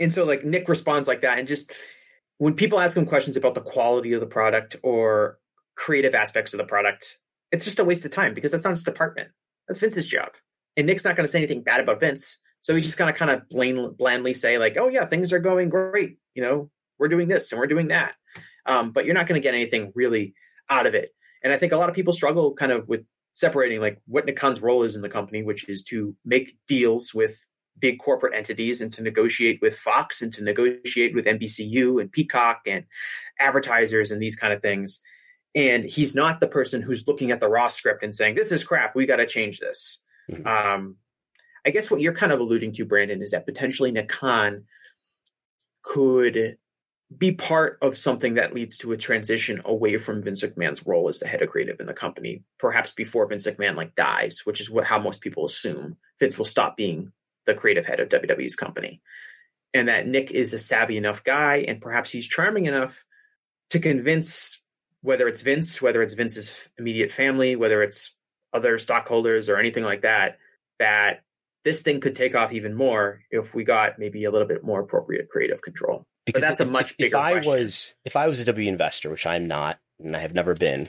[0.00, 1.38] and so like Nick responds like that.
[1.38, 1.72] And just
[2.38, 5.38] when people ask him questions about the quality of the product or
[5.76, 7.18] creative aspects of the product,
[7.52, 9.30] it's just a waste of time because that's not his department.
[9.68, 10.30] That's Vince's job.
[10.76, 12.42] And Nick's not going to say anything bad about Vince.
[12.60, 15.38] So he's just going to kind of bland, blandly say, like, oh, yeah, things are
[15.38, 16.18] going great.
[16.34, 18.16] You know, we're doing this and we're doing that.
[18.66, 20.34] Um, but you're not going to get anything really
[20.68, 21.10] out of it.
[21.42, 23.04] And I think a lot of people struggle kind of with
[23.34, 27.12] separating like what Nick Khan's role is in the company, which is to make deals
[27.14, 27.46] with
[27.78, 32.62] big corporate entities and to negotiate with Fox and to negotiate with NBCU and Peacock
[32.66, 32.84] and
[33.38, 35.02] advertisers and these kind of things.
[35.54, 38.64] And he's not the person who's looking at the raw script and saying, this is
[38.64, 38.94] crap.
[38.94, 40.02] We got to change this.
[40.30, 40.46] Mm-hmm.
[40.46, 40.96] Um,
[41.64, 44.64] I guess what you're kind of alluding to, Brandon, is that potentially Nick Khan
[45.82, 46.58] could
[47.16, 51.20] be part of something that leads to a transition away from Vince McMahon's role as
[51.20, 54.70] the head of creative in the company, perhaps before Vince McMahon like dies, which is
[54.70, 57.12] what how most people assume Vince will stop being
[57.46, 59.00] the creative head of WWE's company.
[59.74, 63.04] And that Nick is a savvy enough guy and perhaps he's charming enough
[63.70, 64.62] to convince
[65.02, 68.16] whether it's Vince, whether it's Vince's immediate family, whether it's
[68.52, 70.38] other stockholders or anything like that,
[70.78, 71.22] that
[71.64, 74.80] this thing could take off even more if we got maybe a little bit more
[74.80, 76.04] appropriate creative control.
[76.24, 77.52] Because but that's if, a much if, bigger if I question.
[77.52, 80.88] was if I was a W investor, which I'm not, and I have never been,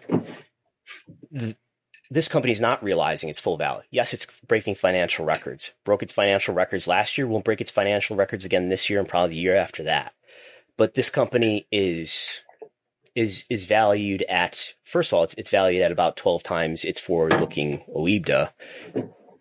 [2.10, 3.84] this company's not realizing its full value.
[3.92, 5.74] Yes, it's breaking financial records.
[5.84, 9.08] Broke its financial records last year, won't break its financial records again this year and
[9.10, 10.14] probably the year after that.
[10.78, 12.44] But this company is
[13.16, 17.00] is is valued at first of all, it's, it's valued at about twelve times its
[17.00, 18.52] forward-looking OIBDA,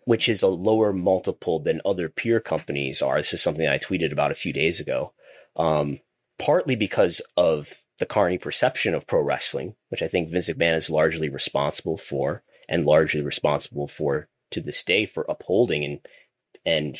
[0.05, 3.17] which is a lower multiple than other peer companies are.
[3.17, 5.13] This is something I tweeted about a few days ago.
[5.55, 5.99] Um,
[6.39, 10.89] partly because of the carny perception of pro wrestling, which I think Vince McMahon is
[10.89, 15.99] largely responsible for, and largely responsible for to this day for upholding and
[16.65, 16.97] and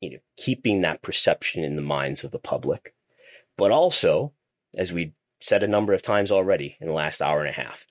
[0.00, 2.94] you know keeping that perception in the minds of the public.
[3.56, 4.32] But also,
[4.76, 7.86] as we said a number of times already in the last hour and a half.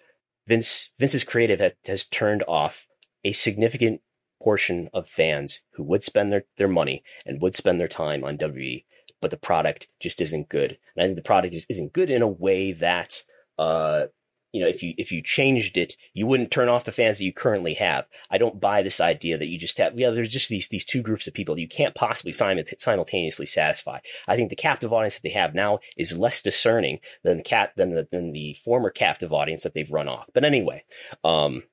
[0.47, 2.87] Vince Vince's creative has, turned off
[3.23, 4.01] a significant
[4.41, 8.37] portion of fans who would spend their, their money and would spend their time on
[8.37, 8.85] WWE,
[9.21, 10.77] but the product just isn't good.
[10.95, 13.23] And I think the product just isn't good in a way that
[13.57, 14.05] uh,
[14.55, 17.25] you know, if you if you changed it, you wouldn't turn off the fans that
[17.25, 18.05] you currently have.
[18.31, 19.99] I don't buy this idea that you just have.
[19.99, 23.99] Yeah, there's just these these two groups of people you can't possibly simultaneously satisfy.
[24.29, 27.73] I think the captive audience that they have now is less discerning than the cat
[27.75, 30.27] than the than the former captive audience that they've run off.
[30.33, 30.85] But anyway,
[31.25, 31.63] um,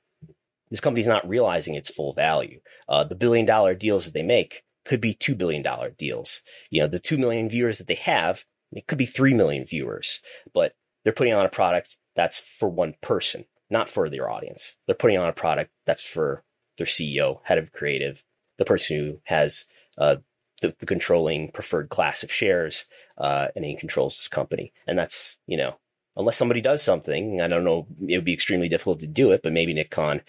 [0.68, 2.58] this company's not realizing its full value.
[2.88, 6.42] Uh, the billion dollar deals that they make could be two billion dollar deals.
[6.68, 10.20] You know, the two million viewers that they have, it could be three million viewers,
[10.52, 14.76] but they're putting on a product that's for one person, not for their audience.
[14.86, 16.44] They're putting on a product that's for
[16.78, 18.24] their CEO, head of creative,
[18.58, 19.66] the person who has
[19.98, 20.16] uh,
[20.60, 22.86] the, the, controlling preferred class of shares,
[23.18, 24.72] uh, and he controls this company.
[24.86, 25.76] And that's, you know,
[26.16, 29.42] unless somebody does something, I don't know, it would be extremely difficult to do it,
[29.42, 30.22] but maybe Nick Khan,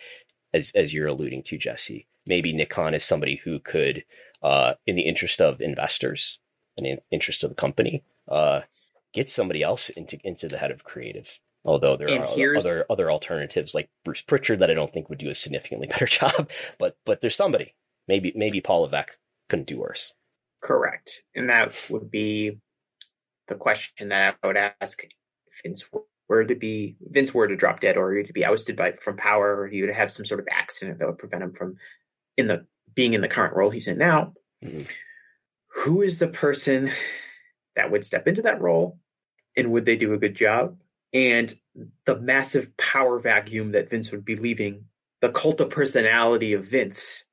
[0.54, 4.04] as, as you're alluding to, Jesse, maybe Nick Khan is somebody who could,
[4.42, 6.40] uh, in the interest of investors
[6.78, 8.62] and in interest of the company, uh,
[9.14, 13.10] get somebody else into, into the head of creative Although there and are other other
[13.10, 16.98] alternatives like Bruce Pritchard that I don't think would do a significantly better job, but
[17.06, 17.76] but there's somebody.
[18.08, 19.18] Maybe maybe Paul Levesque
[19.48, 20.14] couldn't do worse.
[20.62, 22.60] Correct, and that would be
[23.48, 25.90] the question that I would ask if Vince
[26.28, 29.62] were to be Vince were to drop dead or to be ousted by from power,
[29.62, 31.78] or he would have some sort of accident that would prevent him from
[32.36, 34.34] in the being in the current role he's in now.
[34.64, 34.84] Mm-hmm.
[35.86, 36.90] Who is the person
[37.76, 39.00] that would step into that role,
[39.56, 40.78] and would they do a good job?
[41.14, 41.54] And
[42.06, 44.86] the massive power vacuum that Vince would be leaving,
[45.22, 47.26] the cult of personality of Vince.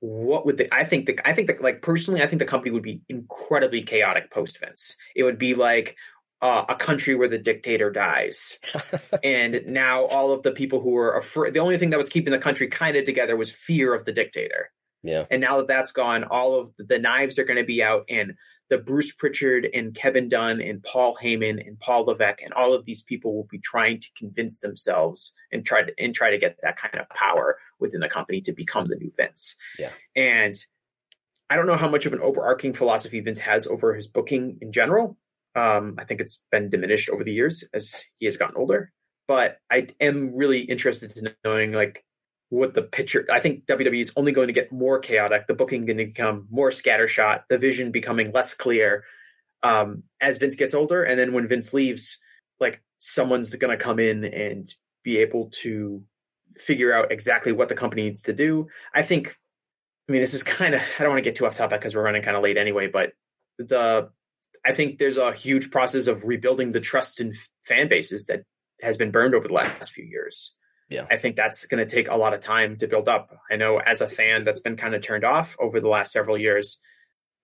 [0.00, 2.70] What would the, I think the I think that like personally I think the company
[2.70, 4.96] would be incredibly chaotic post Vince.
[5.16, 5.96] It would be like
[6.42, 8.60] uh, a country where the dictator dies,
[9.24, 11.54] and now all of the people who were afraid.
[11.54, 14.12] The only thing that was keeping the country kind of together was fear of the
[14.12, 14.70] dictator.
[15.06, 15.26] Yeah.
[15.30, 18.34] And now that that's gone, all of the knives are going to be out, and
[18.68, 22.84] the Bruce Pritchard and Kevin Dunn and Paul Heyman and Paul Levesque and all of
[22.84, 26.56] these people will be trying to convince themselves and try to and try to get
[26.62, 29.56] that kind of power within the company to become the new Vince.
[29.78, 29.90] Yeah.
[30.14, 30.54] And
[31.48, 34.72] I don't know how much of an overarching philosophy Vince has over his booking in
[34.72, 35.16] general.
[35.54, 38.92] Um, I think it's been diminished over the years as he has gotten older.
[39.28, 42.04] But I am really interested in knowing like
[42.48, 43.26] what the picture.
[43.30, 45.46] I think WWE is only going to get more chaotic.
[45.46, 47.42] The booking going to become more scattershot.
[47.48, 49.04] The vision becoming less clear
[49.62, 52.18] um, as Vince gets older, and then when Vince leaves,
[52.60, 54.66] like someone's going to come in and
[55.02, 56.02] be able to
[56.48, 58.68] figure out exactly what the company needs to do.
[58.94, 59.36] I think.
[60.08, 60.82] I mean, this is kind of.
[60.98, 62.86] I don't want to get too off topic because we're running kind of late anyway.
[62.86, 63.12] But
[63.58, 64.10] the
[64.64, 67.32] I think there's a huge process of rebuilding the trust in
[67.62, 68.44] fan bases that
[68.82, 70.58] has been burned over the last few years.
[70.88, 71.06] Yeah.
[71.10, 73.36] I think that's going to take a lot of time to build up.
[73.50, 76.38] I know as a fan that's been kind of turned off over the last several
[76.38, 76.80] years,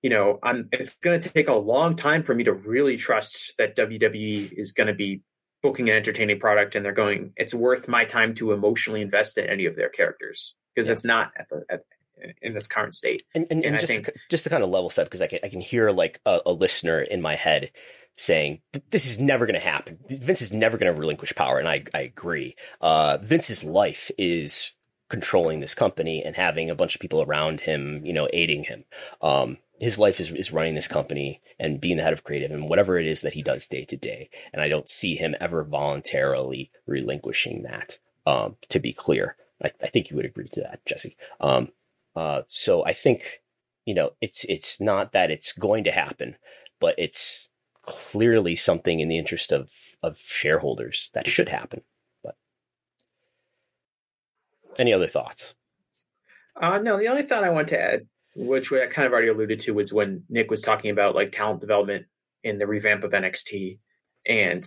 [0.03, 3.57] you know, I'm it's going to take a long time for me to really trust
[3.59, 5.23] that WWE is going to be
[5.63, 9.47] booking an entertaining product and they're going it's worth my time to emotionally invest in
[9.47, 10.93] any of their characters because yeah.
[10.93, 11.83] it's not at the at,
[12.41, 13.25] in its current state.
[13.35, 15.27] And, and, and, and just, think, to, just to kind of level set, because I
[15.27, 17.71] can, I can hear like a, a listener in my head
[18.17, 18.61] saying
[18.91, 19.99] this is never going to happen.
[20.09, 22.57] Vince is never going to relinquish power, and I, I agree.
[22.81, 24.73] Uh, Vince's life is
[25.09, 28.85] controlling this company and having a bunch of people around him, you know, aiding him.
[29.21, 32.69] Um, his life is, is running this company and being the head of creative and
[32.69, 34.31] whatever it is that he does day to day.
[34.53, 37.99] And I don't see him ever voluntarily relinquishing that.
[38.25, 41.17] Um, to be clear, I, I, think you would agree to that, Jesse.
[41.41, 41.73] Um,
[42.15, 43.43] uh, so I think,
[43.85, 46.37] you know, it's, it's not that it's going to happen,
[46.79, 47.49] but it's
[47.85, 49.71] clearly something in the interest of
[50.03, 51.83] of shareholders that should happen.
[52.23, 52.37] But
[54.79, 55.55] any other thoughts?
[56.57, 59.61] Uh, no, the only thought I want to add, which I kind of already alluded
[59.61, 62.07] to, was when Nick was talking about like talent development
[62.43, 63.79] in the revamp of NXT
[64.27, 64.65] and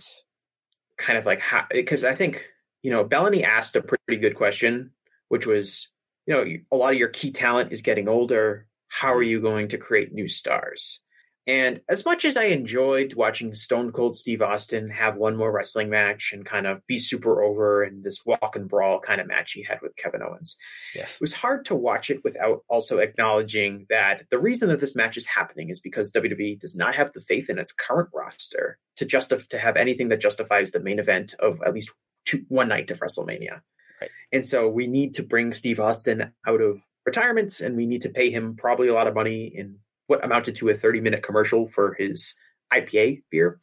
[0.96, 2.48] kind of like how, because I think,
[2.82, 4.92] you know, Belloni asked a pretty good question,
[5.28, 5.92] which was,
[6.26, 8.66] you know, a lot of your key talent is getting older.
[8.88, 11.02] How are you going to create new stars?
[11.46, 15.88] And as much as I enjoyed watching Stone Cold Steve Austin have one more wrestling
[15.88, 19.52] match and kind of be super over in this walk and brawl kind of match
[19.52, 20.56] he had with Kevin Owens,
[20.94, 21.14] yes.
[21.14, 25.16] it was hard to watch it without also acknowledging that the reason that this match
[25.16, 29.04] is happening is because WWE does not have the faith in its current roster to
[29.04, 31.92] justify to have anything that justifies the main event of at least
[32.24, 33.60] two, one night of WrestleMania.
[34.00, 34.10] Right.
[34.32, 38.08] And so we need to bring Steve Austin out of retirement and we need to
[38.08, 41.66] pay him probably a lot of money in what amounted to a 30 minute commercial
[41.66, 42.38] for his
[42.72, 43.58] IPA beer.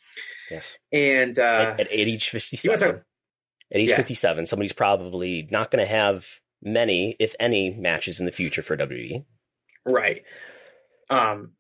[0.50, 0.78] Yes.
[0.92, 3.04] And uh, at, at age 57, at
[3.72, 3.96] age yeah.
[3.96, 6.28] 57, somebody's probably not going to have
[6.62, 9.26] many, if any, matches in the future for WWE.
[9.86, 10.22] Right.
[11.10, 11.54] Um,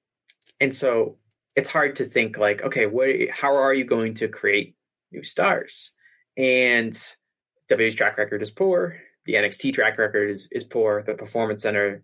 [0.59, 1.17] and so
[1.55, 4.75] it's hard to think like, okay, what, how are you going to create
[5.11, 5.95] new stars?
[6.37, 6.93] And
[7.69, 8.99] WWE's track record is poor.
[9.25, 11.03] The NXT track record is, is poor.
[11.03, 12.01] The Performance Center's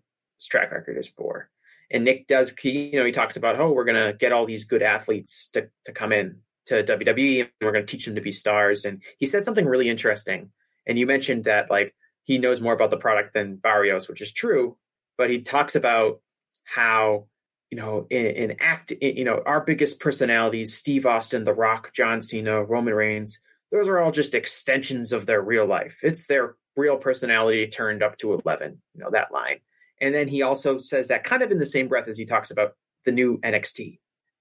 [0.48, 1.50] track record is poor
[1.90, 4.64] and Nick does he you know he talks about oh we're gonna get all these
[4.64, 8.32] good athletes to to come in to WWE and we're gonna teach them to be
[8.32, 8.84] stars.
[8.84, 10.50] And he said something really interesting.
[10.86, 14.32] And you mentioned that like he knows more about the product than Barrios which is
[14.32, 14.76] true.
[15.18, 16.20] But he talks about
[16.64, 17.26] how
[17.70, 21.92] you know in, in act in, you know our biggest personalities Steve Austin The Rock
[21.92, 23.42] John Cena Roman Reigns
[23.72, 26.00] those are all just extensions of their real life.
[26.02, 29.60] It's their real personality turned up to 11 you know that line
[30.00, 32.50] and then he also says that kind of in the same breath as he talks
[32.50, 32.72] about
[33.04, 33.98] the new NXT.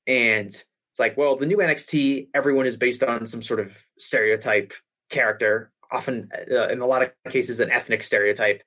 [0.07, 4.71] And it's like, well, the new NXT, everyone is based on some sort of stereotype
[5.09, 8.63] character, often uh, in a lot of cases, an ethnic stereotype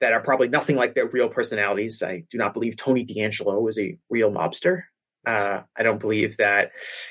[0.00, 2.02] that are probably nothing like their real personalities.
[2.02, 4.82] I do not believe Tony D'Angelo is a real mobster.
[5.26, 6.70] Uh, I don't believe that,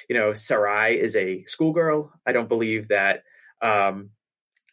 [0.10, 2.12] you know, Sarray is a schoolgirl.
[2.26, 3.24] I don't believe that
[3.62, 4.12] um,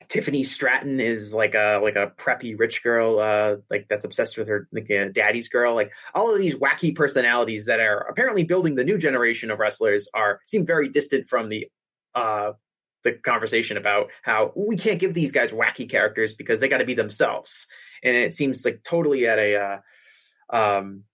[0.09, 4.49] Tiffany Stratton is like a like a preppy rich girl, uh, like that's obsessed with
[4.49, 5.75] her like a daddy's girl.
[5.75, 10.09] Like all of these wacky personalities that are apparently building the new generation of wrestlers
[10.15, 11.69] are seem very distant from the
[12.15, 12.53] uh,
[13.03, 16.87] the conversation about how we can't give these guys wacky characters because they got to
[16.87, 17.67] be themselves,
[18.03, 21.05] and it seems like totally at a uh, um,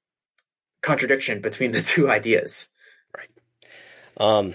[0.83, 2.71] contradiction between the two ideas.
[3.17, 3.31] Right.
[4.17, 4.55] Um,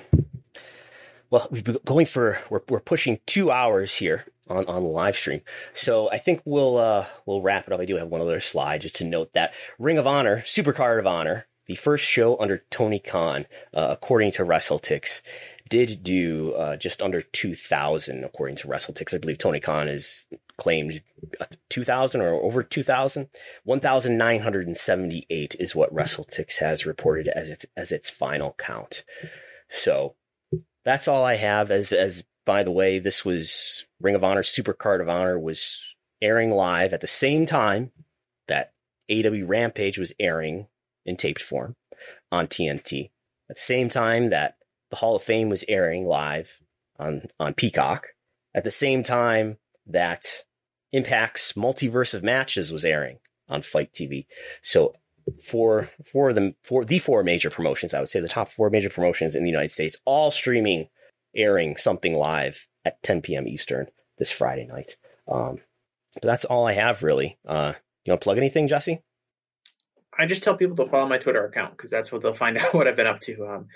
[1.36, 5.18] well, we've been going for we're we're pushing two hours here on on the live
[5.18, 5.42] stream,
[5.74, 7.82] so I think we'll uh we'll wrap it up.
[7.82, 11.06] I do have one other slide just to note that Ring of Honor, Supercard of
[11.06, 15.22] Honor, the first show under Tony Khan, uh, according to WrestleTix,
[15.68, 19.14] did do uh, just under two thousand according to WrestleTix.
[19.14, 21.02] I believe Tony Khan is claimed
[21.68, 23.28] 2000 or over 2000
[23.66, 29.04] 1978 is what WrestleTix has reported as its as its final count
[29.68, 30.16] so
[30.86, 31.72] that's all I have.
[31.72, 35.96] As as by the way, this was Ring of Honor Super Card of Honor was
[36.22, 37.92] airing live at the same time
[38.48, 38.74] that
[39.12, 40.68] AEW Rampage was airing
[41.06, 41.76] in taped form
[42.32, 43.10] on TNT.
[43.50, 44.58] At the same time that
[44.90, 46.62] the Hall of Fame was airing live
[46.98, 48.08] on on Peacock
[48.54, 50.44] at the same time that
[50.94, 54.26] Impact's Multiverse of Matches was airing on FITE TV.
[54.62, 54.96] So
[55.44, 58.90] for for the for the four major promotions, I would say the top four major
[58.90, 60.90] promotions in the United States, all streaming,
[61.36, 63.48] airing something live at 10 p.m.
[63.48, 63.88] Eastern
[64.18, 64.98] this Friday night.
[65.28, 65.60] Um,
[66.14, 67.38] but that's all I have really.
[67.48, 67.74] Uh,
[68.06, 69.02] you want to plug anything, Jesse?
[70.18, 72.74] I just tell people to follow my Twitter account because that's what they'll find out
[72.74, 73.46] what I've been up to.
[73.48, 73.68] Um,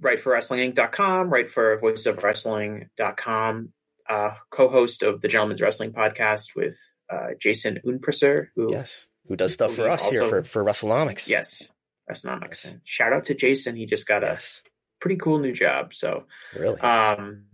[0.00, 3.72] write for WrestlingInc.com, write for VoiceOfWrestling.com,
[4.08, 6.78] uh, co-host of the Gentleman's Wrestling podcast with
[7.10, 11.28] uh, Jason Ounpraseuth, who yes, who does stuff for us also, here for for WrestleNomics.
[11.28, 11.70] Yes.
[12.08, 13.76] And shout out to Jason.
[13.76, 14.62] He just got yes.
[14.66, 14.68] a
[15.00, 15.94] pretty cool new job.
[15.94, 16.24] So
[16.58, 17.44] really, um,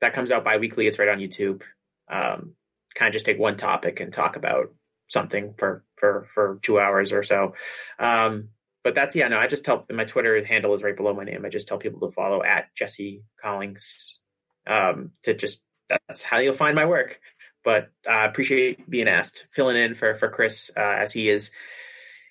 [0.00, 0.86] that comes out bi-weekly.
[0.86, 1.62] It's right on YouTube.
[2.08, 2.54] Um,
[2.94, 4.72] kind of just take one topic and talk about
[5.08, 7.54] something for for for two hours or so.
[7.98, 8.50] Um,
[8.84, 11.44] but that's yeah, no, I just tell my Twitter handle is right below my name.
[11.44, 14.22] I just tell people to follow at Jesse Collings
[14.68, 17.18] um, to just that's how you'll find my work.
[17.66, 21.50] But I uh, appreciate being asked, filling in for for Chris uh, as he is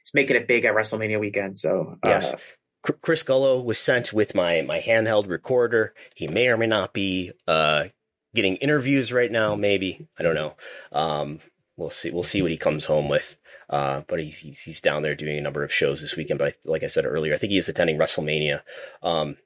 [0.06, 1.58] is making it big at WrestleMania weekend.
[1.58, 2.36] So uh, yes.
[3.02, 5.94] Chris Gullo was sent with my my handheld recorder.
[6.16, 7.88] He may or may not be uh,
[8.34, 9.56] getting interviews right now.
[9.56, 10.54] Maybe I don't know.
[10.94, 11.42] Um,
[11.76, 12.12] we'll see.
[12.12, 13.38] We'll see what he comes home with.
[13.70, 16.38] Uh, but he's, he's, down there doing a number of shows this weekend.
[16.38, 18.62] But I, like I said earlier, I think he is attending WrestleMania.
[19.02, 19.38] Um,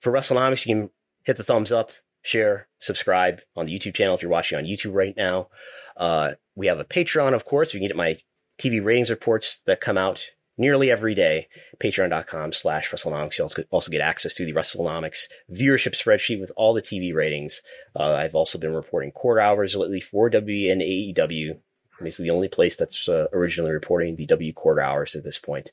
[0.00, 0.90] for WrestleNomics, you can
[1.24, 1.90] hit the thumbs up,
[2.24, 5.48] share, subscribe on the YouTube channel if you're watching on YouTube right now.
[5.96, 7.72] Uh, we have a Patreon, of course.
[7.72, 8.16] You can get my
[8.58, 11.46] TV ratings reports that come out nearly every day.
[11.78, 13.38] Patreon.com slash WrestleNomics.
[13.38, 17.62] You also get access to the WrestleNomics viewership spreadsheet with all the TV ratings.
[17.98, 21.58] Uh, I've also been reporting quarter hours lately for WWE and AEW
[22.02, 25.70] Basically, the only place that's uh, originally reporting the W quarter hours at this point.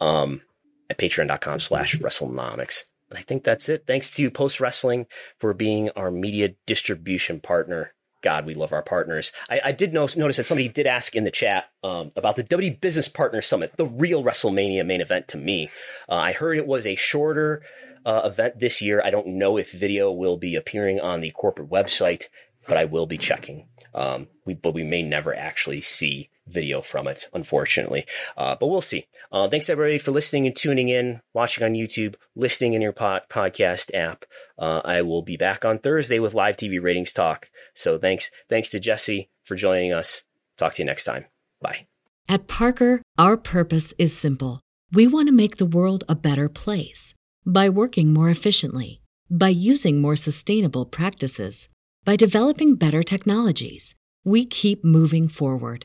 [0.00, 0.42] Um,
[0.88, 2.84] at patreon.com slash WrestleNomics.
[3.10, 3.84] And I think that's it.
[3.86, 5.06] Thanks to Post Wrestling
[5.38, 7.92] for being our media distribution partner.
[8.22, 9.32] God, we love our partners.
[9.48, 12.42] I, I did notice, notice, that somebody did ask in the chat um, about the
[12.42, 15.68] W Business Partner Summit, the real WrestleMania main event to me.
[16.08, 17.62] Uh, I heard it was a shorter
[18.04, 19.02] uh, event this year.
[19.02, 22.24] I don't know if video will be appearing on the corporate website,
[22.68, 23.68] but I will be checking.
[23.94, 28.04] Um, we, but we may never actually see video from it, unfortunately.
[28.36, 29.06] Uh, but we'll see.
[29.32, 33.22] Uh, thanks everybody for listening and tuning in, watching on YouTube, listening in your pod-
[33.28, 34.24] podcast app.
[34.58, 37.50] Uh, I will be back on Thursday with live TV ratings talk.
[37.74, 40.24] So thanks, thanks to Jesse for joining us.
[40.56, 41.26] Talk to you next time.
[41.60, 41.86] Bye.
[42.28, 44.60] At Parker, our purpose is simple.
[44.92, 47.14] We want to make the world a better place
[47.46, 49.00] by working more efficiently,
[49.30, 51.68] by using more sustainable practices
[52.02, 53.94] by developing better technologies,
[54.24, 55.84] we keep moving forward.